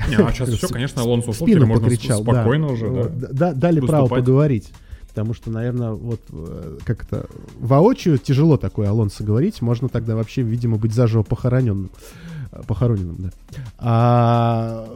[0.10, 2.34] Не, а сейчас все, конечно, Алонсо ушел, теперь можно покричал, да.
[2.34, 3.54] спокойно уже, да.
[3.54, 4.72] Дали право поговорить.
[5.18, 7.26] Потому что, наверное, вот э, как это
[7.58, 9.64] воочию тяжело такое Алонсо говорить.
[9.64, 11.90] Можно тогда вообще, видимо, быть заживо похороненным.
[12.52, 13.30] Э, Похороненным, да.
[13.80, 14.88] А,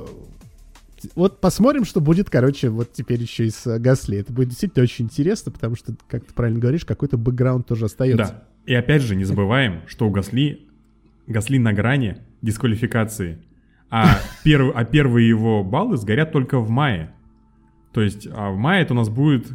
[1.15, 4.19] вот посмотрим, что будет, короче, вот теперь еще и с э, Гасли.
[4.19, 8.25] Это будет действительно очень интересно, потому что, как ты правильно говоришь, какой-то бэкграунд тоже остается.
[8.25, 8.43] Да.
[8.67, 10.67] И опять же, не забываем, что у Гасли,
[11.25, 13.39] Гасли на грани дисквалификации,
[13.89, 17.11] а, первый, а первые его баллы сгорят только в мае.
[17.91, 19.47] То есть, а в мае это у нас будет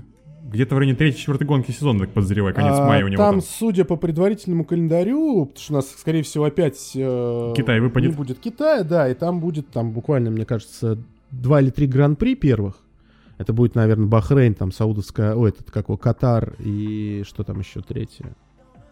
[0.51, 3.40] где-то в районе 3-4 гонки сезона, так подозреваю, конец А, мая у него там, там.
[3.43, 8.10] судя по предварительному календарю, потому что у нас, скорее всего, опять э, Китай выпадет.
[8.10, 10.98] не будет Китая, да, и там будет, там буквально, мне кажется,
[11.31, 12.77] два или три гран-при первых.
[13.39, 17.81] Это будет, наверное, Бахрейн, там, Саудовская, ой, этот, как его, Катар и что там еще
[17.82, 18.35] третье?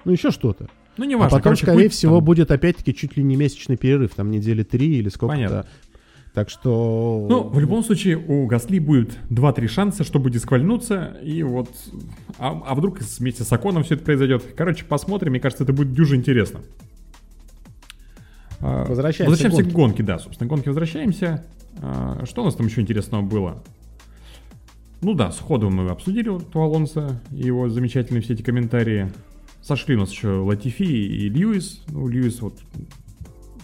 [0.04, 0.68] Ну, еще что-то.
[0.96, 1.30] Ну, не а важно.
[1.38, 4.62] потом, короче, скорее будет всего, там- будет опять-таки чуть ли не месячный перерыв, там, недели
[4.62, 5.66] три или сколько-то.
[6.34, 7.26] Так что...
[7.30, 11.70] Ну, в любом случае, у Гасли будет 2-3 шанса, чтобы дисквальнуться, и вот...
[12.38, 14.42] А, а вдруг вместе с Аконом все это произойдет?
[14.56, 16.62] Короче, посмотрим, мне кажется, это будет дюже интересно.
[18.58, 21.44] Возвращаемся Возвращаемся к к гонке, да, собственно, к гонке возвращаемся.
[21.80, 23.62] А, Что у нас там еще интересного было?
[25.02, 29.12] Ну да, сходу мы обсудили у Алонса и его замечательные все эти комментарии.
[29.62, 31.82] Сошли у нас еще Латифи и Льюис.
[31.88, 32.58] Ну, Льюис вот...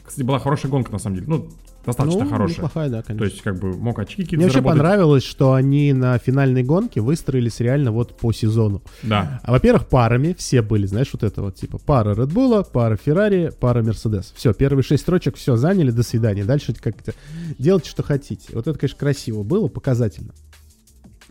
[0.04, 1.28] Кстати, была хорошая гонка, на самом деле.
[1.28, 1.48] Ну,
[1.84, 2.56] достаточно ну, хорошая.
[2.56, 3.24] неплохая, да, То конечно.
[3.24, 7.60] есть, как бы, мог очки какие-то Мне вообще понравилось, что они на финальной гонке выстроились
[7.60, 8.82] реально вот по сезону.
[9.02, 9.40] Да.
[9.42, 13.52] А, во-первых, парами все были, знаешь, вот это вот, типа, пара Red Bull, пара Ferrari,
[13.52, 14.32] пара Mercedes.
[14.34, 16.44] Все, первые шесть строчек, все, заняли, до свидания.
[16.44, 17.14] Дальше как-то
[17.58, 18.52] делайте, что хотите.
[18.52, 20.34] Вот это, конечно, красиво было, показательно.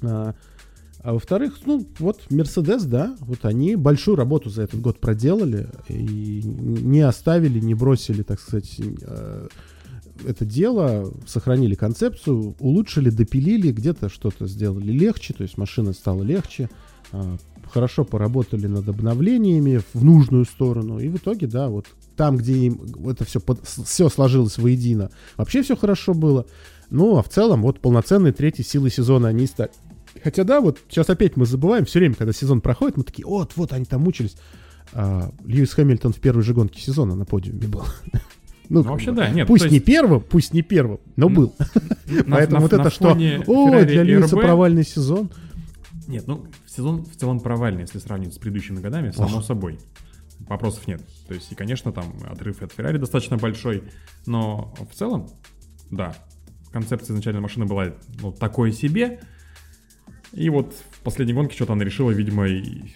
[0.02, 0.34] А,
[1.02, 6.42] а во-вторых, ну, вот Mercedes, да, вот они большую работу за этот год проделали и
[6.44, 9.48] не оставили, не бросили, так сказать, э,
[10.26, 16.70] это дело, сохранили концепцию, улучшили, допилили, где-то что-то сделали легче, то есть машина стала легче,
[17.12, 17.38] а,
[17.72, 21.86] хорошо поработали над обновлениями в нужную сторону, и в итоге, да, вот
[22.16, 26.46] там, где им это все, все сложилось воедино, вообще все хорошо было.
[26.90, 29.70] Ну, а в целом, вот полноценной третьей силой сезона они ста-
[30.24, 33.54] Хотя да, вот сейчас опять мы забываем, все время, когда сезон проходит, мы такие, вот,
[33.56, 34.36] вот, они там мучились.
[34.92, 37.86] А, Льюис Хэмилтон в первой же гонке сезона на подиуме был.
[38.70, 41.28] Ну, как вообще бы, да, нет, Пусть то не есть- первым, пусть не первым, но
[41.28, 41.56] был.
[42.08, 43.10] На- Поэтому на- вот на это что,
[43.48, 45.32] о, для Льюиса провальный сезон.
[46.08, 49.80] Нет, ну, сезон в целом провальный, если сравнивать с предыдущими годами, само собой.
[50.48, 51.02] Вопросов нет.
[51.28, 53.84] То есть, и, конечно, там отрыв от Феррари достаточно большой,
[54.26, 55.30] но в целом,
[55.92, 56.16] да,
[56.72, 59.20] концепция изначально машины была ну, такое себе,
[60.32, 62.94] и вот в последней гонке что-то она решила, видимо, и,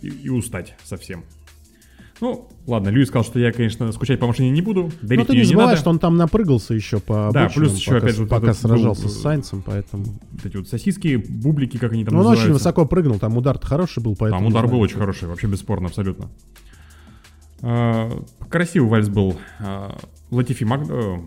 [0.00, 1.24] и- и устать совсем.
[2.20, 5.44] Ну, ладно, Льюис сказал, что я, конечно, скучать по машине не буду, дарить ты не
[5.44, 8.54] забывай, что он там напрыгался еще по Да, плюс еще, пока, опять же, вот пока
[8.54, 10.04] сражался был, с Сайнцем, поэтому...
[10.04, 13.66] Вот эти вот сосиски, бублики, как они там Ну, он очень высоко прыгнул, там удар-то
[13.66, 14.42] хороший был, поэтому...
[14.42, 16.30] Там удар был очень хороший, вообще бесспорно, абсолютно.
[17.62, 18.10] А,
[18.48, 19.36] Красивый вальс был.
[19.60, 19.98] А,
[20.30, 20.82] Латифи Мак...
[20.88, 21.18] э,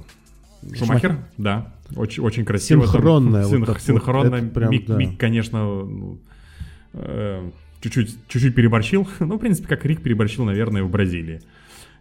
[0.76, 1.74] Шумахер, да.
[1.96, 2.84] Очень, очень красиво.
[2.84, 2.94] там.
[2.94, 4.96] Синхронное вот Синх- так вот, прям, Мик, да.
[4.96, 6.20] Мик, конечно, ну,
[6.94, 7.50] э,
[7.86, 9.08] чуть-чуть, чуть-чуть переборщил.
[9.20, 11.42] ну, в принципе, как Рик переборщил, наверное, в Бразилии.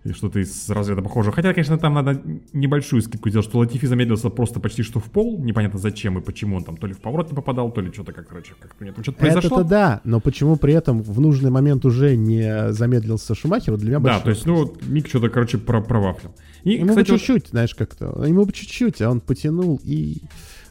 [0.05, 1.35] И что-то из разряда похожего.
[1.35, 2.21] Хотя, конечно, там надо
[2.53, 5.43] небольшую скидку сделать, что Латифи замедлился просто почти что в пол.
[5.43, 8.13] Непонятно зачем и почему он там то ли в поворот не попадал, то ли что-то
[8.13, 8.95] как, короче, как-то нет.
[9.01, 9.61] Что-то произошло.
[9.61, 14.01] Это-то да, но почему при этом в нужный момент уже не замедлился Шумахер, для меня
[14.01, 16.35] Да, то есть, ну, вот Мик что-то, короче, про провафлил.
[16.65, 18.25] И, Ему кстати, бы вот- чуть-чуть, знаешь, как-то.
[18.27, 20.21] Ему бы чуть-чуть, а он потянул и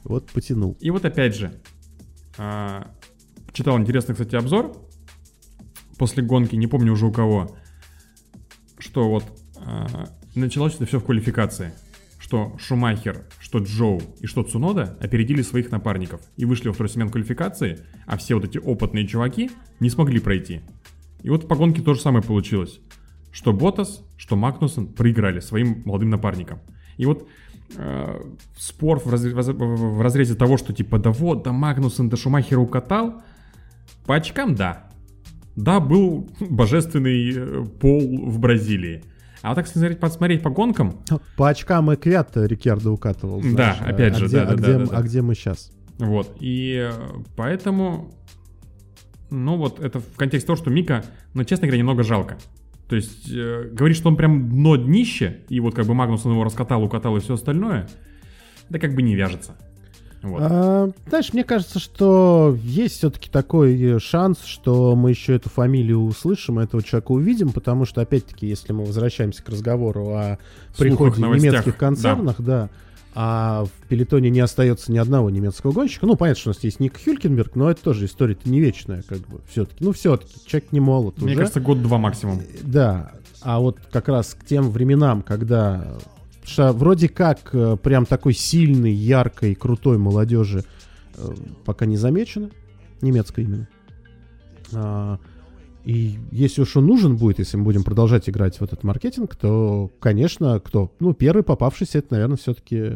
[0.04, 0.78] вот потянул.
[0.80, 1.54] и вот опять же,
[2.38, 2.88] а,
[3.52, 4.76] читал интересный, кстати, обзор
[5.98, 7.56] после гонки, не помню уже у кого,
[8.78, 9.26] что вот
[9.58, 11.74] а, началось это все в квалификации.
[12.20, 17.12] Что Шумахер, что Джоу и что Цунода опередили своих напарников и вышли во второй сегмент
[17.12, 19.52] квалификации, а все вот эти опытные чуваки
[19.82, 20.62] не смогли пройти.
[21.22, 22.80] И вот по гонке то же самое получилось.
[23.32, 26.60] Что Ботас, что Магнусон проиграли своим молодым напарникам.
[26.98, 27.28] И вот
[27.76, 28.22] э,
[28.58, 33.22] спор в, разре- в разрезе того, что типа да вот, да Магнусон, да Шумахера укатал,
[34.06, 34.90] по очкам да.
[35.56, 39.04] Да, был божественный э, пол в Бразилии.
[39.42, 41.02] А вот так смотреть, посмотреть по гонкам,
[41.36, 43.42] По очкам и Квят Рикьярдо укатывал.
[43.42, 44.98] Да, знаешь, опять а же, где- да, да, а да, где- да, да.
[44.98, 45.72] А где мы сейчас?
[46.00, 46.94] Вот, и э,
[47.36, 48.16] поэтому,
[49.30, 51.04] ну вот, это в контексте того, что Мика,
[51.34, 52.38] ну, честно говоря, немного жалко.
[52.88, 56.44] То есть, э, говорит, что он прям дно днище, и вот как бы Магнусон его
[56.44, 57.88] раскатал, укатал и все остальное,
[58.70, 59.56] да как бы не вяжется.
[60.24, 60.42] Вот.
[60.42, 66.00] А, знаешь, мне кажется, что есть все-таки такой э, шанс, что мы еще эту фамилию
[66.02, 70.40] услышим, этого человека увидим, потому что, опять-таки, если мы возвращаемся к разговору о
[70.78, 72.70] приходе новостях, немецких концернах, да.
[73.14, 76.06] а в пелетоне не остается ни одного немецкого гонщика.
[76.06, 79.20] Ну, понятно, что у нас есть Ник Хюлькенберг, но это тоже история-то не вечная, как
[79.20, 79.84] бы, все-таки.
[79.84, 81.40] Ну, все-таки, человек не молод Мне уже.
[81.40, 82.42] кажется, год-два максимум.
[82.62, 85.98] Да, а вот как раз к тем временам, когда
[86.46, 90.64] что вроде как э, прям такой сильной, яркой, крутой молодежи
[91.16, 91.34] э,
[91.66, 92.50] пока не замечено,
[93.02, 93.68] немецкой именно.
[94.74, 95.20] А,
[95.84, 99.92] и если уж он нужен будет, если мы будем продолжать играть в этот маркетинг, то,
[100.00, 100.92] конечно, кто?
[101.00, 102.92] Ну, первый попавшийся, это, наверное, все-таки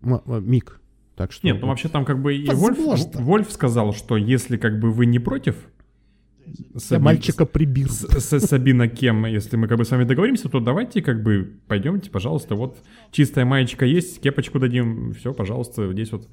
[0.00, 0.80] Мик.
[1.16, 1.46] Так что...
[1.46, 2.78] Нет, ну вообще там как бы и Вольф.
[3.14, 5.56] Вольф сказал, что если как бы вы не против...
[6.46, 7.88] Я Саби- мальчика прибил.
[7.88, 11.58] с, с Сабина Кем, если мы как бы с вами договоримся, то давайте как бы
[11.68, 12.78] пойдемте, пожалуйста, вот
[13.10, 16.28] чистая маечка есть, кепочку дадим, все, пожалуйста, здесь вот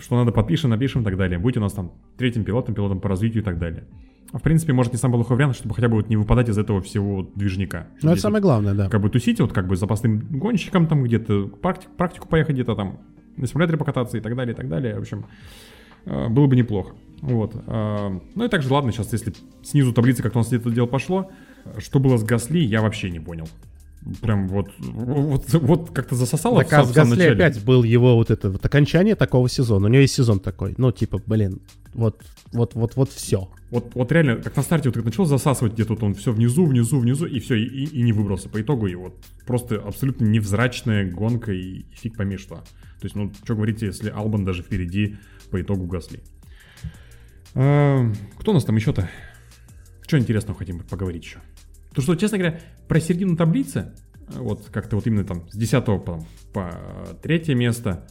[0.00, 1.38] что надо подпишем, напишем и так далее.
[1.38, 3.84] Будьте у нас там третьим пилотом, пилотом по развитию и так далее.
[4.32, 6.56] А в принципе, может, не самый плохой вариант, чтобы хотя бы вот не выпадать из
[6.56, 7.88] этого всего движника.
[8.00, 8.88] Ну, это самое вот главное, да.
[8.88, 13.00] как бы тусить, вот как бы запасным гонщиком там где-то, практи- практику поехать где-то там,
[13.36, 14.94] на симуляторе покататься и так далее, и так далее.
[14.94, 15.26] В общем,
[16.06, 16.94] э, было бы неплохо.
[17.22, 17.54] Вот.
[17.66, 19.32] э, Ну и также, ладно, сейчас, если
[19.62, 21.30] снизу таблицы как-то у нас это дело пошло,
[21.78, 23.48] что было с Гасли, я вообще не понял.
[24.20, 27.44] Прям вот, вот, вот как-то засосало Так в а сам- с в самом Гасли начале.
[27.44, 29.86] опять был его вот это вот окончание такого сезона.
[29.86, 30.74] У него есть сезон такой.
[30.76, 31.60] Ну, типа, блин,
[31.94, 32.20] вот,
[32.52, 33.48] вот, вот, вот все.
[33.70, 36.66] Вот, вот реально, как на старте вот как начал засасывать где-то вот он все внизу,
[36.66, 39.14] внизу, внизу, и все, и, и- и не выбрался по итогу, и вот
[39.46, 42.56] просто абсолютно невзрачная гонка, и, и фиг пойми что.
[42.56, 45.16] То есть, ну, что говорите, если Албан даже впереди
[45.52, 46.20] по итогу Гасли.
[47.54, 48.06] А,
[48.38, 49.08] кто у нас там еще-то?
[50.06, 51.38] Что интересного хотим поговорить еще?
[51.94, 53.92] То, что, честно говоря, про середину таблицы,
[54.28, 56.80] э, вот как-то вот именно там с 10 по, по
[57.22, 58.06] третье место,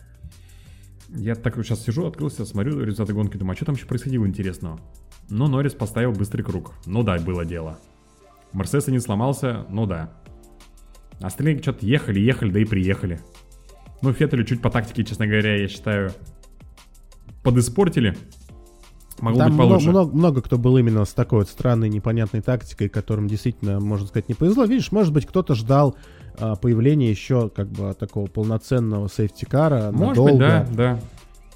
[1.10, 4.26] я так вот сейчас сижу, открылся, смотрю результаты гонки, думаю, а что там еще происходило
[4.26, 4.80] интересного?
[5.30, 6.74] Но Норрис поставил быстрый круг.
[6.86, 7.80] Ну да, было дело.
[8.54, 10.14] Мерседес не сломался, ну да.
[11.20, 13.22] Остальные что-то ехали, ехали, да и приехали.
[14.02, 16.12] Ну, Феттелю чуть по тактике, честно говоря, я считаю,
[17.44, 18.18] подиспортили.
[19.22, 19.90] Могло Там быть много, получше.
[19.90, 24.28] много, много кто был именно с такой вот странной, непонятной тактикой, которым действительно, можно сказать,
[24.30, 24.66] не повезло.
[24.66, 25.96] Видишь, может быть, кто-то ждал
[26.40, 30.32] а, появления еще как бы такого полноценного сейфтикара Может надолго.
[30.32, 31.00] быть, да, да.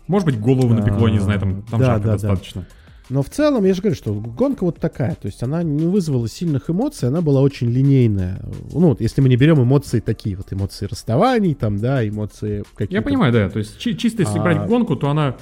[0.08, 2.12] Может быть, голову напекло, не знаю, там, там Да, жарко да, да.
[2.14, 2.66] достаточно.
[3.08, 5.14] Но в целом, я же говорю, что гонка вот такая.
[5.14, 8.42] То есть она не вызвала сильных эмоций, она была очень линейная.
[8.74, 12.94] Ну, вот если мы не берем эмоции такие, вот эмоции расставаний, там, да, эмоции какие-то...
[12.96, 15.36] Я понимаю, да, то есть чи- чисто если А, брать гонку, то она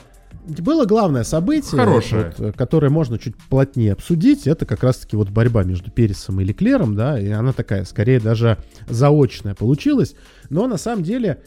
[0.48, 2.34] Было главное событие, Хорошее.
[2.38, 6.44] вот, э, которое можно чуть плотнее обсудить, это как раз-таки вот борьба между Пересом и
[6.44, 8.58] Леклером, да, и она такая, скорее даже
[8.90, 10.16] заочная получилась,
[10.50, 11.42] но на самом деле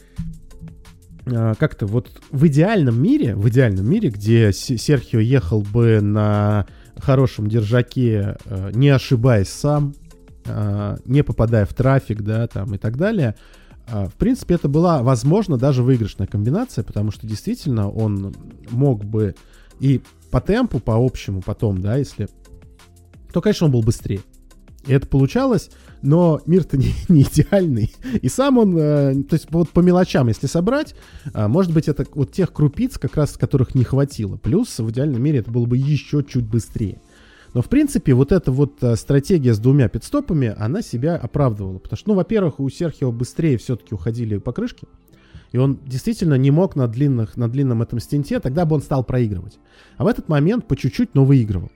[1.27, 6.65] э, как-то вот в идеальном мире, в идеальном мире, где Се- Серхио ехал бы на
[6.97, 9.93] хорошем держаке, э, не ошибаясь сам,
[11.05, 13.35] не попадая в трафик, да, там и так далее,
[13.87, 18.35] В принципе, это была, возможно, даже выигрышная комбинация, потому что действительно он
[18.69, 19.33] мог бы
[19.79, 20.01] и
[20.31, 22.27] по темпу, по общему потом, да, если...
[23.31, 24.21] То, конечно, он был быстрее.
[24.85, 25.69] И это получалось,
[26.01, 27.93] но мир-то не, не идеальный.
[28.21, 30.95] И сам он, э, то есть вот по мелочам, если собрать,
[31.33, 34.37] а, может быть, это вот тех крупиц, как раз которых не хватило.
[34.37, 37.01] Плюс в идеальном мире это было бы еще чуть быстрее.
[37.53, 41.79] Но, в принципе, вот эта вот э, стратегия с двумя пидстопами, она себя оправдывала.
[41.79, 44.87] Потому что, ну, во-первых, у Серхио быстрее все-таки уходили покрышки.
[45.51, 49.03] И он действительно не мог на, длинных, на длинном этом стенте, тогда бы он стал
[49.03, 49.59] проигрывать.
[49.97, 51.71] А в этот момент по чуть-чуть, но выигрывал.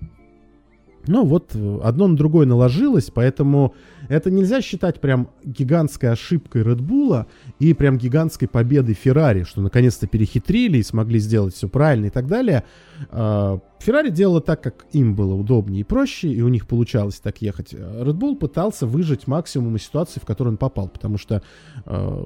[1.07, 3.73] Ну вот, э, одно на другое наложилось, поэтому
[4.07, 7.26] это нельзя считать прям гигантской ошибкой Red Bull
[7.60, 12.28] и прям гигантской победой Феррари, что наконец-то перехитрили и смогли сделать все правильно и так
[12.28, 12.64] далее.
[13.10, 17.41] А, Феррари делала так, как им было удобнее и проще, и у них получалось так
[17.41, 17.73] ехать.
[17.73, 21.41] А Red Bull пытался выжать максимум из ситуации, в которую он попал, потому что,
[21.86, 22.26] э,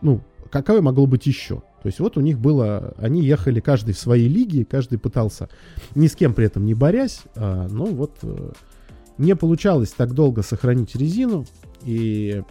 [0.00, 0.20] ну,
[0.50, 1.62] какое могло быть еще?
[1.82, 5.48] То есть вот у них было, они ехали каждый в своей лиге, каждый пытался,
[5.94, 8.50] ни с кем при этом не борясь, а, но вот э,
[9.16, 11.46] не получалось так долго сохранить резину,
[11.82, 12.42] и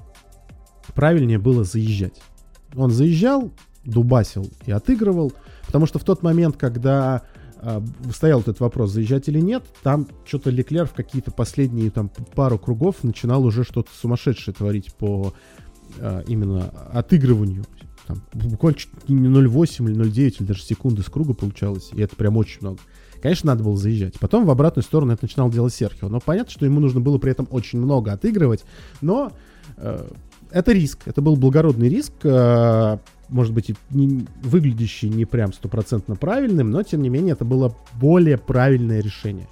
[0.95, 2.21] правильнее было заезжать.
[2.75, 3.51] Он заезжал,
[3.83, 5.33] дубасил и отыгрывал,
[5.65, 7.23] потому что в тот момент, когда
[7.59, 7.83] а,
[8.13, 13.03] стоял этот вопрос, заезжать или нет, там что-то Леклер в какие-то последние там пару кругов
[13.03, 15.33] начинал уже что-то сумасшедшее творить по
[15.99, 17.65] а, именно отыгрыванию.
[18.07, 22.15] Там, буквально чуть не 0,8 или 0,9 или даже секунды с круга получалось, и это
[22.15, 22.79] прям очень много.
[23.21, 24.19] Конечно, надо было заезжать.
[24.19, 26.07] Потом в обратную сторону это начинал делать Серхио.
[26.09, 28.63] Но понятно, что ему нужно было при этом очень много отыгрывать.
[29.01, 29.31] Но
[29.77, 30.07] э,
[30.51, 30.99] это риск.
[31.05, 32.13] Это был благородный риск.
[32.23, 32.97] э,
[33.29, 38.37] может быть, не, выглядящий не прям стопроцентно правильным, но тем не менее это было более
[38.37, 39.47] правильное решение.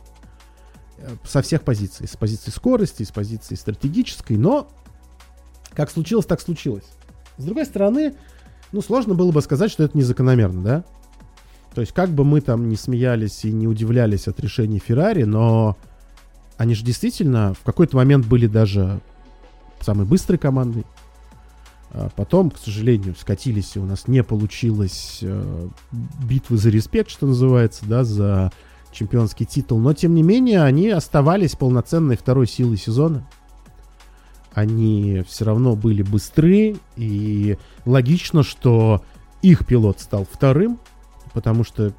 [0.98, 2.08] Э, Со всех позиций.
[2.08, 4.38] С позиции скорости, с позиции стратегической.
[4.38, 4.70] Но
[5.76, 6.86] как случилось, так случилось.
[7.38, 8.16] С другой стороны,
[8.72, 10.84] ну, сложно было бы сказать, что это незакономерно, да?
[11.74, 15.78] То есть, как бы мы там не смеялись и не удивлялись от решений Феррари, но
[16.58, 19.02] они же действительно в какой-то момент были даже
[19.82, 20.86] самой быстрой командой.
[21.92, 25.68] А потом, к сожалению, скатились, и у нас не получилось э,
[26.24, 28.52] битвы за респект, что называется, да, за
[28.92, 29.80] чемпионский титул.
[29.80, 33.28] Но, тем не менее, они оставались полноценной второй силой сезона.
[34.56, 39.04] Они все равно были быстры, и логично, что
[39.42, 40.80] их пилот стал вторым,
[41.34, 41.94] потому что,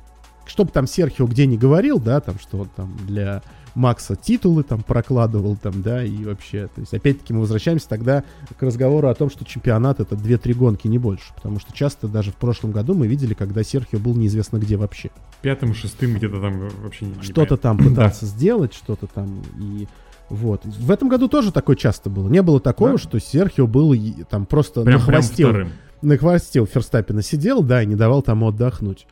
[0.47, 3.43] что бы там Серхио где не говорил, да, там, что он там для
[3.75, 8.25] Макса титулы там прокладывал там, да, и вообще, то есть, опять-таки, мы возвращаемся тогда
[8.59, 12.31] к разговору о том, что чемпионат это 2-3 гонки, не больше, потому что часто даже
[12.33, 15.11] в прошлом году мы видели, когда Серхио был неизвестно где вообще.
[15.43, 19.87] Пятым, шестым где-то там вообще не Что-то там пытался сделать, что-то там и...
[20.29, 20.65] Вот.
[20.65, 22.29] В этом году тоже такое часто было.
[22.29, 22.99] Не было такого, Да?
[22.99, 23.95] что Серхио был
[24.29, 25.69] там просто Прям, на прям хвосте вторым.
[26.03, 29.07] на хвосте у Ферстаппина сидел, да, и не давал тому отдохнуть.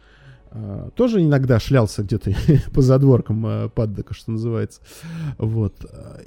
[0.51, 2.33] А, тоже иногда шлялся где-то
[2.73, 4.81] по задворкам а, паддока, что называется.
[5.39, 5.75] Вот.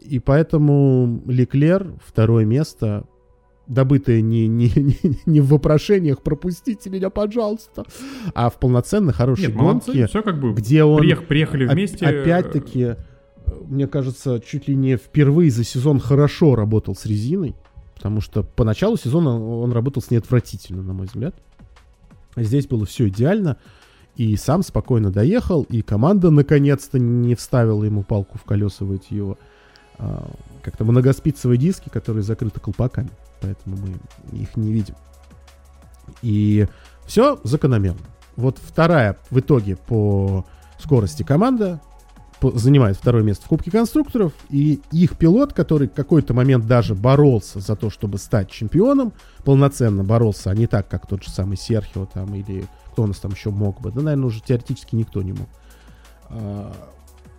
[0.01, 3.03] И поэтому Леклер, второе место,
[3.68, 7.84] добытое не, не, не, не в вопрошениях «пропустите меня, пожалуйста»,
[8.34, 12.05] а в полноценной хорошей Нет, молодцы, гонке, все как бы где он приех- приехали вместе.
[12.05, 12.95] Опять-таки,
[13.68, 17.56] мне кажется, чуть ли не впервые за сезон хорошо работал с резиной,
[17.95, 21.36] потому что по началу сезона он работал с ней отвратительно, на мой взгляд.
[22.36, 23.57] Здесь было все идеально,
[24.15, 29.14] и сам спокойно доехал, и команда наконец-то не вставила ему палку в колеса в эти
[29.14, 29.38] его
[29.98, 30.30] а,
[30.61, 33.10] как-то многоспицевые диски, которые закрыты колпаками,
[33.41, 34.95] поэтому мы их не видим.
[36.22, 36.68] И
[37.06, 38.02] все закономерно.
[38.36, 40.45] Вот вторая в итоге по
[40.80, 41.82] скорости команда
[42.41, 47.59] занимает второе место в Кубке конструкторов, и их пилот, который в какой-то момент даже боролся
[47.59, 52.05] за то, чтобы стать чемпионом, полноценно боролся, а не так, как тот же самый Серхио
[52.05, 55.34] там, или кто у нас там еще мог бы, да, наверное, уже теоретически никто не
[55.34, 55.47] мог.
[56.30, 56.73] А,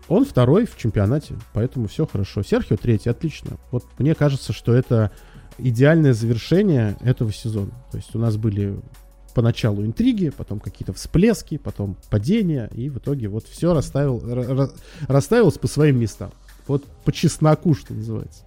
[0.08, 2.42] Он второй в чемпионате, поэтому все хорошо.
[2.42, 3.58] Серхио третий, отлично.
[3.70, 5.10] Вот мне кажется, что это
[5.58, 7.72] идеальное завершение этого сезона.
[7.90, 8.80] То есть у нас были
[9.38, 14.72] поначалу интриги, потом какие-то всплески, потом падения, и в итоге вот все расставил, ра- ра-
[15.06, 16.32] расставилось по своим местам.
[16.66, 18.42] Вот по чесноку, что называется.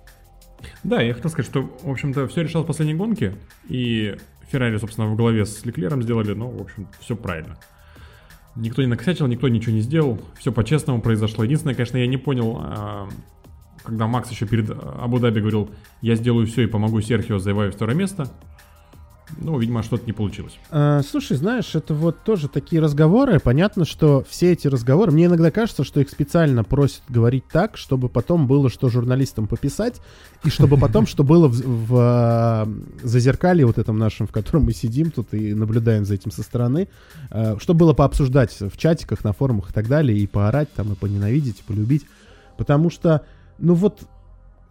[0.83, 3.35] Да, я хотел сказать, что, в общем-то, все решалось в последней гонке,
[3.69, 4.17] и
[4.51, 7.57] Феррари, собственно, в голове с Леклером сделали, ну, в общем, все правильно.
[8.57, 11.45] Никто не накосячил, никто ничего не сделал, все по-честному произошло.
[11.45, 13.07] Единственное, конечно, я не понял, а,
[13.81, 15.69] когда Макс еще перед Абу-Даби говорил,
[16.01, 18.27] я сделаю все и помогу Серхио завоевать второе место,
[19.37, 20.57] ну, видимо, что-то не получилось.
[20.69, 23.39] А, слушай, знаешь, это вот тоже такие разговоры.
[23.39, 28.09] Понятно, что все эти разговоры, мне иногда кажется, что их специально просят говорить так, чтобы
[28.09, 30.01] потом было что журналистам пописать,
[30.43, 32.69] и чтобы потом, что было в, в а,
[33.03, 36.87] зазеркалье вот этом нашем, в котором мы сидим тут и наблюдаем за этим со стороны,
[37.29, 40.95] а, что было пообсуждать в чатиках, на форумах и так далее, и поорать там, и
[40.95, 42.05] поненавидеть, и полюбить.
[42.57, 43.25] Потому что,
[43.57, 44.01] ну вот,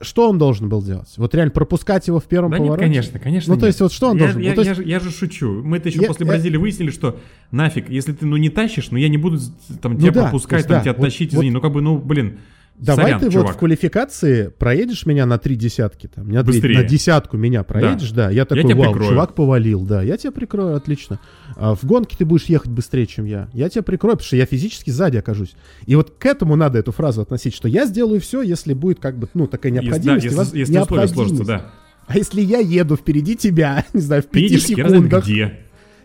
[0.01, 1.12] что он должен был делать?
[1.16, 2.86] Вот реально пропускать его в первом Да нет, повороте?
[2.89, 3.68] конечно, конечно Ну, то нет.
[3.74, 4.44] есть, вот что он я, должен был?
[4.44, 5.62] Я, Ну, то есть- я же, я же шучу.
[5.62, 7.18] Мы это еще Я- после я- Бразилии выяснили, что
[7.51, 9.39] нафиг, если ты, ну, не тащишь, ну, я не буду
[9.82, 11.51] там Ну тебя да, пропускать, то есть, там да, тебя вот- тащить, вот- извини.
[11.51, 12.39] Ну, как бы, ну, блин,
[12.77, 13.57] Давай сорян, ты вот чувак.
[13.57, 16.79] в квалификации проедешь меня на три десятки, там, на, Быстрее.
[16.79, 18.31] на десятку меня проедешь, да.
[18.31, 19.11] Я такой, тебя вау, прикрою».
[19.11, 21.21] чувак повалил, да, я тебя прикрою, отлично.
[21.57, 23.49] А в гонке ты будешь ехать быстрее, чем я.
[23.53, 25.55] Я тебя прикрою, потому что я физически сзади окажусь.
[25.85, 29.19] И вот к этому надо эту фразу относить, что я сделаю все, если будет как
[29.19, 30.25] бы, ну, такая Если- да, необходимость.
[30.25, 31.15] если, если условия необходимость.
[31.37, 31.71] сложатся, да.
[32.07, 35.61] А если я еду впереди тебя, не знаю, в пяти едешь секундах, где.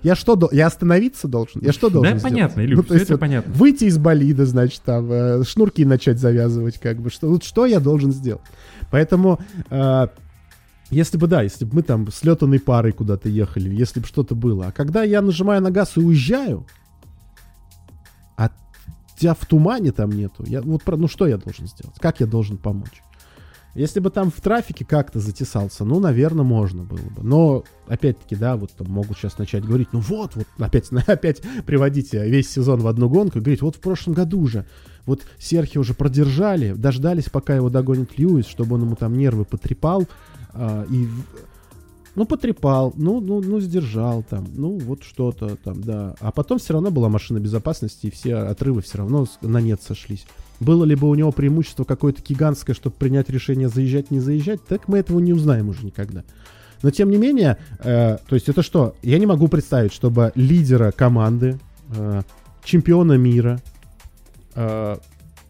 [0.05, 1.61] Я что, дол- я остановиться должен?
[1.61, 2.33] Я что должен Да, сделать?
[2.35, 3.53] понятно, Илюх, Ну, то всё есть это вот понятно.
[3.53, 7.79] Выйти из болида, значит, там, э, шнурки начать завязывать, как бы, что, вот что я
[7.79, 8.43] должен сделать?
[8.91, 10.07] Поэтому, э,
[10.91, 14.35] если бы, да, если бы мы там с летанной парой куда-то ехали, если бы что-то
[14.35, 16.67] было, а когда я нажимаю на газ и уезжаю,
[18.37, 18.51] а
[19.17, 21.95] тебя в тумане там нету, я, вот, ну что я должен сделать?
[21.99, 23.01] Как я должен помочь?
[23.75, 27.23] Если бы там в трафике как-то затесался, ну, наверное, можно было бы.
[27.23, 32.13] Но, опять-таки, да, вот там могут сейчас начать говорить, ну вот, вот, опять, опять приводить
[32.13, 34.65] весь сезон в одну гонку и говорить, вот в прошлом году уже,
[35.05, 40.07] вот Серхи уже продержали, дождались, пока его догонит Льюис, чтобы он ему там нервы потрепал,
[40.53, 41.09] а, и,
[42.15, 46.15] ну, потрепал, ну, ну, ну, сдержал там, ну, вот что-то там, да.
[46.21, 50.25] А потом все равно была машина безопасности, и все отрывы все равно на нет сошлись.
[50.59, 54.87] Было ли бы у него преимущество какое-то гигантское, чтобы принять решение заезжать, не заезжать, так
[54.87, 56.23] мы этого не узнаем уже никогда.
[56.81, 58.95] Но тем не менее, э, то есть это что?
[59.01, 61.59] Я не могу представить, чтобы лидера команды,
[61.95, 62.21] э,
[62.63, 63.61] чемпиона мира
[64.55, 64.97] э,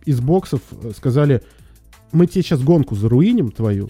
[0.06, 0.62] из боксов
[0.96, 1.42] сказали,
[2.12, 3.90] мы тебе сейчас гонку заруиним твою.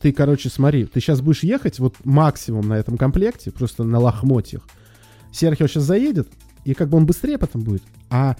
[0.00, 4.62] Ты, короче, смотри, ты сейчас будешь ехать вот максимум на этом комплекте, просто на лохмотьях.
[5.32, 6.28] Серхио сейчас заедет,
[6.64, 8.36] и как бы он быстрее потом будет, а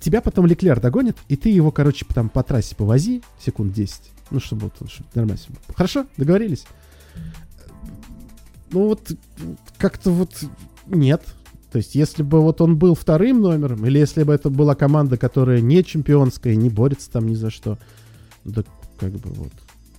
[0.00, 4.00] тебя потом Леклер догонит, и ты его, короче, там по трассе повози секунд 10.
[4.30, 5.42] Ну, чтобы, вот, чтобы нормально.
[5.74, 6.06] Хорошо?
[6.16, 6.66] Договорились?
[8.70, 9.10] Ну, вот
[9.78, 10.30] как-то вот
[10.86, 11.22] нет.
[11.72, 15.16] То есть, если бы вот он был вторым номером, или если бы это была команда,
[15.16, 17.78] которая не чемпионская, не борется там ни за что,
[18.44, 18.62] да
[18.98, 19.52] как бы вот.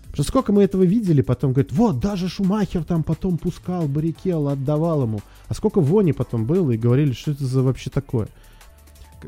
[0.10, 4.54] Потому что сколько мы этого видели, потом говорит, вот, даже Шумахер там потом пускал Баррикелла,
[4.54, 5.22] отдавал ему.
[5.48, 8.28] А сколько вони потом было, и говорили, что это за вообще такое.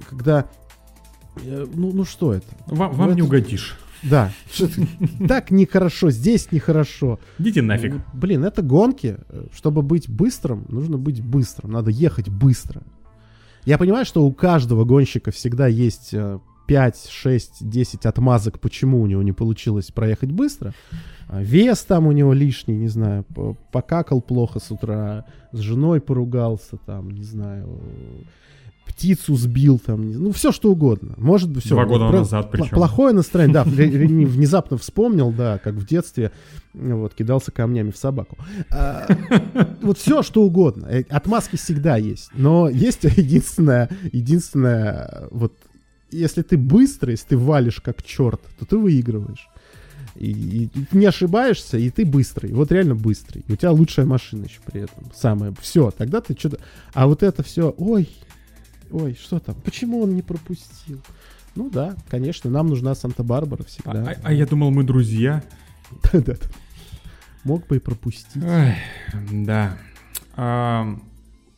[0.09, 0.45] Когда,
[1.43, 2.47] э, ну, ну что это?
[2.67, 3.77] Вам, Ну, вам не это- угодишь.
[4.03, 4.31] Да,
[5.27, 7.19] так нехорошо, здесь нехорошо.
[7.37, 7.93] Идите нафиг.
[7.93, 9.17] Ну, Блин, это гонки.
[9.29, 11.71] Э, Чтобы быть быстрым, нужно быть быстрым.
[11.71, 12.81] Надо ехать быстро.
[13.65, 19.05] Я понимаю, что у каждого гонщика всегда есть э, 5, 6, 10 отмазок, почему у
[19.07, 20.73] него не получилось проехать быстро.
[21.27, 26.01] А Вес там у него лишний, не знаю, по- покакал плохо с утра, с женой
[26.01, 28.23] поругался, там, не знаю, э,
[28.91, 31.13] птицу сбил, там, ну, все что угодно.
[31.17, 31.75] Может быть, все.
[31.75, 32.69] Два года назад причем.
[32.69, 36.31] Плохое настроение, да, внезапно вспомнил, да, как в детстве,
[36.73, 38.37] вот, кидался камнями в собаку.
[38.69, 39.07] А,
[39.81, 40.87] Вот все, что угодно.
[40.87, 42.29] Э, Отмазки всегда есть.
[42.33, 45.53] Но есть единственное, единственное, вот,
[46.11, 49.47] если ты быстрый, если ты валишь как черт, то ты выигрываешь.
[50.15, 50.31] И,
[50.63, 52.51] и ты не ошибаешься, и ты быстрый.
[52.51, 53.43] Вот реально быстрый.
[53.47, 55.09] И у тебя лучшая машина еще при этом.
[55.15, 55.53] Самое.
[55.61, 56.59] Все, тогда ты что-то...
[56.93, 58.09] А вот это все, ой,
[58.91, 59.55] ой, что там?
[59.63, 61.01] Почему он не пропустил?
[61.55, 63.91] Ну да, конечно, нам нужна Санта-Барбара А, всегда.
[64.11, 65.43] а- а я думал, мы друзья.
[66.13, 66.35] Да-да.
[67.43, 68.43] Мог бы и пропустить.
[68.43, 68.75] Ой,
[69.31, 69.77] да.
[70.35, 70.95] А,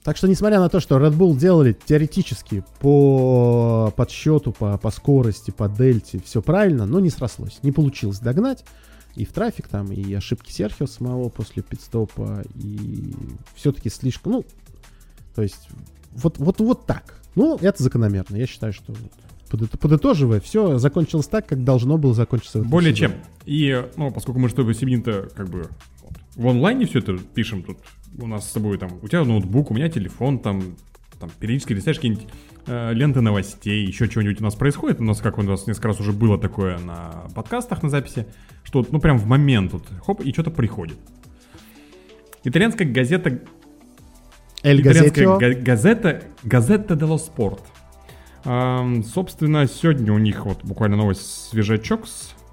[0.04, 5.52] Так что, несмотря на то, что Red Bull делали теоретически по подсчету, по, по скорости,
[5.52, 7.60] по дельте, все правильно, но не срослось.
[7.64, 8.66] Не получилось догнать.
[9.16, 13.14] И в трафик там, и ошибки Серхио самого после пидстопа, и
[13.56, 14.46] все-таки слишком, ну,
[15.36, 15.68] то есть,
[16.14, 17.22] вот, вот, вот так.
[17.36, 18.36] Ну, это закономерно.
[18.36, 18.94] Я считаю, что
[19.80, 22.64] подытоживая, все закончилось так, как должно было закончиться.
[22.64, 23.14] более чем.
[23.46, 25.70] И, ну, поскольку мы что бы Сибин-то как бы
[26.02, 27.78] вот, в онлайне все это пишем тут,
[28.20, 30.76] у нас с собой там, у тебя ноутбук, у меня телефон, там,
[31.20, 32.28] там периодически листаешь какие-нибудь
[32.68, 35.00] э, ленты новостей, еще чего-нибудь у нас происходит.
[35.00, 38.26] У нас, как у нас несколько раз уже было такое на подкастах на записи,
[38.64, 40.98] что ну прям в момент вот, хоп, и что-то приходит.
[42.44, 43.40] Итальянская газета
[44.64, 45.38] Эль Газетио.
[45.38, 47.62] га- газета Газета дело Спорт.
[48.44, 52.02] Собственно, сегодня у них вот буквально новость свежачок,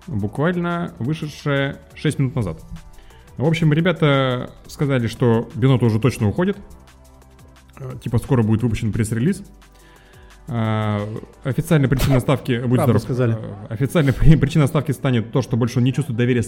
[0.06, 2.60] буквально вышедшая 6 минут назад.
[3.36, 6.56] В общем, ребята сказали, что Бенотто уже точно уходит.
[7.78, 9.42] Э, Типа скоро будет выпущен пресс-релиз.
[10.46, 11.00] А,
[11.42, 12.58] Официальная причина ставки...
[12.58, 13.02] Правду здоров.
[13.02, 13.36] сказали.
[13.40, 16.44] Э, Официальной при- причиной ставки станет то, что больше он не чувствует доверия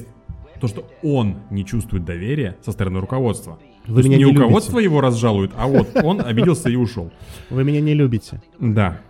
[0.62, 3.58] то, что он не чувствует доверия со стороны руководства.
[3.88, 4.84] Вы меня не не руководство любите.
[4.84, 7.10] его разжалует, а вот он обиделся и ушел.
[7.50, 8.40] Вы меня не любите.
[8.60, 9.00] Да.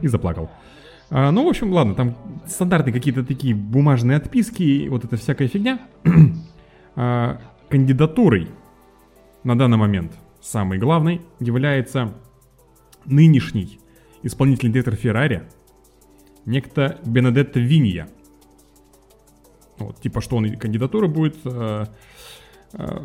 [0.00, 0.50] И заплакал.
[1.10, 5.46] А, ну, в общем, ладно, там стандартные какие-то такие бумажные отписки, и вот эта всякая
[5.46, 5.78] фигня.
[6.96, 7.40] А,
[7.70, 8.46] кандидатурой
[9.42, 12.14] на данный момент самой главной является
[13.04, 13.80] нынешний
[14.22, 15.42] исполнительный директор Феррари,
[16.46, 18.06] некто Бенедетто Винья.
[19.78, 21.86] Вот, типа, что он кандидатура будет, э,
[22.74, 23.04] э,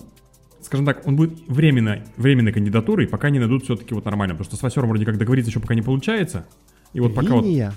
[0.61, 4.35] скажем так, он будет временно, временной кандидатурой, пока не найдут все-таки вот нормально.
[4.35, 6.45] Потому что с Васером вроде как договориться еще пока не получается.
[6.93, 7.73] И вот пока вот Линия.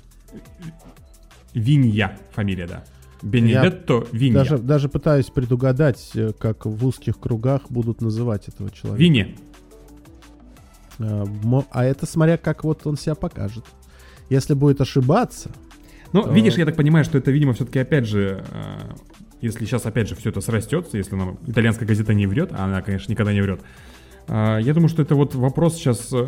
[1.55, 2.85] Винья фамилия, да.
[3.23, 4.39] Бенедетто Винья.
[4.41, 9.01] Даже, даже пытаюсь предугадать, э, как в узких кругах будут называть этого человека.
[9.03, 9.39] Винни.
[10.99, 13.65] А, мо- А это смотря как вот он себя покажет.
[14.29, 15.51] Если будет ошибаться,
[16.13, 18.95] Ну, то- видишь, я так понимаю, что это, видимо, все-таки опять же, э,
[19.41, 22.83] если сейчас опять же все это срастется, если нам итальянская газета не врет, а она,
[22.83, 23.61] конечно, никогда не врет,
[24.29, 26.27] э, я думаю, что это вот вопрос сейчас э,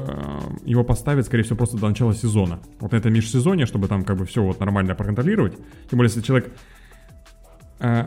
[0.65, 2.61] его поставят, скорее всего, просто до начала сезона.
[2.81, 5.57] Вот на это межсезонье, чтобы там как бы все вот нормально проконтролировать.
[5.91, 6.53] Тем более, если человек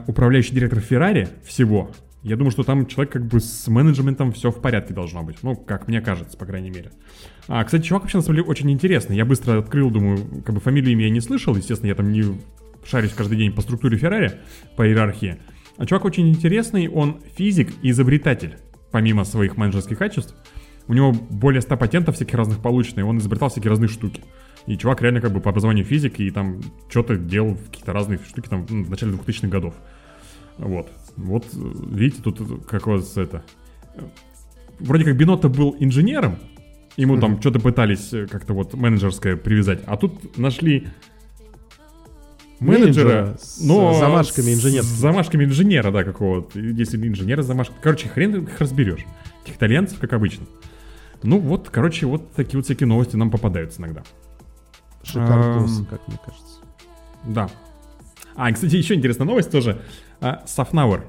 [0.07, 1.91] управляющий директор Феррари всего,
[2.27, 5.37] я думаю, что там человек как бы с менеджментом все в порядке должно быть.
[5.43, 6.91] Ну, как мне кажется, по крайней мере.
[7.47, 9.15] А, кстати, чувак вообще на самом деле очень интересный.
[9.15, 11.55] Я быстро открыл, думаю, как бы фамилию имя я не слышал.
[11.55, 12.23] Естественно, я там не
[12.85, 14.39] шарюсь каждый день по структуре Феррари,
[14.75, 15.37] по иерархии.
[15.77, 18.57] А чувак очень интересный, он физик и изобретатель,
[18.91, 20.35] помимо своих менеджерских качеств.
[20.87, 24.21] У него более 100 патентов всяких разных получено, и он изобретал всякие разные штуки.
[24.65, 26.59] И чувак реально как бы по образованию физик, и там
[26.89, 29.75] что-то делал, какие-то разные штуки там ну, в начале 2000-х годов.
[30.57, 30.89] Вот.
[31.17, 33.43] Вот, видите, тут как вас это...
[34.79, 36.37] Вроде как Бинотто был инженером,
[36.97, 40.87] ему там что-то пытались э, как-то вот менеджерское привязать, а тут нашли
[42.59, 44.95] менеджера, с но замашками с инженерскими.
[44.95, 46.59] замашками инженера, да, какого-то.
[46.59, 47.79] Если инженера с замашками.
[47.81, 49.05] Короче, хрен их разберешь.
[49.43, 50.45] Этих итальянцев, как обычно.
[51.23, 54.03] Ну вот, короче, вот такие вот всякие новости нам попадаются иногда.
[55.03, 55.85] шикардос, Ам.
[55.85, 56.59] как мне кажется.
[57.25, 57.49] Да.
[58.35, 59.81] А, кстати, еще интересная новость тоже.
[60.21, 61.03] А, Safnauer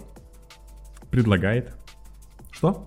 [1.10, 1.74] предлагает.
[2.51, 2.86] Что?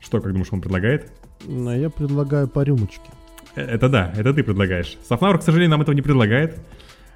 [0.00, 1.12] Что, как думаешь, он предлагает?
[1.46, 3.10] Ну, я предлагаю по рюмочке.
[3.56, 4.96] Э, Это да, это ты предлагаешь.
[5.08, 6.58] Safnauer, к сожалению, нам этого не предлагает.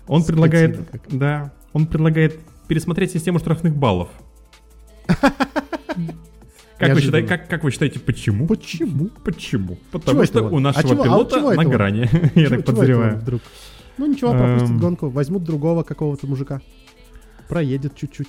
[0.09, 1.03] Он предлагает, как.
[1.11, 4.09] да, он предлагает пересмотреть систему штрафных баллов.
[6.79, 8.49] Как вы, считаете, как, как вы считаете, почему?
[8.49, 9.09] Почему?
[9.25, 9.79] Почему?
[9.93, 12.01] Потому Чего что у А нашего чего- а пилота чего на грани,
[12.35, 13.17] я Чего- так чего подозреваю.
[13.19, 13.43] вдруг?
[13.99, 14.79] Ну ничего, пропустит Эм.
[14.81, 15.09] гонку.
[15.09, 16.61] Возьмут другого какого-то мужика.
[17.53, 18.29] Проедет чуть-чуть.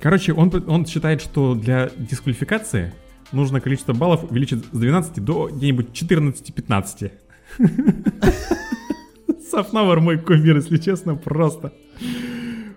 [0.00, 2.92] Короче, он, он считает, что для дисквалификации
[3.30, 7.12] нужно количество баллов увеличить с 12 до где-нибудь 14-15.
[9.48, 11.72] Сафнавар мой кумир, если честно, просто.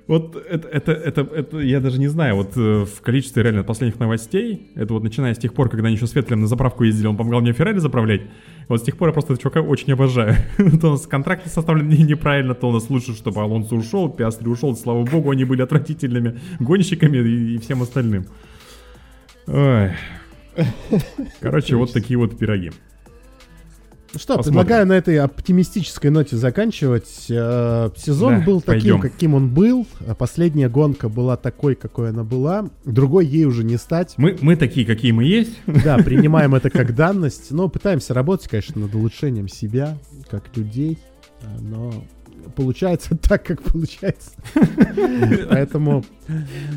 [0.07, 3.99] Вот это, это, это, это, я даже не знаю, вот э, в количестве реально последних
[3.99, 7.07] новостей, это вот начиная с тех пор, когда они еще с Ветлем на заправку ездили,
[7.07, 8.21] он помогал мне Феррари заправлять,
[8.67, 10.35] вот с тех пор я просто этого чувака очень обожаю.
[10.79, 14.75] то у нас контракты составлены неправильно, то у нас лучше, чтобы Алонсо ушел, Пиастри ушел,
[14.75, 18.27] слава богу, они были отвратительными гонщиками и, и всем остальным.
[19.47, 19.91] Ой.
[21.39, 22.71] Короче, вот такие вот пироги.
[24.13, 24.59] Ну что, Посмотрим.
[24.61, 27.25] предлагаю на этой оптимистической ноте заканчивать.
[27.29, 29.01] Э, Сезон Да, был пойдем.
[29.01, 29.85] таким, каким он был.
[30.07, 32.69] А Последняя гонка была такой, какой она была.
[32.85, 34.13] Другой ей уже не стать.
[34.17, 35.57] Мы, мы такие, какие мы есть.
[35.65, 37.51] Да, принимаем это как данность.
[37.51, 39.97] Но пытаемся работать, конечно, над улучшением себя,
[40.29, 40.97] как людей.
[41.41, 41.91] А, Но
[42.55, 44.31] получается так, как получается.
[45.49, 46.03] Поэтому,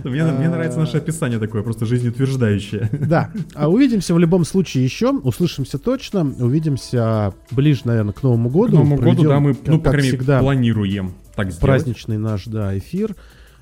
[0.04, 2.88] Мне, мне нравится наше описание такое, просто жизнеутверждающее.
[3.00, 3.32] да.
[3.54, 5.10] А увидимся в любом случае еще.
[5.10, 6.22] Услышимся точно.
[6.38, 8.76] Увидимся ближе, наверное, к Новому К году.
[8.76, 11.60] Новому году, да, мы, ну, по как крайней мере, всегда, планируем так сделать.
[11.60, 13.14] праздничный наш, да, эфир.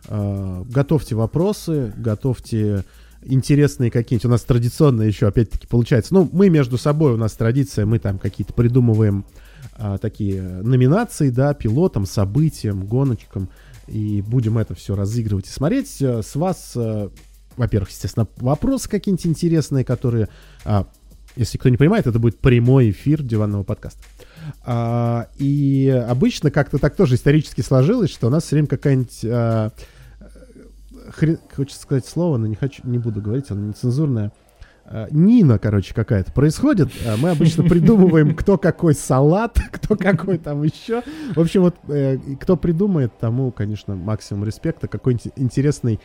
[0.08, 2.84] А, Готовьте вопросы, готовьте
[3.22, 4.26] интересные какие-нибудь.
[4.26, 6.14] У нас традиционно еще, опять-таки, получается.
[6.14, 9.24] Ну, мы между собой, у нас традиция, мы там какие-то придумываем
[9.78, 13.48] а, такие номинации, да, пилотам, событиям, гоночкам.
[13.86, 16.02] И будем это все разыгрывать и смотреть.
[16.02, 17.08] Э, С вас э,
[17.56, 20.28] во-первых, естественно, вопросы какие-нибудь интересные, которые,
[20.64, 20.86] а,
[21.36, 24.00] если кто не понимает, это будет прямой эфир диванного подкаста.
[24.64, 29.24] А, и обычно как-то так тоже исторически сложилось, что у нас все время какая-нибудь...
[29.24, 29.70] А,
[31.10, 34.26] хрен, хочется сказать слово, но не хочу, не буду говорить, оно нецензурное.
[34.26, 34.32] А,
[35.10, 36.90] Нина, короче, какая-то происходит.
[37.06, 41.02] А Мы обычно придумываем, кто какой салат, кто какой там еще.
[41.34, 44.88] В общем, вот э, кто придумает, тому, конечно, максимум респекта.
[44.88, 46.00] Какой-нибудь интересный,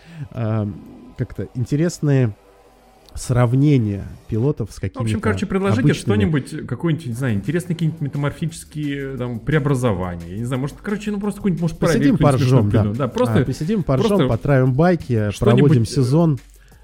[1.17, 2.33] как-то интересные
[3.13, 6.01] сравнение пилотов с В какими-то общем, короче, предложите обычными.
[6.01, 10.29] что-нибудь, какой-нибудь, не знаю, интересные какие-нибудь метаморфические там преобразования.
[10.29, 12.85] Я не знаю, может, короче, ну просто какой-нибудь, может, Посидим, поржем, да.
[12.85, 16.39] Да, просто, А, посидим, поржем, просто потравим байки, проводим э, сезон.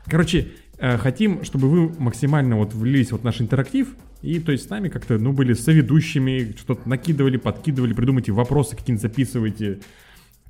[0.06, 0.48] Короче, э,
[0.80, 4.90] хотим, чтобы вы максимально вот влились вот в наш интерактив, и то есть с нами
[4.90, 9.80] как-то, ну, были соведущими, что-то накидывали, подкидывали, придумайте вопросы какие-нибудь записывайте.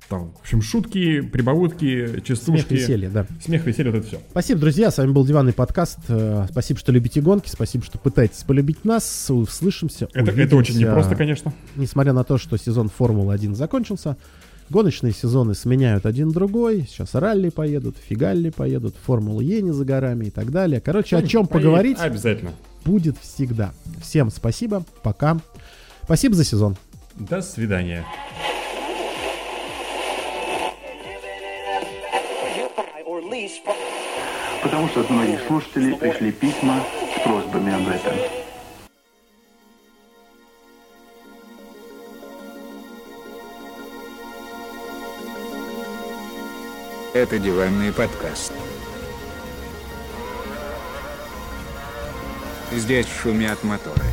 [0.08, 2.68] Там, в общем, шутки, прибаутки, частушки.
[2.68, 3.26] Смех, веселье, да.
[3.44, 4.20] Смех, веселье, вот это все.
[4.30, 4.90] Спасибо, друзья.
[4.90, 5.98] С вами был Диванный подкаст.
[6.08, 7.50] Э, Спасибо, что любите гонки.
[7.50, 9.26] Спасибо, что пытаетесь полюбить нас.
[9.28, 10.08] Услышимся.
[10.14, 10.78] Это, это очень увидимся.
[10.78, 11.52] непросто, конечно.
[11.76, 14.16] Несмотря на то, что сезон Формулы-1 закончился,
[14.70, 16.86] гоночные сезоны сменяют один другой.
[16.88, 20.80] Сейчас ралли поедут, фигалли поедут, Формула Е не за горами и так далее.
[20.80, 21.68] Короче, о чем Поедем.
[21.70, 22.52] поговорить Обязательно.
[22.84, 23.72] будет всегда.
[24.02, 24.84] Всем спасибо.
[25.02, 25.38] Пока.
[26.04, 26.76] Спасибо за сезон.
[27.16, 28.04] До свидания.
[34.62, 36.80] Потому что от многих слушателей пришли письма
[37.16, 38.37] с просьбами об этом.
[47.14, 48.52] Это диванный подкаст.
[52.70, 54.04] Здесь шумят моторы.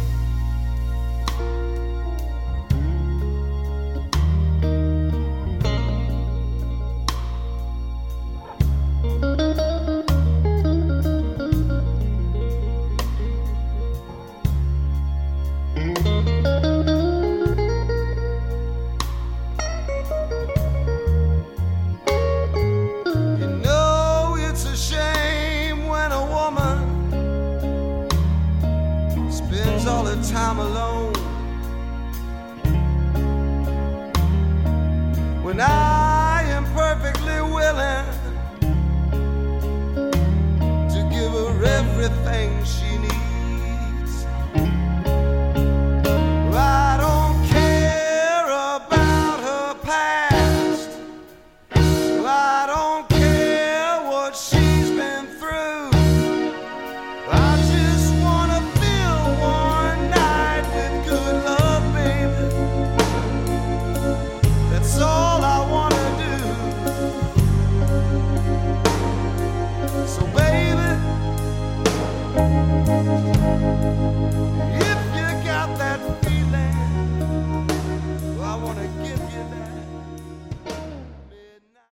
[35.56, 38.06] When I am perfectly willing
[40.90, 42.95] to give her everything she